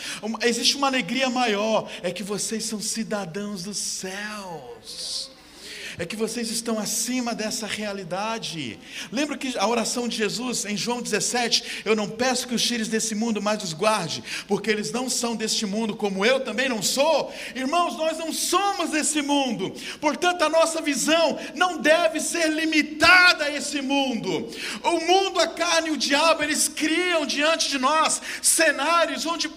Existe 0.42 0.76
uma 0.76 0.86
alegria 0.86 1.28
maior, 1.28 1.90
é 2.02 2.10
que 2.10 2.22
vocês 2.22 2.64
são 2.64 2.80
cidadãos 2.80 3.64
dos 3.64 3.76
céus 3.76 5.35
é 5.98 6.04
que 6.04 6.16
vocês 6.16 6.50
estão 6.50 6.78
acima 6.78 7.34
dessa 7.34 7.66
realidade. 7.66 8.78
Lembra 9.10 9.38
que 9.38 9.56
a 9.56 9.66
oração 9.66 10.06
de 10.06 10.16
Jesus 10.16 10.64
em 10.64 10.76
João 10.76 11.00
17: 11.00 11.82
Eu 11.84 11.96
não 11.96 12.08
peço 12.08 12.46
que 12.46 12.54
os 12.54 12.62
tires 12.62 12.88
desse 12.88 13.14
mundo, 13.14 13.40
mas 13.40 13.62
os 13.62 13.72
guarde, 13.72 14.22
porque 14.46 14.70
eles 14.70 14.92
não 14.92 15.08
são 15.08 15.34
deste 15.34 15.64
mundo, 15.64 15.96
como 15.96 16.24
eu 16.24 16.40
também 16.40 16.68
não 16.68 16.82
sou. 16.82 17.32
Irmãos, 17.54 17.96
nós 17.96 18.18
não 18.18 18.32
somos 18.32 18.90
desse 18.90 19.22
mundo, 19.22 19.72
portanto, 20.00 20.42
a 20.42 20.48
nossa 20.48 20.82
visão 20.82 21.38
não 21.54 21.78
deve 21.78 22.20
ser 22.20 22.48
limitada 22.50 23.44
a 23.44 23.50
esse 23.50 23.80
mundo. 23.80 24.48
O 24.82 25.00
mundo, 25.00 25.40
a 25.40 25.46
carne 25.46 25.88
e 25.88 25.92
o 25.92 25.96
diabo, 25.96 26.42
eles 26.42 26.68
criam 26.68 27.24
diante 27.24 27.70
de 27.70 27.78
nós 27.78 28.20
cenários 28.42 29.24
onde, 29.24 29.50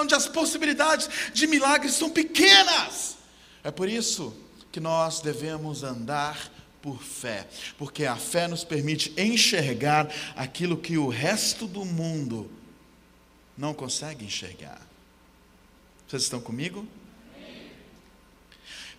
onde 0.00 0.14
as 0.14 0.26
possibilidades 0.26 1.08
de 1.32 1.46
milagres 1.46 1.94
são 1.94 2.08
pequenas. 2.08 3.16
É 3.62 3.70
por 3.70 3.88
isso 3.88 4.41
que 4.72 4.80
nós 4.80 5.20
devemos 5.20 5.84
andar 5.84 6.50
por 6.80 7.00
fé, 7.00 7.46
porque 7.78 8.04
a 8.04 8.16
fé 8.16 8.48
nos 8.48 8.64
permite 8.64 9.12
enxergar 9.16 10.12
aquilo 10.34 10.76
que 10.76 10.98
o 10.98 11.08
resto 11.08 11.68
do 11.68 11.84
mundo 11.84 12.50
não 13.56 13.72
consegue 13.72 14.24
enxergar. 14.24 14.80
Vocês 16.08 16.24
estão 16.24 16.40
comigo? 16.40 16.86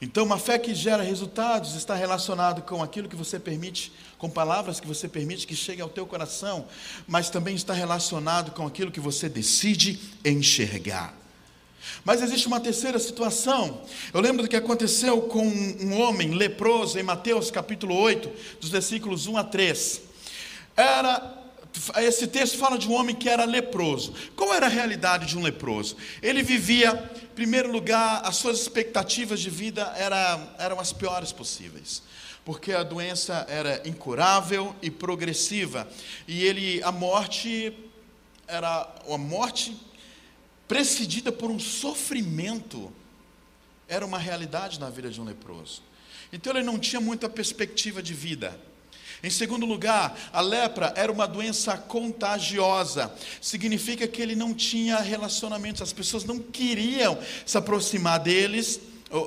Então, 0.01 0.25
uma 0.25 0.37
fé 0.37 0.59
que 0.59 0.75
gera 0.75 1.01
resultados 1.01 1.75
está 1.75 1.95
relacionado 1.95 2.61
com 2.61 2.83
aquilo 2.83 3.07
que 3.07 3.15
você 3.15 3.39
permite, 3.39 3.91
com 4.17 4.29
palavras 4.29 4.79
que 4.79 4.87
você 4.87 5.07
permite 5.07 5.47
que 5.47 5.55
cheguem 5.55 5.81
ao 5.81 5.89
teu 5.89 6.05
coração, 6.05 6.67
mas 7.07 7.29
também 7.29 7.55
está 7.55 7.73
relacionado 7.73 8.51
com 8.51 8.67
aquilo 8.67 8.91
que 8.91 8.99
você 8.99 9.29
decide 9.29 9.99
enxergar. 10.25 11.22
Mas 12.03 12.21
existe 12.21 12.47
uma 12.47 12.59
terceira 12.59 12.99
situação. 12.99 13.81
Eu 14.13 14.21
lembro 14.21 14.43
do 14.43 14.49
que 14.49 14.55
aconteceu 14.55 15.21
com 15.23 15.45
um 15.45 15.99
homem 15.99 16.31
leproso 16.31 16.99
em 16.99 17.03
Mateus 17.03 17.49
capítulo 17.51 17.95
8, 17.95 18.29
dos 18.59 18.69
versículos 18.69 19.27
1 19.27 19.37
a 19.37 19.43
3. 19.43 20.01
Era 20.75 21.43
esse 21.97 22.27
texto 22.27 22.57
fala 22.57 22.77
de 22.77 22.87
um 22.87 22.93
homem 22.93 23.15
que 23.15 23.27
era 23.27 23.45
leproso. 23.45 24.13
Qual 24.35 24.53
era 24.53 24.67
a 24.67 24.69
realidade 24.69 25.25
de 25.25 25.37
um 25.37 25.41
leproso? 25.41 25.97
Ele 26.21 26.43
vivia, 26.43 27.11
em 27.23 27.35
primeiro 27.35 27.71
lugar, 27.71 28.21
as 28.23 28.35
suas 28.35 28.59
expectativas 28.59 29.39
de 29.39 29.49
vida 29.49 29.91
era, 29.97 30.39
eram 30.59 30.79
as 30.79 30.93
piores 30.93 31.31
possíveis, 31.31 32.03
porque 32.45 32.73
a 32.73 32.83
doença 32.83 33.45
era 33.49 33.81
incurável 33.85 34.75
e 34.81 34.91
progressiva, 34.91 35.87
e 36.27 36.43
ele 36.43 36.81
a 36.83 36.91
morte 36.91 37.73
era 38.47 38.87
a 39.09 39.17
morte 39.17 39.75
precedida 40.67 41.31
por 41.31 41.51
um 41.51 41.59
sofrimento, 41.59 42.91
era 43.87 44.05
uma 44.05 44.17
realidade 44.17 44.79
na 44.79 44.89
vida 44.89 45.09
de 45.09 45.19
um 45.19 45.23
leproso. 45.23 45.81
Então 46.31 46.53
ele 46.53 46.63
não 46.63 46.79
tinha 46.79 46.99
muita 46.99 47.29
perspectiva 47.29 48.01
de 48.01 48.13
vida. 48.13 48.59
Em 49.21 49.29
segundo 49.29 49.65
lugar, 49.65 50.17
a 50.33 50.41
lepra 50.41 50.91
era 50.97 51.11
uma 51.11 51.25
doença 51.25 51.77
contagiosa. 51.77 53.13
Significa 53.39 54.05
que 54.07 54.21
ele 54.21 54.35
não 54.35 54.53
tinha 54.53 54.99
relacionamentos, 54.99 55.81
as 55.81 55.93
pessoas 55.93 56.25
não 56.25 56.39
queriam 56.39 57.17
se 57.45 57.57
aproximar 57.57 58.19
deles 58.19 58.81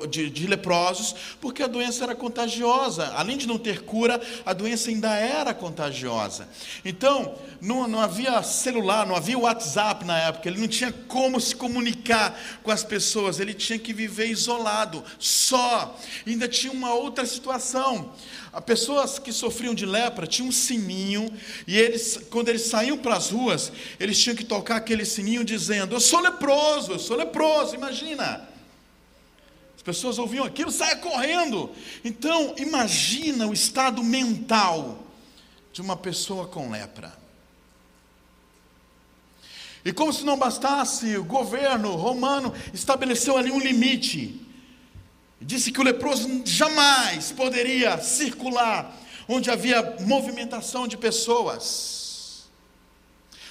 de, 0.09 0.29
de, 0.29 0.47
leprosos, 0.47 1.15
porque 1.39 1.63
a 1.63 1.67
doença 1.67 2.03
era 2.03 2.15
contagiosa. 2.15 3.07
Além 3.15 3.37
de 3.37 3.47
não 3.47 3.57
ter 3.57 3.83
cura, 3.83 4.19
a 4.45 4.53
doença 4.53 4.89
ainda 4.89 5.15
era 5.15 5.53
contagiosa. 5.53 6.47
Então, 6.83 7.35
não, 7.61 7.87
não 7.87 7.99
havia 7.99 8.43
celular, 8.43 9.05
não 9.07 9.15
havia 9.15 9.37
WhatsApp 9.37 10.03
na 10.03 10.17
época, 10.19 10.49
ele 10.49 10.59
não 10.59 10.67
tinha 10.67 10.91
como 10.91 11.39
se 11.39 11.55
comunicar 11.55 12.37
com 12.63 12.71
as 12.71 12.83
pessoas, 12.83 13.39
ele 13.39 13.53
tinha 13.53 13.79
que 13.79 13.93
viver 13.93 14.27
isolado, 14.27 15.03
só. 15.17 15.97
Ainda 16.25 16.47
tinha 16.47 16.73
uma 16.73 16.93
outra 16.93 17.25
situação. 17.25 18.11
As 18.51 18.63
pessoas 18.63 19.19
que 19.19 19.31
sofriam 19.31 19.73
de 19.73 19.85
lepra 19.85 20.27
tinham 20.27 20.49
um 20.49 20.51
sininho, 20.51 21.31
e 21.65 21.77
eles, 21.77 22.19
quando 22.29 22.49
eles 22.49 22.63
saíam 22.63 22.97
para 22.97 23.15
as 23.15 23.29
ruas, 23.29 23.71
eles 23.99 24.19
tinham 24.19 24.35
que 24.35 24.43
tocar 24.43 24.77
aquele 24.77 25.05
sininho 25.05 25.43
dizendo: 25.43 25.95
Eu 25.95 25.99
sou 25.99 26.19
leproso, 26.19 26.91
eu 26.91 26.99
sou 26.99 27.15
leproso, 27.15 27.75
imagina 27.75 28.46
pessoas 29.87 30.19
ouviam 30.19 30.43
aquilo, 30.43 30.69
saia 30.69 30.97
correndo. 30.97 31.71
Então, 32.03 32.53
imagina 32.57 33.47
o 33.47 33.53
estado 33.53 34.03
mental 34.03 35.01
de 35.71 35.81
uma 35.81 35.95
pessoa 35.95 36.45
com 36.45 36.69
lepra. 36.69 37.17
E 39.85 39.93
como 39.93 40.11
se 40.11 40.25
não 40.25 40.37
bastasse, 40.37 41.15
o 41.15 41.23
governo 41.23 41.95
romano 41.95 42.53
estabeleceu 42.73 43.37
ali 43.37 43.49
um 43.49 43.61
limite. 43.61 44.45
Disse 45.39 45.71
que 45.71 45.79
o 45.79 45.83
leproso 45.83 46.41
jamais 46.43 47.31
poderia 47.31 47.97
circular 47.99 48.93
onde 49.25 49.49
havia 49.49 49.95
movimentação 50.01 50.85
de 50.85 50.97
pessoas. 50.97 52.49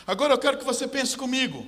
Agora 0.07 0.35
eu 0.35 0.39
quero 0.39 0.59
que 0.59 0.65
você 0.67 0.87
pense 0.87 1.17
comigo. 1.17 1.67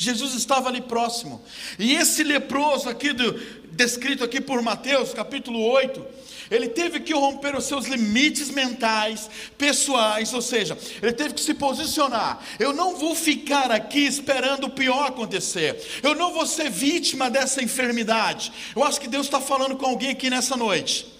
Jesus 0.00 0.34
estava 0.34 0.70
ali 0.70 0.80
próximo. 0.80 1.42
E 1.78 1.94
esse 1.94 2.24
leproso 2.24 2.88
aqui, 2.88 3.12
do, 3.12 3.34
descrito 3.70 4.24
aqui 4.24 4.40
por 4.40 4.62
Mateus, 4.62 5.12
capítulo 5.12 5.60
8, 5.60 6.02
ele 6.50 6.70
teve 6.70 7.00
que 7.00 7.12
romper 7.12 7.54
os 7.54 7.64
seus 7.64 7.84
limites 7.84 8.48
mentais, 8.48 9.28
pessoais, 9.58 10.32
ou 10.32 10.40
seja, 10.40 10.76
ele 11.02 11.12
teve 11.12 11.34
que 11.34 11.40
se 11.42 11.52
posicionar. 11.52 12.42
Eu 12.58 12.72
não 12.72 12.96
vou 12.96 13.14
ficar 13.14 13.70
aqui 13.70 14.00
esperando 14.00 14.68
o 14.68 14.70
pior 14.70 15.08
acontecer. 15.08 16.00
Eu 16.02 16.14
não 16.14 16.32
vou 16.32 16.46
ser 16.46 16.70
vítima 16.70 17.28
dessa 17.28 17.62
enfermidade. 17.62 18.50
Eu 18.74 18.82
acho 18.82 18.98
que 18.98 19.06
Deus 19.06 19.26
está 19.26 19.38
falando 19.38 19.76
com 19.76 19.84
alguém 19.84 20.12
aqui 20.12 20.30
nessa 20.30 20.56
noite. 20.56 21.19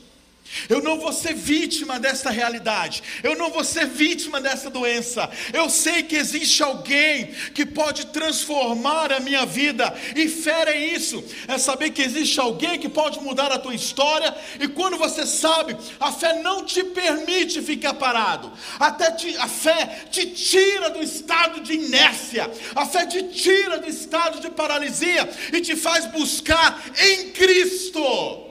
Eu 0.68 0.82
não 0.82 0.98
vou 0.98 1.12
ser 1.12 1.34
vítima 1.34 1.98
dessa 1.98 2.30
realidade. 2.30 3.02
Eu 3.22 3.36
não 3.36 3.50
vou 3.50 3.64
ser 3.64 3.86
vítima 3.86 4.40
dessa 4.40 4.70
doença. 4.70 5.30
Eu 5.52 5.68
sei 5.68 6.02
que 6.02 6.16
existe 6.16 6.62
alguém 6.62 7.26
que 7.54 7.64
pode 7.64 8.06
transformar 8.06 9.12
a 9.12 9.20
minha 9.20 9.46
vida. 9.46 9.94
E 10.14 10.28
fé 10.28 10.64
é 10.68 10.94
isso. 10.94 11.24
É 11.48 11.58
saber 11.58 11.90
que 11.90 12.02
existe 12.02 12.38
alguém 12.40 12.78
que 12.78 12.88
pode 12.88 13.20
mudar 13.20 13.52
a 13.52 13.58
tua 13.58 13.74
história. 13.74 14.34
E 14.58 14.68
quando 14.68 14.96
você 14.96 15.26
sabe, 15.26 15.76
a 15.98 16.12
fé 16.12 16.42
não 16.42 16.64
te 16.64 16.82
permite 16.82 17.62
ficar 17.62 17.94
parado. 17.94 18.52
Até 18.78 19.10
te, 19.12 19.36
a 19.36 19.48
fé 19.48 20.04
te 20.10 20.26
tira 20.26 20.90
do 20.90 21.02
estado 21.02 21.60
de 21.60 21.74
inércia. 21.74 22.50
A 22.74 22.86
fé 22.86 23.06
te 23.06 23.22
tira 23.24 23.78
do 23.78 23.88
estado 23.88 24.40
de 24.40 24.50
paralisia 24.50 25.28
e 25.52 25.60
te 25.60 25.76
faz 25.76 26.06
buscar 26.06 26.82
em 26.98 27.30
Cristo 27.30 28.49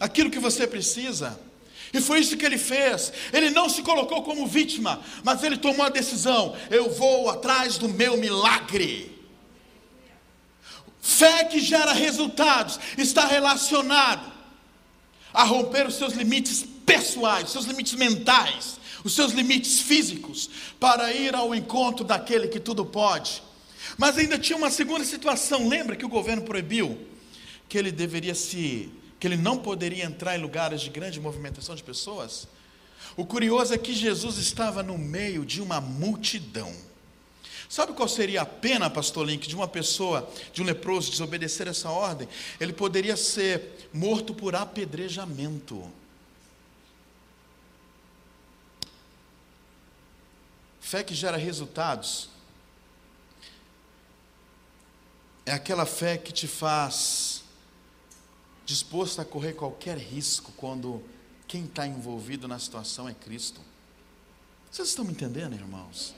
aquilo 0.00 0.30
que 0.30 0.38
você 0.38 0.66
precisa. 0.66 1.38
E 1.92 2.00
foi 2.00 2.20
isso 2.20 2.36
que 2.36 2.46
ele 2.46 2.56
fez. 2.56 3.12
Ele 3.32 3.50
não 3.50 3.68
se 3.68 3.82
colocou 3.82 4.22
como 4.22 4.46
vítima, 4.46 5.00
mas 5.22 5.42
ele 5.44 5.58
tomou 5.58 5.84
a 5.84 5.90
decisão: 5.90 6.56
eu 6.70 6.90
vou 6.90 7.28
atrás 7.28 7.76
do 7.76 7.88
meu 7.88 8.16
milagre. 8.16 9.18
Fé 11.00 11.44
que 11.44 11.60
gera 11.60 11.92
resultados 11.92 12.78
está 12.96 13.26
relacionado 13.26 14.30
a 15.32 15.44
romper 15.44 15.86
os 15.86 15.94
seus 15.94 16.12
limites 16.12 16.64
pessoais, 16.84 17.46
os 17.46 17.52
seus 17.52 17.64
limites 17.64 17.94
mentais, 17.94 18.78
os 19.02 19.14
seus 19.14 19.32
limites 19.32 19.80
físicos, 19.80 20.50
para 20.78 21.12
ir 21.12 21.34
ao 21.34 21.54
encontro 21.54 22.04
daquele 22.04 22.48
que 22.48 22.60
tudo 22.60 22.84
pode. 22.84 23.42
Mas 23.96 24.18
ainda 24.18 24.38
tinha 24.38 24.56
uma 24.56 24.70
segunda 24.70 25.04
situação. 25.04 25.68
Lembra 25.68 25.96
que 25.96 26.04
o 26.04 26.08
governo 26.08 26.42
proibiu 26.42 26.98
que 27.68 27.78
ele 27.78 27.90
deveria 27.90 28.34
se 28.34 28.90
que 29.20 29.26
ele 29.26 29.36
não 29.36 29.58
poderia 29.58 30.04
entrar 30.04 30.36
em 30.36 30.40
lugares 30.40 30.80
de 30.80 30.88
grande 30.88 31.20
movimentação 31.20 31.74
de 31.74 31.82
pessoas? 31.82 32.48
O 33.16 33.26
curioso 33.26 33.74
é 33.74 33.78
que 33.78 33.92
Jesus 33.92 34.38
estava 34.38 34.82
no 34.82 34.96
meio 34.96 35.44
de 35.44 35.60
uma 35.60 35.80
multidão. 35.80 36.74
Sabe 37.68 37.92
qual 37.92 38.08
seria 38.08 38.42
a 38.42 38.46
pena, 38.46 38.88
pastor 38.90 39.26
Link, 39.26 39.46
de 39.46 39.54
uma 39.54 39.68
pessoa, 39.68 40.28
de 40.52 40.62
um 40.62 40.64
leproso, 40.64 41.10
desobedecer 41.10 41.68
essa 41.68 41.90
ordem? 41.90 42.26
Ele 42.58 42.72
poderia 42.72 43.16
ser 43.16 43.88
morto 43.92 44.34
por 44.34 44.56
apedrejamento. 44.56 45.88
Fé 50.80 51.04
que 51.04 51.14
gera 51.14 51.36
resultados 51.36 52.30
é 55.46 55.52
aquela 55.52 55.86
fé 55.86 56.16
que 56.16 56.32
te 56.32 56.48
faz 56.48 57.39
disposto 58.70 59.20
a 59.20 59.24
correr 59.24 59.54
qualquer 59.54 59.98
risco 59.98 60.52
quando 60.56 61.02
quem 61.48 61.64
está 61.64 61.88
envolvido 61.88 62.46
na 62.46 62.56
situação 62.56 63.08
é 63.08 63.12
Cristo. 63.12 63.60
Vocês 64.70 64.86
estão 64.86 65.04
me 65.04 65.10
entendendo, 65.10 65.54
irmãos? 65.54 66.14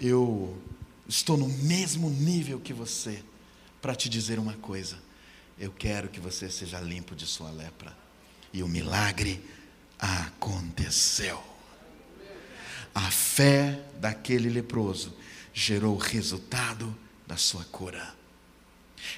Eu 0.00 0.56
estou 1.06 1.36
no 1.36 1.48
mesmo 1.48 2.08
nível 2.08 2.58
que 2.58 2.72
você 2.72 3.22
para 3.82 3.94
te 3.94 4.08
dizer 4.08 4.38
uma 4.38 4.54
coisa 4.54 5.09
eu 5.60 5.70
quero 5.70 6.08
que 6.08 6.18
você 6.18 6.48
seja 6.48 6.80
limpo 6.80 7.14
de 7.14 7.26
sua 7.26 7.50
lepra. 7.50 7.94
E 8.50 8.62
o 8.62 8.68
milagre 8.68 9.44
aconteceu. 9.98 11.38
A 12.94 13.10
fé 13.10 13.78
daquele 14.00 14.48
leproso 14.48 15.14
gerou 15.52 15.94
o 15.94 15.98
resultado 15.98 16.96
da 17.26 17.36
sua 17.36 17.62
cura. 17.64 18.14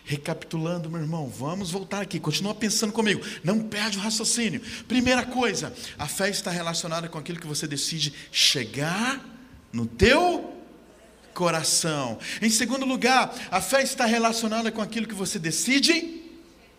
Recapitulando, 0.04 0.90
meu 0.90 1.00
irmão, 1.00 1.28
vamos 1.28 1.70
voltar 1.70 2.00
aqui, 2.00 2.18
continua 2.18 2.54
pensando 2.54 2.92
comigo, 2.92 3.24
não 3.42 3.60
perde 3.60 3.98
o 3.98 4.00
raciocínio. 4.00 4.60
Primeira 4.86 5.24
coisa, 5.24 5.72
a 5.98 6.08
fé 6.08 6.28
está 6.28 6.50
relacionada 6.50 7.08
com 7.08 7.18
aquilo 7.18 7.40
que 7.40 7.46
você 7.46 7.68
decide 7.68 8.12
chegar 8.32 9.24
no 9.72 9.86
teu 9.86 10.60
coração. 11.34 12.18
Em 12.40 12.50
segundo 12.50 12.84
lugar, 12.84 13.32
a 13.50 13.60
fé 13.60 13.82
está 13.82 14.04
relacionada 14.06 14.70
com 14.72 14.82
aquilo 14.82 15.06
que 15.06 15.14
você 15.14 15.38
decide 15.38 16.21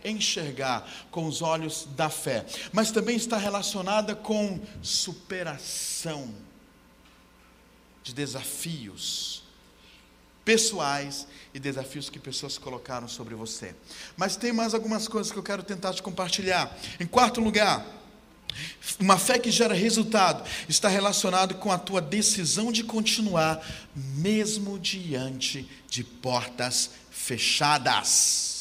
enxergar 0.03 0.87
com 1.11 1.25
os 1.25 1.41
olhos 1.41 1.87
da 1.95 2.09
fé, 2.09 2.45
mas 2.71 2.91
também 2.91 3.15
está 3.15 3.37
relacionada 3.37 4.15
com 4.15 4.59
superação 4.81 6.33
de 8.03 8.13
desafios 8.13 9.43
pessoais 10.43 11.25
e 11.53 11.59
desafios 11.59 12.09
que 12.09 12.19
pessoas 12.19 12.57
colocaram 12.57 13.07
sobre 13.07 13.35
você. 13.35 13.75
Mas 14.17 14.35
tem 14.35 14.51
mais 14.51 14.73
algumas 14.73 15.07
coisas 15.07 15.31
que 15.31 15.37
eu 15.37 15.43
quero 15.43 15.63
tentar 15.63 15.93
te 15.93 16.03
compartilhar. 16.03 16.75
Em 16.99 17.07
quarto 17.07 17.39
lugar, 17.39 17.85
uma 18.99 19.17
fé 19.17 19.39
que 19.39 19.49
gera 19.49 19.73
resultado 19.73 20.47
está 20.67 20.87
relacionado 20.87 21.55
com 21.55 21.71
a 21.71 21.77
tua 21.77 22.01
decisão 22.01 22.71
de 22.71 22.83
continuar 22.83 23.65
mesmo 23.95 24.77
diante 24.77 25.69
de 25.89 26.03
portas 26.03 26.91
fechadas. 27.09 28.52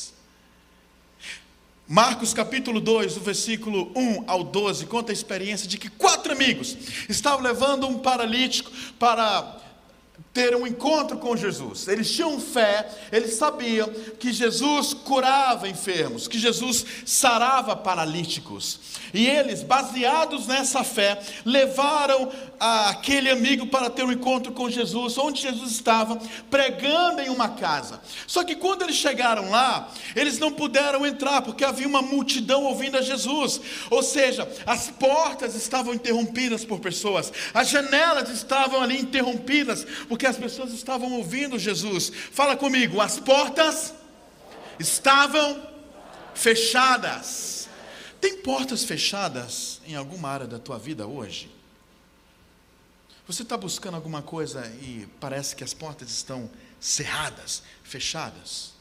Marcos 1.88 2.32
capítulo 2.32 2.80
2, 2.80 3.14
do 3.14 3.20
versículo 3.20 3.90
1 3.94 4.24
ao 4.26 4.44
12, 4.44 4.86
conta 4.86 5.12
a 5.12 5.12
experiência 5.12 5.68
de 5.68 5.76
que 5.76 5.90
quatro 5.90 6.32
amigos 6.32 6.76
estavam 7.08 7.40
levando 7.40 7.86
um 7.86 7.98
paralítico 7.98 8.70
para 8.98 9.62
ter 10.32 10.56
um 10.56 10.66
encontro 10.66 11.18
com 11.18 11.36
Jesus. 11.36 11.88
Eles 11.88 12.10
tinham 12.10 12.40
fé, 12.40 12.88
eles 13.10 13.34
sabiam 13.34 13.88
que 14.18 14.32
Jesus 14.32 14.94
curava 14.94 15.68
enfermos, 15.68 16.26
que 16.26 16.38
Jesus 16.38 16.84
sarava 17.04 17.76
paralíticos. 17.76 18.80
E 19.12 19.26
eles, 19.26 19.62
baseados 19.62 20.46
nessa 20.46 20.82
fé, 20.82 21.20
levaram 21.44 22.30
aquele 22.58 23.28
amigo 23.28 23.66
para 23.66 23.90
ter 23.90 24.04
um 24.04 24.12
encontro 24.12 24.52
com 24.52 24.70
Jesus, 24.70 25.18
onde 25.18 25.42
Jesus 25.42 25.70
estava, 25.70 26.18
pregando 26.50 27.20
em 27.20 27.28
uma 27.28 27.50
casa. 27.50 28.00
Só 28.26 28.42
que 28.42 28.56
quando 28.56 28.82
eles 28.82 28.96
chegaram 28.96 29.50
lá, 29.50 29.92
eles 30.16 30.38
não 30.38 30.50
puderam 30.50 31.04
entrar, 31.04 31.42
porque 31.42 31.64
havia 31.64 31.86
uma 31.86 32.00
multidão 32.00 32.64
ouvindo 32.64 32.96
a 32.96 33.02
Jesus. 33.02 33.60
Ou 33.90 34.02
seja, 34.02 34.48
as 34.64 34.88
portas 34.88 35.54
estavam 35.54 35.92
interrompidas 35.92 36.64
por 36.64 36.80
pessoas, 36.80 37.32
as 37.52 37.68
janelas 37.68 38.30
estavam 38.30 38.80
ali 38.80 38.98
interrompidas, 38.98 39.86
porque 40.08 40.21
as 40.26 40.37
pessoas 40.37 40.72
estavam 40.72 41.12
ouvindo 41.12 41.58
Jesus. 41.58 42.11
Fala 42.30 42.56
comigo, 42.56 43.00
as 43.00 43.18
portas 43.18 43.94
estavam 44.78 45.66
fechadas. 46.35 47.68
Tem 48.20 48.38
portas 48.38 48.85
fechadas 48.85 49.80
em 49.87 49.94
alguma 49.94 50.28
área 50.28 50.46
da 50.46 50.58
tua 50.58 50.78
vida 50.78 51.06
hoje? 51.06 51.50
Você 53.26 53.42
está 53.42 53.56
buscando 53.56 53.94
alguma 53.94 54.20
coisa 54.22 54.66
e 54.82 55.08
parece 55.20 55.54
que 55.54 55.62
as 55.62 55.72
portas 55.72 56.11
estão 56.11 56.50
cerradas, 56.80 57.62
fechadas? 57.82 58.72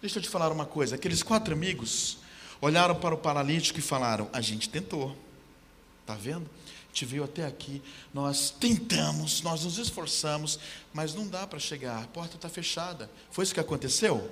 Deixa 0.00 0.18
eu 0.18 0.22
te 0.22 0.28
falar 0.28 0.52
uma 0.52 0.66
coisa: 0.66 0.94
aqueles 0.94 1.22
quatro 1.22 1.54
amigos 1.54 2.18
olharam 2.60 2.94
para 2.94 3.14
o 3.14 3.18
paralítico 3.18 3.78
e 3.78 3.82
falaram: 3.82 4.28
A 4.32 4.40
gente 4.40 4.68
tentou, 4.68 5.16
está 6.02 6.14
vendo? 6.14 6.48
Gente 6.96 7.04
veio 7.04 7.24
até 7.24 7.44
aqui, 7.44 7.82
nós 8.14 8.48
tentamos, 8.50 9.42
nós 9.42 9.64
nos 9.64 9.76
esforçamos, 9.76 10.58
mas 10.94 11.14
não 11.14 11.28
dá 11.28 11.46
para 11.46 11.58
chegar, 11.58 12.02
a 12.02 12.06
porta 12.06 12.36
está 12.36 12.48
fechada. 12.48 13.10
Foi 13.30 13.44
isso 13.44 13.52
que 13.52 13.60
aconteceu? 13.60 14.30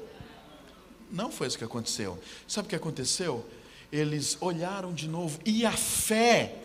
Não 1.11 1.31
foi 1.31 1.47
isso 1.47 1.59
que 1.59 1.65
aconteceu. 1.65 2.19
Sabe 2.49 2.65
o 2.65 2.69
que 2.71 2.75
aconteceu? 2.75 3.47
eles 3.93 4.37
olharam 4.41 4.93
de 4.93 5.09
novo, 5.09 5.39
e 5.45 5.65
a 5.65 5.73
fé 5.73 6.57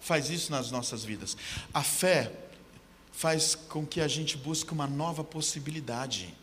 faz 0.00 0.28
isso 0.28 0.50
nas 0.50 0.70
nossas 0.70 1.04
vidas. 1.04 1.36
A 1.72 1.82
fé 1.82 2.32
faz 3.12 3.54
com 3.54 3.86
que 3.86 4.00
a 4.00 4.08
gente 4.08 4.36
busque 4.36 4.72
uma 4.72 4.86
nova 4.86 5.22
possibilidade. 5.22 6.34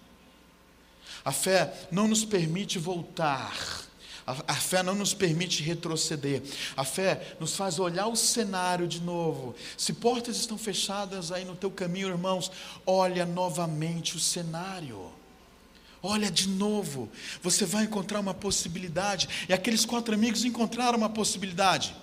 A 1.24 1.32
fé 1.32 1.88
não 1.92 2.08
nos 2.08 2.24
permite 2.24 2.80
voltar. 2.80 3.88
A, 4.30 4.52
a, 4.52 4.54
fé 4.54 4.84
não 4.84 4.94
nos 4.94 5.12
permite 5.12 5.63
retroceder. 5.63 6.44
A 6.78 6.84
fé 6.84 7.36
nos 7.39 7.56
faz 7.56 7.80
olhar 7.80 8.06
o 8.06 8.15
cenário 8.15 8.88
de 8.88 9.02
novo. 9.02 9.56
Se 9.76 9.92
portas 9.92 10.38
estão 10.38 10.56
fechadas 10.56 11.32
aí 11.32 11.44
no 11.44 11.56
teu 11.56 11.72
caminho, 11.72 12.10
irmãos, 12.10 12.52
olha 12.86 13.26
novamente 13.26 14.15
o 14.15 14.20
cenário. 14.20 15.12
Olha 16.02 16.30
de 16.30 16.48
novo, 16.48 17.10
você 17.42 17.65
vai 17.65 17.86
encontrar 17.86 18.20
uma 18.20 18.36
possibilidade. 18.36 19.28
E 19.50 19.54
aqueles 19.54 19.84
quatro 19.84 20.13
amigos 20.13 20.46
encontraram 20.46 21.00
uma 21.00 21.10
possibilidade. 21.10 21.96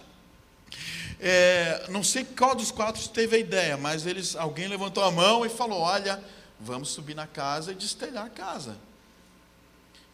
É, 1.21 1.87
não 1.89 2.03
sei 2.03 2.25
qual 2.25 2.57
dos 2.57 2.73
quatro 2.73 3.09
teve 3.09 3.37
a 3.37 3.39
ideia, 3.39 3.77
mas 3.77 4.05
eles, 4.05 4.35
alguém 4.35 4.67
levantou 4.67 5.05
a 5.05 5.13
mão 5.13 5.47
e 5.47 5.49
falou: 5.49 5.79
Olha, 5.79 6.21
vamos 6.59 6.89
subir 6.89 7.15
na 7.15 7.29
casa 7.29 7.71
e 7.71 7.77
destelhar 7.77 8.27
a 8.27 8.31
casa. 8.31 8.77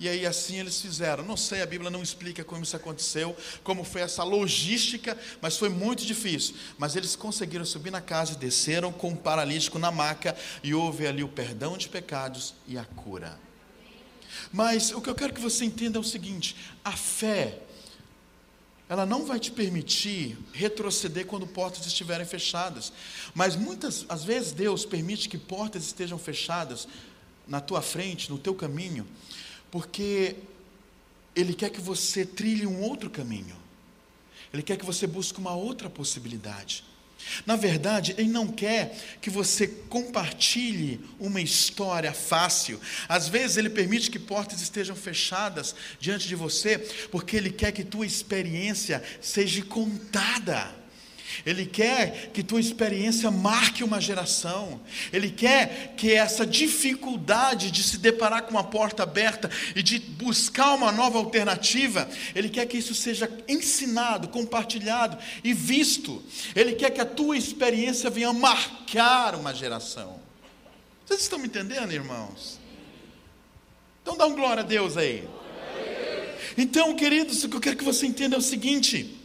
E 0.02 0.08
aí 0.08 0.26
assim 0.26 0.58
eles 0.58 0.82
fizeram. 0.82 1.22
Não 1.22 1.36
sei, 1.36 1.62
a 1.62 1.66
Bíblia 1.66 1.88
não 1.88 2.02
explica 2.02 2.42
como 2.42 2.64
isso 2.64 2.74
aconteceu, 2.74 3.36
como 3.62 3.84
foi 3.84 4.00
essa 4.00 4.24
logística, 4.24 5.16
mas 5.40 5.56
foi 5.56 5.68
muito 5.68 6.04
difícil. 6.04 6.56
Mas 6.76 6.96
eles 6.96 7.14
conseguiram 7.14 7.64
subir 7.64 7.92
na 7.92 8.00
casa 8.00 8.32
e 8.32 8.36
desceram 8.36 8.90
com 8.90 9.12
o 9.12 9.16
paralítico 9.16 9.78
na 9.78 9.92
maca 9.92 10.36
e 10.60 10.74
houve 10.74 11.06
ali 11.06 11.22
o 11.22 11.28
perdão 11.28 11.78
de 11.78 11.88
pecados 11.88 12.52
e 12.66 12.76
a 12.76 12.84
cura. 12.84 13.38
Mas 14.52 14.90
o 14.90 15.00
que 15.00 15.08
eu 15.08 15.14
quero 15.14 15.32
que 15.32 15.40
você 15.40 15.64
entenda 15.64 15.98
é 15.98 16.00
o 16.00 16.04
seguinte: 16.04 16.56
a 16.84 16.96
fé, 16.96 17.60
ela 18.88 19.06
não 19.06 19.24
vai 19.24 19.38
te 19.38 19.52
permitir 19.52 20.36
retroceder 20.52 21.26
quando 21.26 21.46
portas 21.46 21.86
estiverem 21.86 22.26
fechadas. 22.26 22.92
Mas 23.32 23.54
muitas, 23.54 24.04
às 24.08 24.24
vezes, 24.24 24.50
Deus 24.50 24.84
permite 24.84 25.28
que 25.28 25.38
portas 25.38 25.84
estejam 25.84 26.18
fechadas 26.18 26.88
na 27.46 27.60
tua 27.60 27.80
frente, 27.80 28.30
no 28.30 28.38
teu 28.38 28.54
caminho, 28.54 29.06
porque 29.72 30.36
Ele 31.34 31.54
quer 31.54 31.70
que 31.70 31.80
você 31.80 32.26
trilhe 32.26 32.66
um 32.66 32.82
outro 32.82 33.10
caminho. 33.10 33.56
Ele 34.52 34.62
quer 34.62 34.76
que 34.76 34.84
você 34.84 35.06
busque 35.06 35.40
uma 35.40 35.54
outra 35.54 35.88
possibilidade. 35.88 36.84
Na 37.46 37.56
verdade, 37.56 38.14
Ele 38.18 38.28
não 38.28 38.48
quer 38.48 38.94
que 39.22 39.30
você 39.30 39.66
compartilhe 39.66 41.00
uma 41.18 41.40
história 41.40 42.12
fácil. 42.12 42.78
Às 43.08 43.28
vezes, 43.28 43.56
Ele 43.56 43.70
permite 43.70 44.10
que 44.10 44.18
portas 44.18 44.60
estejam 44.60 44.94
fechadas 44.94 45.74
diante 45.98 46.28
de 46.28 46.36
você, 46.36 46.78
porque 47.10 47.34
Ele 47.34 47.50
quer 47.50 47.72
que 47.72 47.82
tua 47.82 48.04
experiência 48.04 49.02
seja 49.22 49.64
contada. 49.64 50.81
Ele 51.44 51.66
quer 51.66 52.30
que 52.32 52.42
tua 52.42 52.60
experiência 52.60 53.30
marque 53.30 53.84
uma 53.84 54.00
geração. 54.00 54.80
Ele 55.12 55.30
quer 55.30 55.94
que 55.96 56.12
essa 56.12 56.46
dificuldade 56.46 57.70
de 57.70 57.82
se 57.82 57.98
deparar 57.98 58.42
com 58.42 58.50
uma 58.50 58.64
porta 58.64 59.02
aberta 59.02 59.50
e 59.74 59.82
de 59.82 59.98
buscar 59.98 60.74
uma 60.74 60.92
nova 60.92 61.18
alternativa, 61.18 62.08
ele 62.34 62.48
quer 62.48 62.66
que 62.66 62.78
isso 62.78 62.94
seja 62.94 63.30
ensinado, 63.48 64.28
compartilhado 64.28 65.18
e 65.42 65.52
visto. 65.52 66.22
Ele 66.54 66.72
quer 66.74 66.90
que 66.90 67.00
a 67.00 67.06
tua 67.06 67.36
experiência 67.36 68.10
venha 68.10 68.32
marcar 68.32 69.34
uma 69.34 69.54
geração. 69.54 70.20
Vocês 71.04 71.22
estão 71.22 71.38
me 71.38 71.46
entendendo, 71.46 71.92
irmãos? 71.92 72.58
Então 74.02 74.16
dá 74.16 74.26
um 74.26 74.34
glória 74.34 74.62
a 74.62 74.66
Deus 74.66 74.96
aí. 74.96 75.28
Então, 76.56 76.94
queridos, 76.94 77.44
o 77.44 77.48
que 77.48 77.56
eu 77.56 77.60
quero 77.60 77.76
que 77.76 77.84
você 77.84 78.06
entenda 78.06 78.36
é 78.36 78.38
o 78.38 78.42
seguinte: 78.42 79.16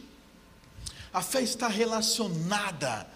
a 1.12 1.22
fé 1.22 1.40
está 1.40 1.68
relacionada 1.68 3.06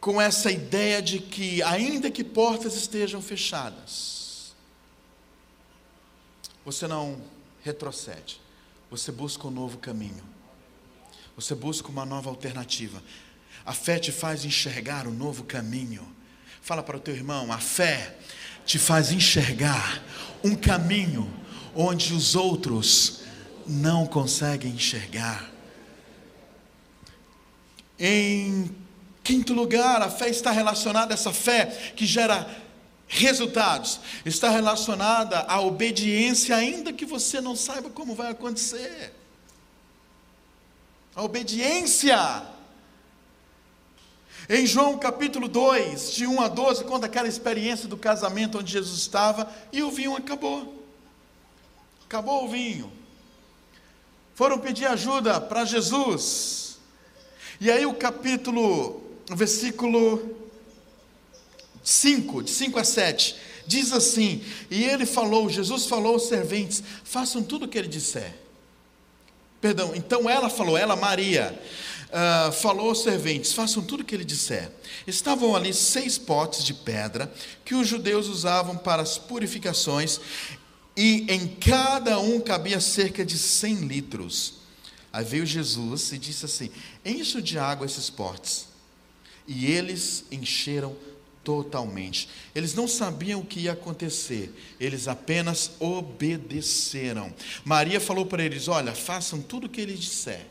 com 0.00 0.20
essa 0.20 0.50
ideia 0.50 1.02
de 1.02 1.18
que, 1.18 1.62
ainda 1.62 2.10
que 2.10 2.22
portas 2.22 2.74
estejam 2.74 3.20
fechadas, 3.20 4.54
você 6.64 6.86
não 6.86 7.20
retrocede, 7.62 8.40
você 8.90 9.10
busca 9.10 9.46
um 9.46 9.50
novo 9.50 9.78
caminho, 9.78 10.22
você 11.34 11.54
busca 11.54 11.88
uma 11.88 12.04
nova 12.04 12.30
alternativa. 12.30 13.02
A 13.64 13.72
fé 13.72 13.98
te 13.98 14.12
faz 14.12 14.44
enxergar 14.44 15.06
um 15.06 15.12
novo 15.12 15.44
caminho. 15.44 16.06
Fala 16.62 16.82
para 16.82 16.96
o 16.96 17.00
teu 17.00 17.14
irmão: 17.14 17.52
a 17.52 17.58
fé 17.58 18.18
te 18.64 18.78
faz 18.78 19.12
enxergar 19.12 20.02
um 20.42 20.54
caminho 20.54 21.30
onde 21.74 22.12
os 22.12 22.34
outros 22.34 23.20
não 23.66 24.06
conseguem 24.06 24.72
enxergar. 24.72 25.57
Em 27.98 28.70
quinto 29.24 29.52
lugar, 29.52 30.00
a 30.00 30.08
fé 30.08 30.28
está 30.28 30.50
relacionada, 30.50 31.12
essa 31.12 31.32
fé 31.32 31.66
que 31.96 32.06
gera 32.06 32.48
resultados, 33.08 34.00
está 34.24 34.50
relacionada 34.50 35.40
à 35.40 35.60
obediência, 35.60 36.54
ainda 36.54 36.92
que 36.92 37.06
você 37.06 37.40
não 37.40 37.56
saiba 37.56 37.88
como 37.90 38.14
vai 38.14 38.30
acontecer. 38.30 39.14
A 41.16 41.22
obediência. 41.22 42.42
Em 44.48 44.66
João 44.66 44.98
capítulo 44.98 45.48
2, 45.48 46.12
de 46.12 46.26
1 46.26 46.40
a 46.40 46.48
12, 46.48 46.84
conta 46.84 47.06
aquela 47.06 47.28
experiência 47.28 47.88
do 47.88 47.96
casamento 47.96 48.58
onde 48.58 48.72
Jesus 48.72 49.00
estava 49.00 49.50
e 49.72 49.82
o 49.82 49.90
vinho 49.90 50.16
acabou. 50.16 50.86
Acabou 52.06 52.44
o 52.44 52.48
vinho. 52.48 52.90
Foram 54.34 54.58
pedir 54.58 54.86
ajuda 54.86 55.40
para 55.40 55.64
Jesus. 55.64 56.67
E 57.60 57.70
aí 57.70 57.84
o 57.84 57.94
capítulo, 57.94 59.02
o 59.30 59.34
versículo 59.36 60.36
5, 61.82 62.44
de 62.44 62.50
5 62.50 62.78
a 62.78 62.84
7, 62.84 63.36
diz 63.66 63.92
assim: 63.92 64.42
E 64.70 64.84
ele 64.84 65.04
falou, 65.04 65.48
Jesus 65.48 65.86
falou 65.86 66.14
aos 66.14 66.28
serventes: 66.28 66.82
façam 67.02 67.42
tudo 67.42 67.64
o 67.64 67.68
que 67.68 67.76
ele 67.76 67.88
disser. 67.88 68.34
Perdão, 69.60 69.92
então 69.94 70.30
ela 70.30 70.48
falou, 70.48 70.78
ela, 70.78 70.94
Maria, 70.94 71.60
uh, 72.08 72.52
falou 72.52 72.90
aos 72.90 73.02
serventes: 73.02 73.52
façam 73.52 73.82
tudo 73.82 74.02
o 74.02 74.04
que 74.04 74.14
ele 74.14 74.24
disser. 74.24 74.70
Estavam 75.04 75.56
ali 75.56 75.74
seis 75.74 76.16
potes 76.16 76.62
de 76.62 76.72
pedra 76.72 77.32
que 77.64 77.74
os 77.74 77.88
judeus 77.88 78.28
usavam 78.28 78.76
para 78.76 79.02
as 79.02 79.18
purificações, 79.18 80.20
e 80.96 81.26
em 81.28 81.48
cada 81.48 82.20
um 82.20 82.40
cabia 82.40 82.78
cerca 82.80 83.24
de 83.24 83.36
cem 83.36 83.86
litros. 83.86 84.57
Aí 85.18 85.24
veio 85.24 85.44
Jesus 85.44 86.12
e 86.12 86.18
disse 86.18 86.44
assim: 86.44 86.70
Encho 87.04 87.42
de 87.42 87.58
água 87.58 87.84
esses 87.84 88.08
potes. 88.08 88.68
E 89.48 89.66
eles 89.66 90.24
encheram 90.30 90.96
totalmente. 91.42 92.28
Eles 92.54 92.72
não 92.72 92.86
sabiam 92.86 93.40
o 93.40 93.44
que 93.44 93.58
ia 93.58 93.72
acontecer, 93.72 94.54
eles 94.78 95.08
apenas 95.08 95.72
obedeceram. 95.80 97.34
Maria 97.64 97.98
falou 97.98 98.26
para 98.26 98.44
eles: 98.44 98.68
Olha, 98.68 98.94
façam 98.94 99.42
tudo 99.42 99.66
o 99.66 99.68
que 99.68 99.80
ele 99.80 99.94
disser. 99.94 100.46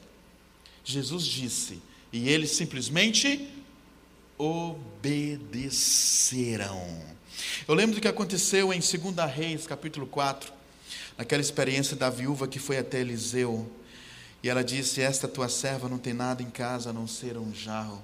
Jesus 0.83 1.23
disse, 1.23 1.81
e 2.11 2.27
eles 2.27 2.51
simplesmente 2.51 3.47
obedeceram. 4.37 5.55
Eu 7.65 7.73
lembro 7.73 7.95
do 7.95 8.01
que 8.01 8.07
aconteceu 8.09 8.73
em 8.73 8.81
2 8.81 8.91
Reis, 9.33 9.65
capítulo 9.65 10.05
4, 10.07 10.51
naquela 11.17 11.41
experiência 11.41 11.95
da 11.95 12.09
viúva 12.09 12.49
que 12.49 12.59
foi 12.59 12.77
até 12.77 12.99
Eliseu, 12.99 13.71
e 14.41 14.49
ela 14.49 14.63
disse: 14.63 15.01
Esta 15.01 15.27
tua 15.27 15.49
serva 15.49 15.89
não 15.89 15.97
tem 15.97 16.13
nada 16.13 16.41
em 16.43 16.49
casa 16.49 16.89
a 16.89 16.93
não 16.93 17.07
ser 17.07 17.37
um 17.37 17.53
jarro 17.53 18.01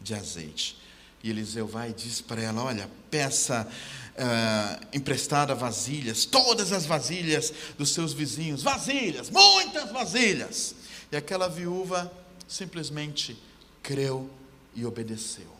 de 0.00 0.14
azeite. 0.14 0.78
E 1.22 1.30
Eliseu 1.30 1.66
vai 1.66 1.90
e 1.90 1.92
diz 1.92 2.20
para 2.20 2.40
ela: 2.40 2.62
Olha, 2.62 2.88
peça 3.10 3.66
uh, 3.66 4.86
emprestada 4.92 5.54
vasilhas, 5.54 6.24
todas 6.24 6.72
as 6.72 6.86
vasilhas 6.86 7.52
dos 7.76 7.90
seus 7.90 8.12
vizinhos, 8.12 8.62
vasilhas, 8.62 9.30
muitas 9.30 9.90
vasilhas. 9.90 10.74
E 11.10 11.16
aquela 11.16 11.48
viúva 11.48 12.10
simplesmente 12.46 13.36
creu 13.82 14.30
e 14.74 14.84
obedeceu. 14.84 15.56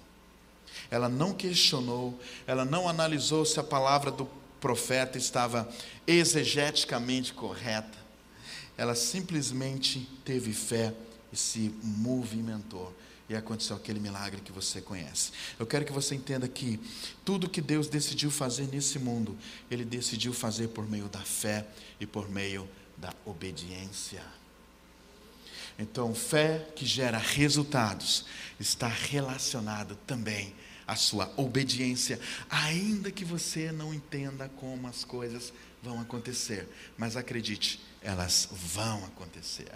Ela 0.90 1.08
não 1.08 1.32
questionou, 1.32 2.18
ela 2.46 2.64
não 2.64 2.88
analisou 2.88 3.44
se 3.44 3.58
a 3.58 3.64
palavra 3.64 4.10
do 4.10 4.28
profeta 4.60 5.18
estava 5.18 5.68
exegeticamente 6.06 7.32
correta. 7.32 8.05
Ela 8.76 8.94
simplesmente 8.94 10.08
teve 10.24 10.52
fé 10.52 10.94
e 11.32 11.36
se 11.36 11.74
movimentou 11.82 12.94
e 13.28 13.34
aconteceu 13.34 13.76
aquele 13.76 13.98
milagre 13.98 14.40
que 14.40 14.52
você 14.52 14.80
conhece. 14.80 15.32
Eu 15.58 15.66
quero 15.66 15.84
que 15.84 15.92
você 15.92 16.14
entenda 16.14 16.46
que 16.46 16.78
tudo 17.24 17.48
que 17.48 17.60
Deus 17.60 17.88
decidiu 17.88 18.30
fazer 18.30 18.68
nesse 18.68 18.98
mundo, 18.98 19.36
Ele 19.70 19.84
decidiu 19.84 20.32
fazer 20.32 20.68
por 20.68 20.88
meio 20.88 21.08
da 21.08 21.20
fé 21.20 21.66
e 21.98 22.06
por 22.06 22.28
meio 22.28 22.68
da 22.96 23.12
obediência. 23.24 24.22
Então, 25.78 26.14
fé 26.14 26.66
que 26.74 26.86
gera 26.86 27.18
resultados 27.18 28.24
está 28.58 28.88
relacionado 28.88 29.96
também 30.06 30.54
à 30.86 30.96
sua 30.96 31.30
obediência, 31.36 32.20
ainda 32.48 33.10
que 33.10 33.24
você 33.24 33.72
não 33.72 33.92
entenda 33.92 34.48
como 34.56 34.86
as 34.86 35.04
coisas 35.04 35.52
vão 35.86 36.00
acontecer, 36.00 36.68
mas 36.98 37.16
acredite, 37.16 37.80
elas 38.02 38.48
vão 38.50 39.04
acontecer. 39.04 39.70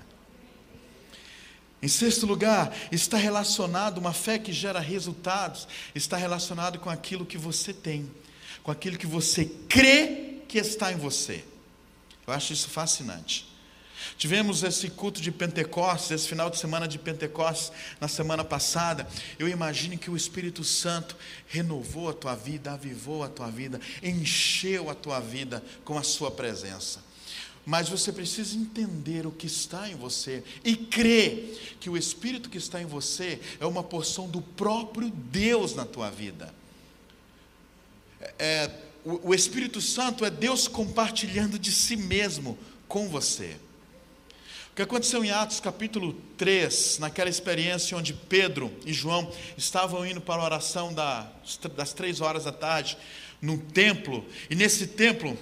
Em 1.81 1.89
sexto 1.89 2.27
lugar, 2.27 2.77
está 2.91 3.17
relacionado, 3.17 3.99
uma 3.99 4.13
fé 4.13 4.39
que 4.39 4.53
gera 4.53 4.81
resultados, 4.81 5.69
está 5.95 6.17
relacionado 6.17 6.79
com 6.79 6.91
aquilo 6.91 7.25
que 7.25 7.39
você 7.39 7.73
tem, 7.73 8.11
com 8.63 8.73
aquilo 8.73 8.99
que 8.99 9.07
você 9.07 9.45
crê 9.69 10.41
que 10.49 10.59
está 10.59 10.93
em 10.93 10.97
você. 10.97 11.45
Eu 12.27 12.35
acho 12.35 12.53
isso 12.53 12.69
fascinante. 12.69 13.50
Tivemos 14.17 14.63
esse 14.63 14.91
culto 14.91 15.21
de 15.21 15.31
Pentecostes, 15.31 16.11
esse 16.11 16.29
final 16.29 16.51
de 16.51 16.59
semana 16.59 16.87
de 16.87 16.99
Pentecostes, 16.99 17.73
na 18.01 18.09
semana 18.09 18.45
passada. 18.45 19.07
Eu 19.39 19.49
imagino 19.49 19.99
que 19.99 20.11
o 20.11 20.17
Espírito 20.17 20.65
Santo 20.65 21.17
renovou 21.47 22.09
a 22.09 22.13
tua 22.13 22.35
vida, 22.35 22.73
avivou 22.73 23.23
a 23.23 23.29
tua 23.29 23.51
vida, 23.51 23.81
encheu 24.03 24.91
a 24.91 24.95
tua 24.95 25.21
vida 25.21 25.63
com 25.85 25.99
a 25.99 26.03
sua 26.03 26.31
presença 26.31 27.11
mas 27.65 27.89
você 27.89 28.13
precisa 28.13 28.57
entender 28.57 29.27
o 29.27 29.31
que 29.31 29.47
está 29.47 29.89
em 29.89 29.95
você 29.95 30.43
e 30.65 30.75
crer 30.75 31.77
que 31.79 31.91
o 31.91 31.97
Espírito 31.97 32.49
que 32.49 32.59
está 32.59 32.81
em 32.81 32.87
você 32.87 33.39
é 33.61 33.67
uma 33.67 33.83
porção 33.83 34.29
do 34.29 34.41
próprio 34.41 35.11
Deus 35.11 35.75
na 35.75 35.85
tua 35.85 36.11
vida. 36.11 36.53
É, 38.39 38.71
o, 39.05 39.29
o 39.29 39.35
Espírito 39.35 39.81
Santo 39.81 40.25
é 40.25 40.31
Deus 40.31 40.67
compartilhando 40.67 41.59
de 41.59 41.71
si 41.71 41.97
mesmo 41.97 42.59
com 42.89 43.09
você. 43.09 43.57
Que 44.81 44.85
aconteceu 44.85 45.23
em 45.23 45.31
Atos 45.31 45.61
capítulo 45.61 46.15
3, 46.39 47.01
naquela 47.01 47.29
experiência 47.29 47.95
onde 47.99 48.15
Pedro 48.15 48.73
e 48.87 48.95
João 48.95 49.31
estavam 49.55 50.07
indo 50.07 50.23
para 50.23 50.41
a 50.41 50.45
oração 50.47 50.91
das 51.77 51.93
três 51.93 52.23
horas 52.23 52.45
da 52.45 52.53
tarde, 52.53 52.97
no 53.43 53.59
templo, 53.59 54.25
e 54.49 54.55
nesse 54.55 54.87
templo 54.87 55.37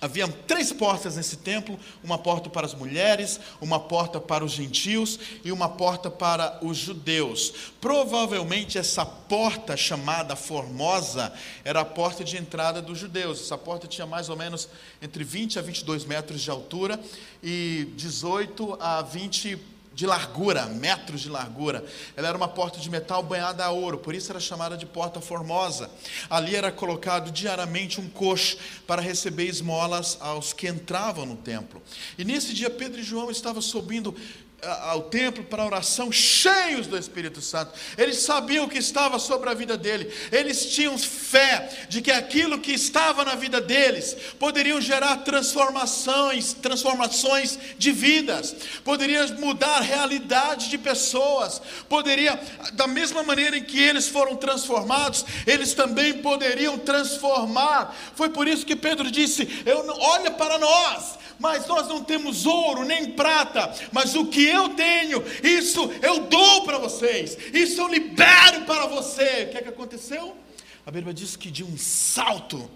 Havia 0.00 0.26
três 0.28 0.72
portas 0.72 1.16
nesse 1.16 1.36
templo: 1.36 1.78
uma 2.02 2.16
porta 2.16 2.48
para 2.48 2.66
as 2.66 2.74
mulheres, 2.74 3.38
uma 3.60 3.78
porta 3.78 4.20
para 4.20 4.44
os 4.44 4.52
gentios 4.52 5.18
e 5.44 5.52
uma 5.52 5.68
porta 5.68 6.10
para 6.10 6.58
os 6.62 6.76
judeus. 6.76 7.52
Provavelmente 7.80 8.78
essa 8.78 9.04
porta 9.04 9.76
chamada 9.76 10.34
Formosa 10.34 11.32
era 11.64 11.80
a 11.80 11.84
porta 11.84 12.24
de 12.24 12.36
entrada 12.36 12.80
dos 12.80 12.98
judeus. 12.98 13.40
Essa 13.40 13.58
porta 13.58 13.86
tinha 13.86 14.06
mais 14.06 14.28
ou 14.28 14.36
menos 14.36 14.68
entre 15.02 15.22
20 15.22 15.58
a 15.58 15.62
22 15.62 16.04
metros 16.04 16.40
de 16.40 16.50
altura 16.50 16.98
e 17.42 17.88
18 17.96 18.78
a 18.80 19.02
20 19.02 19.79
de 20.00 20.06
largura, 20.06 20.64
metros 20.64 21.20
de 21.20 21.28
largura. 21.28 21.84
Ela 22.16 22.28
era 22.28 22.36
uma 22.36 22.48
porta 22.48 22.80
de 22.80 22.88
metal 22.88 23.22
banhada 23.22 23.62
a 23.62 23.70
ouro, 23.70 23.98
por 23.98 24.14
isso 24.14 24.32
era 24.32 24.40
chamada 24.40 24.74
de 24.74 24.86
porta 24.86 25.20
formosa. 25.20 25.90
Ali 26.30 26.56
era 26.56 26.72
colocado 26.72 27.30
diariamente 27.30 28.00
um 28.00 28.08
coxo 28.08 28.56
para 28.86 29.02
receber 29.02 29.44
esmolas 29.44 30.16
aos 30.18 30.54
que 30.54 30.66
entravam 30.66 31.26
no 31.26 31.36
templo. 31.36 31.82
E 32.16 32.24
nesse 32.24 32.54
dia 32.54 32.70
Pedro 32.70 32.98
e 32.98 33.02
João 33.02 33.30
estavam 33.30 33.60
subindo 33.60 34.16
ao 34.62 35.02
templo 35.02 35.44
para 35.44 35.64
oração, 35.64 36.12
cheios 36.12 36.86
do 36.86 36.96
Espírito 36.98 37.40
Santo. 37.40 37.72
Eles 37.96 38.18
sabiam 38.18 38.66
o 38.66 38.68
que 38.68 38.78
estava 38.78 39.18
sobre 39.18 39.48
a 39.48 39.54
vida 39.54 39.76
dele. 39.76 40.12
Eles 40.30 40.66
tinham 40.72 40.98
fé 40.98 41.86
de 41.88 42.02
que 42.02 42.10
aquilo 42.10 42.58
que 42.58 42.72
estava 42.72 43.24
na 43.24 43.34
vida 43.34 43.60
deles 43.60 44.16
poderiam 44.38 44.80
gerar 44.80 45.18
transformações, 45.18 46.52
transformações 46.52 47.58
de 47.78 47.92
vidas, 47.92 48.54
poderia 48.84 49.26
mudar 49.38 49.78
a 49.78 49.80
realidade 49.80 50.68
de 50.68 50.78
pessoas, 50.78 51.60
poderia, 51.88 52.38
da 52.72 52.86
mesma 52.86 53.22
maneira 53.22 53.56
em 53.56 53.64
que 53.64 53.80
eles 53.80 54.08
foram 54.08 54.36
transformados, 54.36 55.24
eles 55.46 55.74
também 55.74 56.14
poderiam 56.14 56.78
transformar. 56.78 57.96
Foi 58.14 58.28
por 58.28 58.46
isso 58.46 58.66
que 58.66 58.76
Pedro 58.76 59.10
disse: 59.10 59.62
"Eu 59.64 59.86
olha 60.00 60.30
para 60.30 60.58
nós, 60.58 61.18
mas 61.38 61.66
nós 61.66 61.88
não 61.88 62.04
temos 62.04 62.44
ouro 62.44 62.84
nem 62.84 63.12
prata, 63.12 63.72
mas 63.92 64.14
o 64.14 64.26
que 64.26 64.49
eu 64.50 64.70
tenho, 64.70 65.22
isso 65.42 65.90
eu 66.02 66.26
dou 66.26 66.64
para 66.64 66.78
vocês, 66.78 67.36
isso 67.52 67.80
eu 67.80 67.88
libero 67.88 68.64
para 68.66 68.86
você. 68.86 69.44
O 69.44 69.50
que 69.50 69.58
é 69.58 69.62
que 69.62 69.68
aconteceu? 69.68 70.36
A 70.84 70.90
Bíblia 70.90 71.12
diz 71.12 71.36
que 71.36 71.50
de 71.50 71.62
um 71.62 71.76
salto, 71.76 72.70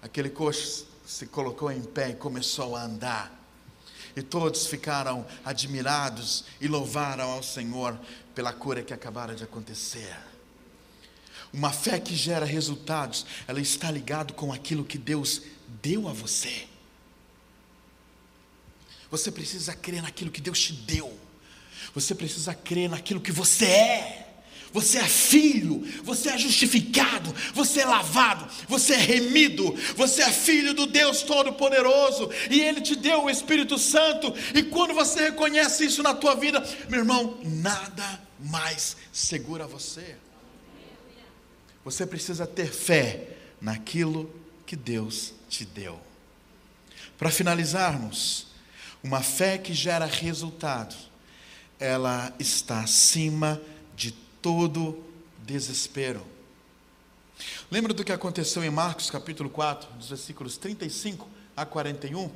aquele 0.00 0.30
coxo 0.30 0.86
se 1.04 1.26
colocou 1.26 1.70
em 1.72 1.82
pé 1.82 2.10
e 2.10 2.14
começou 2.14 2.76
a 2.76 2.82
andar. 2.82 3.34
E 4.14 4.22
todos 4.22 4.66
ficaram 4.66 5.26
admirados 5.44 6.44
e 6.60 6.68
louvaram 6.68 7.30
ao 7.30 7.42
Senhor 7.42 7.98
pela 8.34 8.52
cura 8.52 8.82
que 8.82 8.92
acabara 8.92 9.34
de 9.34 9.42
acontecer. 9.42 10.16
Uma 11.52 11.72
fé 11.72 11.98
que 11.98 12.14
gera 12.14 12.44
resultados, 12.44 13.24
ela 13.46 13.60
está 13.60 13.90
ligada 13.90 14.34
com 14.34 14.52
aquilo 14.52 14.84
que 14.84 14.98
Deus 14.98 15.42
deu 15.82 16.08
a 16.08 16.12
você. 16.12 16.67
Você 19.10 19.30
precisa 19.30 19.74
crer 19.74 20.02
naquilo 20.02 20.30
que 20.30 20.40
Deus 20.40 20.60
te 20.60 20.72
deu. 20.72 21.16
Você 21.94 22.14
precisa 22.14 22.54
crer 22.54 22.88
naquilo 22.88 23.20
que 23.20 23.32
você 23.32 23.64
é. 23.64 24.28
Você 24.72 24.98
é 24.98 25.08
filho, 25.08 25.82
você 26.02 26.28
é 26.28 26.38
justificado, 26.38 27.34
você 27.54 27.80
é 27.80 27.86
lavado, 27.86 28.46
você 28.68 28.94
é 28.94 28.98
remido, 28.98 29.74
você 29.96 30.22
é 30.22 30.30
filho 30.30 30.74
do 30.74 30.86
Deus 30.86 31.22
Todo-Poderoso, 31.22 32.30
e 32.50 32.60
Ele 32.60 32.80
te 32.82 32.94
deu 32.94 33.24
o 33.24 33.30
Espírito 33.30 33.78
Santo, 33.78 34.32
e 34.54 34.62
quando 34.64 34.92
você 34.92 35.30
reconhece 35.30 35.86
isso 35.86 36.02
na 36.02 36.14
tua 36.14 36.34
vida, 36.34 36.62
meu 36.88 37.00
irmão, 37.00 37.38
nada 37.42 38.20
mais 38.38 38.96
segura 39.10 39.66
você. 39.66 40.16
Você 41.82 42.06
precisa 42.06 42.46
ter 42.46 42.70
fé 42.70 43.28
naquilo 43.60 44.30
que 44.66 44.76
Deus 44.76 45.32
te 45.48 45.64
deu. 45.64 45.98
Para 47.16 47.30
finalizarmos, 47.30 48.47
uma 49.02 49.22
fé 49.22 49.58
que 49.58 49.72
gera 49.72 50.06
resultado, 50.06 50.94
ela 51.78 52.32
está 52.38 52.80
acima 52.80 53.60
de 53.96 54.12
todo 54.12 55.02
desespero. 55.44 56.24
Lembra 57.70 57.94
do 57.94 58.04
que 58.04 58.12
aconteceu 58.12 58.64
em 58.64 58.70
Marcos 58.70 59.10
capítulo 59.10 59.48
4, 59.48 59.92
dos 59.94 60.08
versículos 60.08 60.56
35 60.56 61.28
a 61.56 61.64
41? 61.64 62.30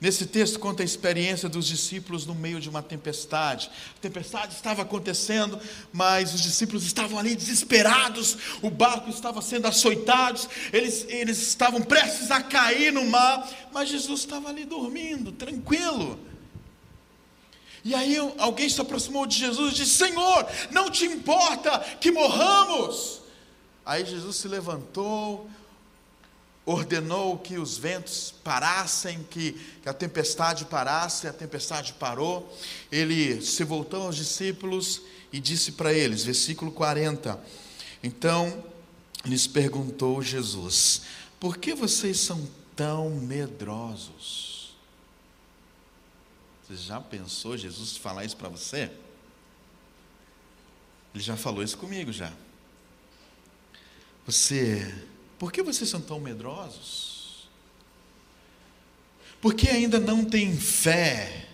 Nesse 0.00 0.26
texto 0.26 0.58
conta 0.58 0.82
a 0.82 0.84
experiência 0.84 1.48
dos 1.48 1.66
discípulos 1.66 2.26
no 2.26 2.34
meio 2.34 2.60
de 2.60 2.68
uma 2.68 2.82
tempestade. 2.82 3.70
A 3.96 4.00
tempestade 4.00 4.54
estava 4.54 4.82
acontecendo, 4.82 5.58
mas 5.92 6.34
os 6.34 6.42
discípulos 6.42 6.84
estavam 6.84 7.18
ali 7.18 7.34
desesperados, 7.34 8.36
o 8.60 8.68
barco 8.68 9.08
estava 9.08 9.40
sendo 9.40 9.66
açoitado, 9.66 10.40
eles, 10.72 11.06
eles 11.08 11.38
estavam 11.38 11.80
prestes 11.80 12.30
a 12.30 12.42
cair 12.42 12.92
no 12.92 13.06
mar, 13.06 13.48
mas 13.72 13.88
Jesus 13.88 14.20
estava 14.20 14.50
ali 14.50 14.66
dormindo, 14.66 15.32
tranquilo. 15.32 16.18
E 17.82 17.94
aí 17.94 18.16
alguém 18.36 18.68
se 18.68 18.80
aproximou 18.80 19.26
de 19.26 19.38
Jesus 19.38 19.72
e 19.72 19.76
disse: 19.76 19.92
Senhor, 19.92 20.46
não 20.72 20.90
te 20.90 21.06
importa 21.06 21.78
que 22.00 22.10
morramos? 22.10 23.22
Aí 23.84 24.04
Jesus 24.04 24.36
se 24.36 24.48
levantou, 24.48 25.48
ordenou 26.66 27.38
que 27.38 27.56
os 27.56 27.78
ventos 27.78 28.34
parassem, 28.42 29.22
que, 29.30 29.52
que 29.80 29.88
a 29.88 29.94
tempestade 29.94 30.64
parasse, 30.64 31.28
a 31.28 31.32
tempestade 31.32 31.92
parou. 31.92 32.52
Ele 32.90 33.40
se 33.40 33.62
voltou 33.62 34.02
aos 34.02 34.16
discípulos 34.16 35.00
e 35.32 35.38
disse 35.38 35.72
para 35.72 35.92
eles, 35.92 36.24
versículo 36.24 36.72
40. 36.72 37.40
Então 38.02 38.64
lhes 39.24 39.46
perguntou 39.46 40.20
Jesus: 40.20 41.02
Por 41.38 41.56
que 41.56 41.72
vocês 41.72 42.18
são 42.18 42.46
tão 42.74 43.10
medrosos? 43.10 44.76
Você 46.66 46.76
já 46.76 47.00
pensou 47.00 47.56
Jesus 47.56 47.96
falar 47.96 48.24
isso 48.24 48.36
para 48.36 48.48
você? 48.48 48.90
Ele 51.14 51.22
já 51.22 51.36
falou 51.36 51.62
isso 51.62 51.78
comigo 51.78 52.12
já. 52.12 52.32
Você 54.26 54.92
por 55.38 55.52
que 55.52 55.62
vocês 55.62 55.88
são 55.88 56.00
tão 56.00 56.18
medrosos? 56.18 57.48
Porque 59.40 59.68
ainda 59.68 60.00
não 60.00 60.24
têm 60.24 60.56
fé. 60.56 61.48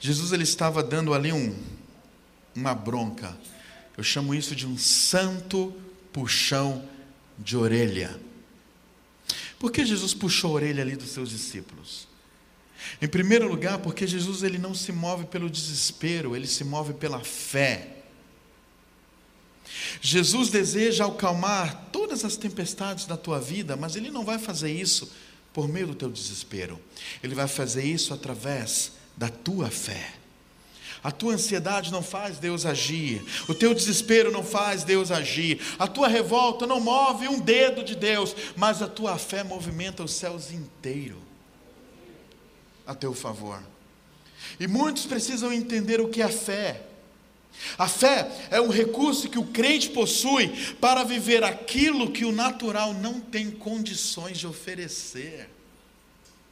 Jesus 0.00 0.32
ele 0.32 0.42
estava 0.42 0.82
dando 0.82 1.14
ali 1.14 1.32
um, 1.32 1.56
uma 2.54 2.74
bronca. 2.74 3.36
Eu 3.96 4.02
chamo 4.02 4.34
isso 4.34 4.54
de 4.56 4.66
um 4.66 4.76
santo 4.76 5.74
puxão 6.12 6.88
de 7.38 7.56
orelha. 7.56 8.18
Por 9.58 9.70
que 9.70 9.84
Jesus 9.84 10.14
puxou 10.14 10.52
a 10.52 10.54
orelha 10.54 10.82
ali 10.82 10.96
dos 10.96 11.10
seus 11.10 11.30
discípulos? 11.30 12.08
Em 13.00 13.08
primeiro 13.08 13.48
lugar, 13.48 13.78
porque 13.78 14.06
Jesus 14.06 14.42
ele 14.42 14.58
não 14.58 14.74
se 14.74 14.92
move 14.92 15.26
pelo 15.26 15.48
desespero, 15.48 16.36
ele 16.36 16.46
se 16.46 16.64
move 16.64 16.94
pela 16.94 17.20
fé. 17.20 18.03
Jesus 20.00 20.50
deseja 20.50 21.06
acalmar 21.06 21.88
todas 21.90 22.24
as 22.24 22.36
tempestades 22.36 23.06
da 23.06 23.16
tua 23.16 23.40
vida, 23.40 23.76
mas 23.76 23.96
Ele 23.96 24.10
não 24.10 24.24
vai 24.24 24.38
fazer 24.38 24.72
isso 24.72 25.10
por 25.52 25.68
meio 25.68 25.88
do 25.88 25.94
teu 25.94 26.10
desespero. 26.10 26.80
Ele 27.22 27.34
vai 27.34 27.48
fazer 27.48 27.84
isso 27.84 28.12
através 28.12 28.92
da 29.16 29.28
tua 29.28 29.70
fé. 29.70 30.14
A 31.02 31.10
tua 31.10 31.34
ansiedade 31.34 31.92
não 31.92 32.02
faz 32.02 32.38
Deus 32.38 32.64
agir, 32.64 33.22
o 33.46 33.54
teu 33.54 33.74
desespero 33.74 34.32
não 34.32 34.42
faz 34.42 34.84
Deus 34.84 35.10
agir, 35.10 35.60
a 35.78 35.86
tua 35.86 36.08
revolta 36.08 36.66
não 36.66 36.80
move 36.80 37.28
um 37.28 37.38
dedo 37.38 37.84
de 37.84 37.94
Deus, 37.94 38.34
mas 38.56 38.80
a 38.80 38.88
tua 38.88 39.18
fé 39.18 39.44
movimenta 39.44 40.02
os 40.02 40.14
céus 40.14 40.50
inteiros 40.50 41.18
a 42.86 42.94
teu 42.94 43.14
favor. 43.14 43.62
E 44.58 44.66
muitos 44.66 45.06
precisam 45.06 45.52
entender 45.52 46.00
o 46.00 46.08
que 46.08 46.22
é 46.22 46.28
fé. 46.28 46.82
A 47.78 47.88
fé 47.88 48.30
é 48.50 48.60
um 48.60 48.68
recurso 48.68 49.28
que 49.28 49.38
o 49.38 49.46
crente 49.46 49.90
possui 49.90 50.48
para 50.76 51.02
viver 51.04 51.42
aquilo 51.42 52.12
que 52.12 52.24
o 52.24 52.32
natural 52.32 52.92
não 52.94 53.20
tem 53.20 53.50
condições 53.50 54.38
de 54.38 54.46
oferecer. 54.46 55.48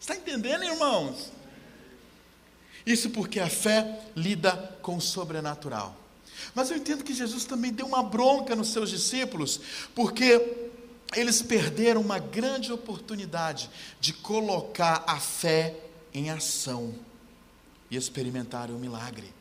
Está 0.01 0.17
entendendo, 0.17 0.65
irmãos? 0.65 1.31
Isso 2.85 3.11
porque 3.11 3.39
a 3.39 3.49
fé 3.49 4.01
lida 4.17 4.77
com 4.83 4.97
o 4.97 5.01
sobrenatural. 5.01 5.97
Mas 6.55 6.71
eu 6.71 6.77
entendo 6.77 7.05
que 7.05 7.15
Jesus 7.15 7.45
também 7.45 7.73
deu 7.73 7.87
uma 7.87 8.03
bronca 8.03 8.57
nos 8.57 8.69
seus 8.69 8.91
discípulos, 8.91 9.61
porque 9.95 10.71
eles 11.15 11.43
perderam 11.43 12.01
uma 12.01 12.19
grande 12.19 12.73
oportunidade 12.73 13.71
de 14.01 14.13
colocar 14.13 15.05
a 15.07 15.21
fé 15.21 15.77
em 16.13 16.31
ação 16.31 16.95
e 17.91 17.97
experimentar 17.97 18.71
o 18.71 18.79
milagre. 18.79 19.33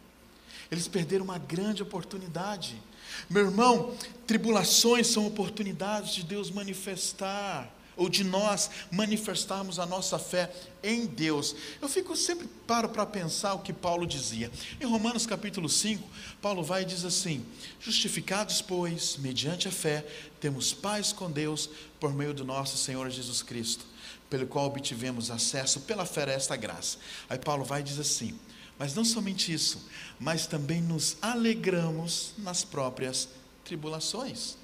Eles 0.72 0.88
perderam 0.88 1.26
uma 1.26 1.38
grande 1.38 1.84
oportunidade. 1.84 2.82
Meu 3.30 3.44
irmão, 3.44 3.94
tribulações 4.26 5.08
são 5.08 5.28
oportunidades 5.28 6.14
de 6.16 6.24
Deus 6.24 6.50
manifestar, 6.50 7.70
ou 7.98 8.10
de 8.10 8.24
nós 8.24 8.70
manifestarmos 8.90 9.78
a 9.78 9.86
nossa 9.86 10.18
fé 10.18 10.52
em 10.82 11.06
Deus. 11.06 11.56
Eu 11.82 11.90
fico 11.90 12.16
sempre 12.16 12.48
paro 12.66 12.90
para 12.90 13.06
pensar 13.06 13.54
o 13.54 13.60
que 13.60 13.74
Paulo 13.74 14.08
dizia. 14.08 14.50
Em 14.80 14.86
Romanos 14.86 15.26
capítulo 15.26 15.70
5, 15.70 16.08
Paulo 16.42 16.64
vai 16.64 16.84
e 16.84 16.86
diz 16.86 17.04
assim: 17.04 17.46
Justificados, 17.80 18.62
pois, 18.62 19.18
mediante 19.18 19.68
a 19.68 19.72
fé, 19.72 20.06
temos 20.40 20.74
paz 20.74 21.12
com 21.12 21.30
Deus 21.30 21.70
por 22.00 22.14
meio 22.14 22.34
do 22.34 22.46
nosso 22.46 22.78
Senhor 22.78 23.10
Jesus 23.10 23.44
Cristo, 23.44 23.86
pelo 24.30 24.48
qual 24.48 24.68
obtivemos 24.68 25.30
acesso 25.30 25.82
pela 25.82 26.06
fé 26.06 26.24
a 26.24 26.34
esta 26.34 26.56
graça. 26.56 26.98
Aí 27.30 27.38
Paulo 27.38 27.64
vai 27.64 27.82
e 27.82 27.84
diz 27.84 28.00
assim: 28.00 28.40
mas 28.82 28.96
não 28.96 29.06
somente 29.06 29.54
isso, 29.54 29.88
mas 30.20 30.48
também 30.48 30.82
nos 30.82 31.16
alegramos 31.22 32.34
nas 32.40 32.64
próprias 32.64 33.30
tribulações. 33.64 34.58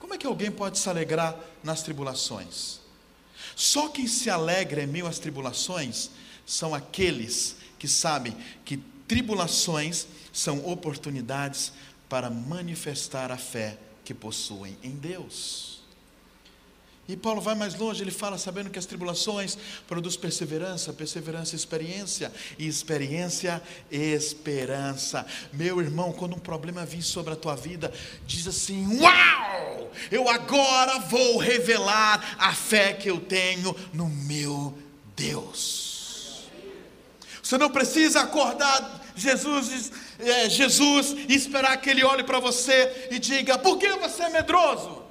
Como 0.00 0.14
é 0.14 0.18
que 0.18 0.26
alguém 0.26 0.50
pode 0.50 0.80
se 0.80 0.88
alegrar 0.88 1.38
nas 1.62 1.84
tribulações? 1.84 2.80
Só 3.54 3.88
quem 3.88 4.08
se 4.08 4.28
alegra 4.28 4.82
em 4.82 4.86
meio 4.88 5.06
às 5.06 5.20
tribulações 5.20 6.10
são 6.44 6.74
aqueles 6.74 7.54
que 7.78 7.86
sabem 7.86 8.36
que 8.64 8.78
tribulações 9.06 10.08
são 10.32 10.66
oportunidades 10.66 11.72
para 12.08 12.28
manifestar 12.30 13.30
a 13.30 13.38
fé 13.38 13.78
que 14.04 14.12
possuem 14.12 14.76
em 14.82 14.90
Deus. 14.90 15.73
E 17.06 17.16
Paulo 17.16 17.40
vai 17.40 17.54
mais 17.54 17.74
longe, 17.74 18.02
ele 18.02 18.10
fala 18.10 18.38
sabendo 18.38 18.70
que 18.70 18.78
as 18.78 18.86
tribulações 18.86 19.58
produzem 19.86 20.18
perseverança, 20.18 20.90
perseverança 20.90 21.54
experiência 21.54 22.32
e 22.58 22.66
experiência 22.66 23.62
esperança. 23.90 25.26
Meu 25.52 25.80
irmão, 25.82 26.12
quando 26.12 26.34
um 26.34 26.38
problema 26.38 26.86
vir 26.86 27.02
sobre 27.02 27.34
a 27.34 27.36
tua 27.36 27.54
vida, 27.54 27.92
diz 28.26 28.46
assim: 28.46 29.00
"Uau! 29.00 29.90
Eu 30.10 30.28
agora 30.30 30.98
vou 31.00 31.36
revelar 31.36 32.36
a 32.38 32.54
fé 32.54 32.94
que 32.94 33.10
eu 33.10 33.20
tenho 33.20 33.76
no 33.92 34.08
meu 34.08 34.76
Deus". 35.14 36.48
Você 37.42 37.58
não 37.58 37.68
precisa 37.70 38.22
acordar 38.22 39.04
Jesus, 39.14 39.92
é, 40.18 40.48
Jesus 40.48 41.14
e 41.28 41.34
esperar 41.34 41.76
que 41.76 41.90
Ele 41.90 42.02
olhe 42.02 42.24
para 42.24 42.40
você 42.40 43.08
e 43.10 43.18
diga: 43.18 43.58
por 43.58 43.76
que 43.76 43.90
você 43.96 44.22
é 44.22 44.30
medroso? 44.30 45.03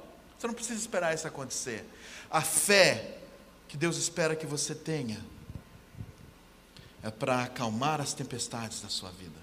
Você 0.44 0.48
não 0.48 0.54
precisa 0.54 0.78
esperar 0.78 1.14
isso 1.14 1.26
acontecer. 1.26 1.86
A 2.30 2.42
fé 2.42 3.16
que 3.66 3.78
Deus 3.78 3.96
espera 3.96 4.36
que 4.36 4.44
você 4.44 4.74
tenha 4.74 5.18
é 7.02 7.10
para 7.10 7.44
acalmar 7.44 7.98
as 7.98 8.12
tempestades 8.12 8.82
da 8.82 8.90
sua 8.90 9.08
vida. 9.08 9.40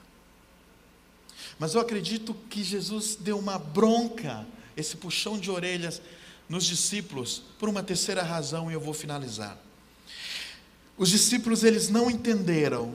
Mas 1.57 1.73
eu 1.73 1.81
acredito 1.81 2.35
que 2.51 2.63
Jesus 2.63 3.15
deu 3.19 3.39
uma 3.39 3.57
bronca, 3.57 4.45
esse 4.77 4.95
puxão 4.95 5.39
de 5.39 5.49
orelhas 5.49 5.99
nos 6.47 6.65
discípulos, 6.65 7.41
por 7.57 7.67
uma 7.67 7.81
terceira 7.81 8.21
razão, 8.21 8.69
e 8.69 8.75
eu 8.75 8.79
vou 8.79 8.93
finalizar. 8.93 9.57
Os 10.95 11.09
discípulos 11.09 11.63
eles 11.63 11.89
não 11.89 12.11
entenderam 12.11 12.93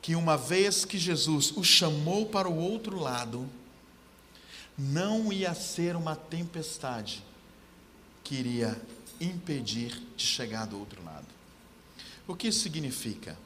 que 0.00 0.14
uma 0.14 0.36
vez 0.36 0.84
que 0.84 0.96
Jesus 0.96 1.52
os 1.56 1.66
chamou 1.66 2.24
para 2.24 2.48
o 2.48 2.56
outro 2.56 3.00
lado, 3.00 3.50
não 4.78 5.32
ia 5.32 5.52
ser 5.54 5.96
uma 5.96 6.14
tempestade, 6.14 7.24
que 8.22 8.34
iria 8.34 8.80
impedir 9.20 10.00
de 10.16 10.24
chegar 10.24 10.66
do 10.66 10.78
outro 10.78 11.02
lado. 11.04 11.26
O 12.26 12.34
que 12.34 12.48
isso 12.48 12.60
significa? 12.60 13.36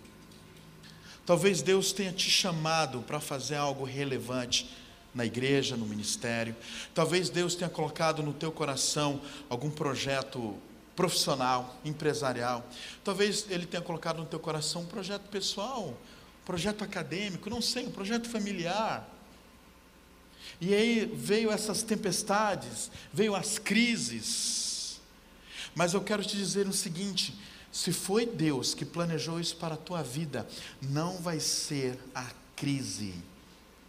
Talvez 1.24 1.61
Deus 1.61 1.93
tenha 1.93 2.12
te 2.12 2.31
chamado 2.31 3.03
para 3.03 3.18
fazer 3.18 3.57
algo 3.57 3.85
relevante 3.85 4.70
na 5.14 5.24
igreja, 5.24 5.77
no 5.77 5.87
ministério. 5.87 6.55
Talvez 6.95 7.31
Deus 7.31 7.55
tenha 7.55 7.70
colocado 7.70 8.22
no 8.22 8.33
teu 8.33 8.53
coração 8.53 9.20
algum 9.49 9.70
projeto 9.70 10.57
profissional, 10.95 11.79
empresarial. 11.85 12.64
Talvez 13.03 13.47
Ele 13.51 13.66
tenha 13.66 13.83
colocado 13.83 14.18
no 14.18 14.27
teu 14.27 14.39
coração 14.39 14.83
um 14.83 14.87
projeto 14.87 15.29
pessoal, 15.29 15.99
projeto 16.45 16.85
acadêmico, 16.85 17.51
não 17.51 17.61
sei, 17.61 17.87
um 17.87 17.91
projeto 17.91 18.29
familiar. 18.29 19.09
E 20.61 20.74
aí 20.74 21.04
veio 21.14 21.50
essas 21.50 21.82
tempestades, 21.82 22.90
veio 23.12 23.34
as 23.34 23.59
crises. 23.59 25.00
Mas 25.74 25.92
eu 25.92 26.00
quero 26.00 26.24
te 26.24 26.36
dizer 26.36 26.66
o 26.66 26.72
seguinte: 26.72 27.38
se 27.70 27.92
foi 27.92 28.24
Deus 28.24 28.74
que 28.74 28.84
planejou 28.84 29.38
isso 29.38 29.57
para 29.57 29.74
a 29.74 29.78
tua 29.78 30.02
vida, 30.02 30.48
não 30.80 31.18
vai 31.18 31.38
ser 31.40 31.98
a 32.14 32.26
crise 32.54 33.14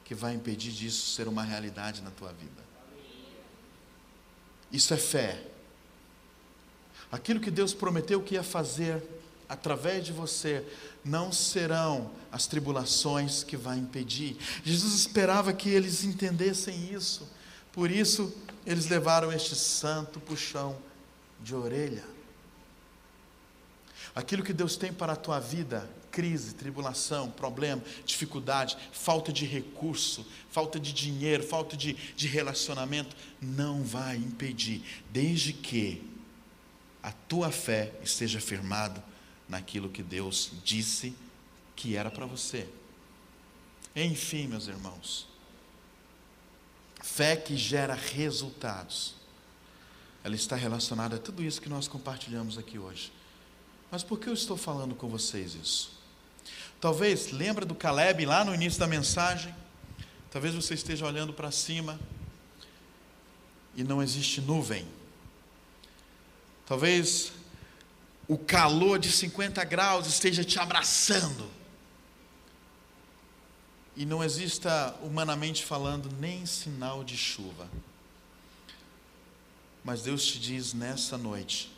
que 0.03 0.13
vai 0.13 0.33
impedir 0.33 0.71
disso 0.71 1.13
ser 1.13 1.27
uma 1.27 1.43
realidade 1.43 2.01
na 2.01 2.11
tua 2.11 2.33
vida. 2.33 2.67
Isso 4.71 4.93
é 4.93 4.97
fé. 4.97 5.41
Aquilo 7.11 7.39
que 7.39 7.49
Deus 7.49 7.73
prometeu 7.73 8.21
que 8.21 8.35
ia 8.35 8.43
fazer 8.43 9.01
através 9.47 10.05
de 10.05 10.11
você, 10.11 10.65
não 11.07 11.31
serão 11.31 12.11
as 12.31 12.45
tribulações 12.45 13.43
que 13.43 13.55
vai 13.55 13.77
impedir. 13.77 14.37
Jesus 14.63 14.93
esperava 14.93 15.53
que 15.53 15.69
eles 15.69 16.03
entendessem 16.03 16.93
isso. 16.93 17.27
Por 17.71 17.89
isso, 17.89 18.33
eles 18.65 18.87
levaram 18.87 19.31
este 19.31 19.55
santo 19.55 20.19
puxão 20.19 20.77
de 21.39 21.55
orelha. 21.55 22.03
Aquilo 24.13 24.43
que 24.43 24.53
Deus 24.53 24.75
tem 24.75 24.91
para 24.91 25.13
a 25.13 25.15
tua 25.15 25.39
vida, 25.39 25.87
crise, 26.11 26.55
tribulação, 26.55 27.29
problema, 27.29 27.83
dificuldade, 28.03 28.75
falta 28.91 29.31
de 29.31 29.45
recurso, 29.45 30.25
falta 30.49 30.79
de 30.79 30.91
dinheiro, 30.91 31.43
falta 31.43 31.77
de, 31.77 31.93
de 31.93 32.27
relacionamento, 32.27 33.15
não 33.39 33.83
vai 33.83 34.17
impedir, 34.17 34.83
desde 35.11 35.53
que 35.53 36.03
a 37.03 37.11
tua 37.11 37.51
fé 37.51 37.93
esteja 38.03 38.39
firmada 38.41 39.03
naquilo 39.47 39.89
que 39.89 40.03
Deus 40.03 40.51
disse 40.63 41.15
que 41.75 41.95
era 41.95 42.09
para 42.09 42.25
você. 42.25 42.67
Enfim, 43.95 44.47
meus 44.47 44.67
irmãos, 44.67 45.27
fé 47.01 47.35
que 47.35 47.55
gera 47.55 47.93
resultados, 47.93 49.15
ela 50.23 50.35
está 50.35 50.55
relacionada 50.55 51.15
a 51.15 51.19
tudo 51.19 51.43
isso 51.43 51.61
que 51.61 51.69
nós 51.69 51.87
compartilhamos 51.87 52.57
aqui 52.57 52.77
hoje. 52.77 53.11
Mas 53.89 54.03
por 54.03 54.19
que 54.19 54.27
eu 54.27 54.33
estou 54.33 54.57
falando 54.57 54.93
com 54.93 55.07
vocês 55.07 55.55
isso? 55.55 55.97
Talvez, 56.79 57.31
lembra 57.31 57.65
do 57.65 57.73
Caleb 57.73 58.25
lá 58.25 58.43
no 58.43 58.53
início 58.53 58.79
da 58.79 58.87
mensagem? 58.87 59.55
Talvez 60.29 60.53
você 60.53 60.73
esteja 60.73 61.05
olhando 61.05 61.33
para 61.33 61.49
cima 61.49 61.99
e 63.75 63.83
não 63.83 64.03
existe 64.03 64.41
nuvem. 64.41 64.85
Talvez 66.65 67.31
o 68.27 68.37
calor 68.37 68.99
de 68.99 69.11
50 69.11 69.63
graus 69.63 70.07
esteja 70.07 70.43
te 70.43 70.59
abraçando. 70.59 71.49
E 73.95 74.05
não 74.05 74.23
exista, 74.23 74.95
humanamente 75.01 75.63
falando, 75.63 76.11
nem 76.19 76.45
sinal 76.45 77.03
de 77.03 77.17
chuva. 77.17 77.69
Mas 79.83 80.03
Deus 80.03 80.25
te 80.25 80.39
diz 80.39 80.73
nessa 80.73 81.17
noite, 81.17 81.71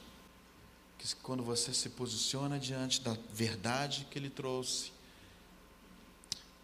que 0.97 1.15
quando 1.17 1.43
você 1.43 1.73
se 1.73 1.89
posiciona 1.89 2.59
diante 2.59 2.99
da 3.01 3.15
verdade 3.31 4.07
que 4.09 4.17
Ele 4.17 4.29
trouxe, 4.29 4.91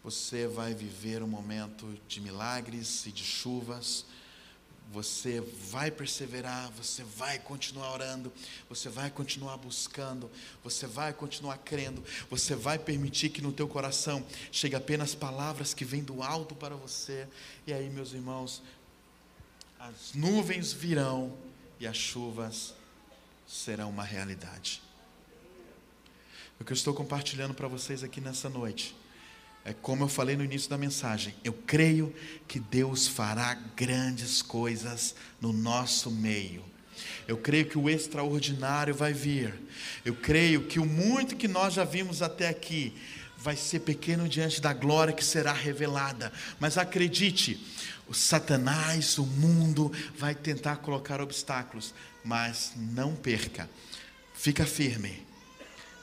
você 0.04 0.46
vai 0.46 0.74
viver 0.74 1.22
um 1.22 1.26
momento 1.26 1.98
de 2.06 2.20
milagres 2.20 3.06
e 3.06 3.12
de 3.12 3.24
chuvas, 3.24 4.04
você 4.92 5.40
vai 5.40 5.90
perseverar, 5.90 6.70
você 6.70 7.02
vai 7.02 7.38
continuar 7.38 7.92
orando, 7.92 8.32
você 8.68 8.88
vai 8.88 9.10
continuar 9.10 9.56
buscando, 9.56 10.30
você 10.62 10.86
vai 10.86 11.12
continuar 11.12 11.58
crendo, 11.58 12.04
você 12.30 12.54
vai 12.54 12.78
permitir 12.78 13.30
que 13.30 13.42
no 13.42 13.52
teu 13.52 13.66
coração 13.66 14.24
chegue 14.52 14.76
apenas 14.76 15.14
palavras 15.14 15.74
que 15.74 15.84
vêm 15.84 16.02
do 16.02 16.22
alto 16.22 16.54
para 16.54 16.76
você. 16.76 17.26
E 17.66 17.72
aí, 17.72 17.90
meus 17.90 18.12
irmãos, 18.12 18.62
as 19.78 20.14
nuvens 20.14 20.72
virão 20.72 21.36
e 21.80 21.86
as 21.86 21.96
chuvas 21.96 22.74
serão 23.46 23.90
uma 23.90 24.04
realidade. 24.04 24.82
O 26.58 26.64
que 26.64 26.72
eu 26.72 26.76
estou 26.76 26.94
compartilhando 26.94 27.54
para 27.54 27.68
vocês 27.68 28.02
aqui 28.02 28.20
nessa 28.20 28.48
noite 28.48 28.94
é 29.66 29.74
como 29.82 30.04
eu 30.04 30.08
falei 30.08 30.36
no 30.36 30.44
início 30.44 30.70
da 30.70 30.78
mensagem, 30.78 31.34
eu 31.42 31.52
creio 31.52 32.14
que 32.46 32.60
Deus 32.60 33.08
fará 33.08 33.52
grandes 33.74 34.40
coisas 34.40 35.16
no 35.40 35.52
nosso 35.52 36.08
meio. 36.08 36.62
Eu 37.26 37.36
creio 37.36 37.66
que 37.66 37.76
o 37.76 37.90
extraordinário 37.90 38.94
vai 38.94 39.12
vir. 39.12 39.52
Eu 40.04 40.14
creio 40.14 40.62
que 40.66 40.78
o 40.78 40.86
muito 40.86 41.34
que 41.34 41.48
nós 41.48 41.74
já 41.74 41.82
vimos 41.82 42.22
até 42.22 42.48
aqui 42.48 42.96
vai 43.36 43.56
ser 43.56 43.80
pequeno 43.80 44.28
diante 44.28 44.60
da 44.60 44.72
glória 44.72 45.12
que 45.12 45.24
será 45.24 45.52
revelada. 45.52 46.32
Mas 46.60 46.78
acredite, 46.78 47.60
o 48.06 48.14
Satanás, 48.14 49.18
o 49.18 49.26
mundo 49.26 49.90
vai 50.16 50.32
tentar 50.32 50.76
colocar 50.76 51.20
obstáculos, 51.20 51.92
mas 52.24 52.70
não 52.76 53.16
perca. 53.16 53.68
Fica 54.32 54.64
firme. 54.64 55.26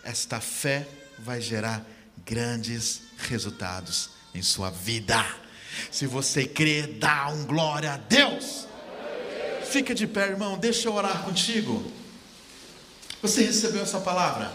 Esta 0.03 0.41
fé 0.41 0.85
vai 1.17 1.39
gerar 1.39 1.92
grandes 2.25 3.01
resultados 3.17 4.09
em 4.33 4.41
sua 4.41 4.69
vida. 4.69 5.23
Se 5.91 6.05
você 6.05 6.45
crê, 6.45 6.83
dá 6.83 7.29
um 7.29 7.45
glória 7.45 7.93
a 7.93 7.97
Deus. 7.97 8.67
Fica 9.65 9.95
de 9.95 10.05
pé, 10.05 10.27
irmão, 10.27 10.57
deixa 10.57 10.87
eu 10.87 10.93
orar 10.93 11.23
contigo. 11.23 11.91
Você 13.21 13.43
recebeu 13.43 13.81
essa 13.81 13.99
palavra? 13.99 14.51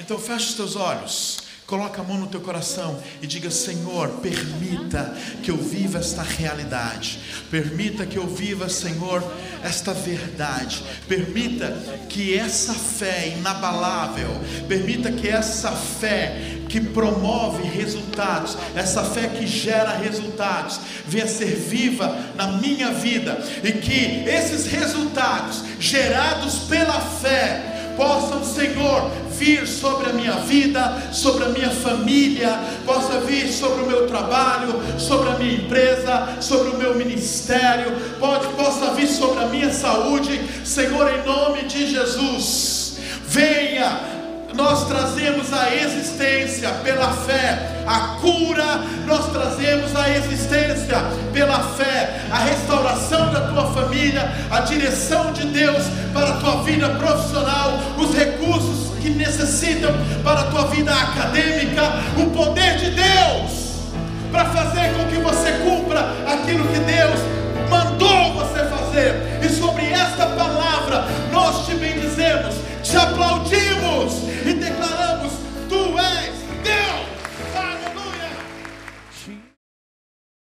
Então 0.00 0.18
feche 0.18 0.50
os 0.50 0.54
teus 0.54 0.76
olhos. 0.76 1.47
Coloca 1.68 2.00
a 2.00 2.04
mão 2.04 2.16
no 2.16 2.26
teu 2.28 2.40
coração 2.40 2.98
e 3.20 3.26
diga: 3.26 3.50
Senhor, 3.50 4.08
permita 4.22 5.14
que 5.42 5.50
eu 5.50 5.56
viva 5.58 5.98
esta 5.98 6.22
realidade. 6.22 7.20
Permita 7.50 8.06
que 8.06 8.16
eu 8.16 8.26
viva, 8.26 8.70
Senhor, 8.70 9.22
esta 9.62 9.92
verdade. 9.92 10.82
Permita 11.06 11.70
que 12.08 12.34
essa 12.34 12.72
fé 12.72 13.34
inabalável, 13.36 14.30
permita 14.66 15.12
que 15.12 15.28
essa 15.28 15.70
fé 15.70 16.58
que 16.70 16.80
promove 16.80 17.64
resultados, 17.64 18.56
essa 18.74 19.04
fé 19.04 19.28
que 19.28 19.46
gera 19.46 19.98
resultados, 19.98 20.80
venha 21.06 21.28
ser 21.28 21.54
viva 21.54 22.18
na 22.34 22.52
minha 22.52 22.92
vida 22.92 23.38
e 23.62 23.72
que 23.72 24.26
esses 24.26 24.64
resultados 24.64 25.62
gerados 25.78 26.60
pela 26.60 26.98
fé 26.98 27.94
possam, 27.94 28.42
Senhor, 28.44 29.10
vir 29.38 29.66
sobre 29.66 30.10
a 30.10 30.12
minha 30.12 30.32
vida, 30.40 31.10
sobre 31.12 31.44
a 31.44 31.48
minha 31.48 31.70
família, 31.70 32.58
possa 32.84 33.20
vir 33.20 33.48
sobre 33.48 33.84
o 33.84 33.86
meu 33.86 34.06
trabalho, 34.06 34.74
sobre 34.98 35.30
a 35.30 35.38
minha 35.38 35.54
empresa, 35.54 36.36
sobre 36.40 36.70
o 36.70 36.76
meu 36.76 36.94
ministério, 36.96 37.92
pode, 38.18 38.48
possa 38.48 38.92
vir 38.94 39.06
sobre 39.06 39.44
a 39.44 39.46
minha 39.46 39.72
saúde, 39.72 40.40
Senhor, 40.64 41.08
em 41.12 41.24
nome 41.24 41.62
de 41.62 41.86
Jesus. 41.86 42.98
Venha 43.24 44.17
nós 44.58 44.88
trazemos 44.88 45.52
a 45.52 45.72
existência 45.72 46.68
pela 46.82 47.12
fé 47.12 47.76
a 47.86 48.18
cura, 48.20 48.82
nós 49.06 49.30
trazemos 49.30 49.94
a 49.94 50.10
existência 50.10 50.96
pela 51.32 51.60
fé 51.60 52.22
a 52.28 52.38
restauração 52.38 53.32
da 53.32 53.42
tua 53.42 53.72
família, 53.72 54.28
a 54.50 54.60
direção 54.60 55.32
de 55.32 55.46
Deus 55.46 55.84
para 56.12 56.30
a 56.30 56.36
tua 56.38 56.62
vida 56.64 56.88
profissional, 56.90 57.78
os 57.96 58.12
recursos 58.12 58.98
que 59.00 59.10
necessitam 59.10 59.92
para 60.24 60.40
a 60.40 60.44
tua 60.44 60.66
vida 60.66 60.92
acadêmica, 60.92 61.82
o 62.16 62.28
poder 62.30 62.78
de 62.78 62.90
Deus 62.90 63.68
para 64.32 64.44
fazer 64.46 64.92
com 64.94 65.06
que 65.06 65.20
você 65.20 65.52
cumpra 65.64 66.00
aquilo 66.26 66.66
que 66.66 66.80
Deus 66.80 67.20
mandou 67.70 68.34
você 68.34 68.64
fazer. 68.64 69.38
E 69.40 69.48
sobre 69.48 69.86
esta 69.86 70.26
palavra 70.26 71.04
nós 71.32 71.64
te 71.64 71.74
bendizemos, 71.74 72.56
te 72.82 72.96
aplaudimos 72.96 74.28
declare 74.68 74.97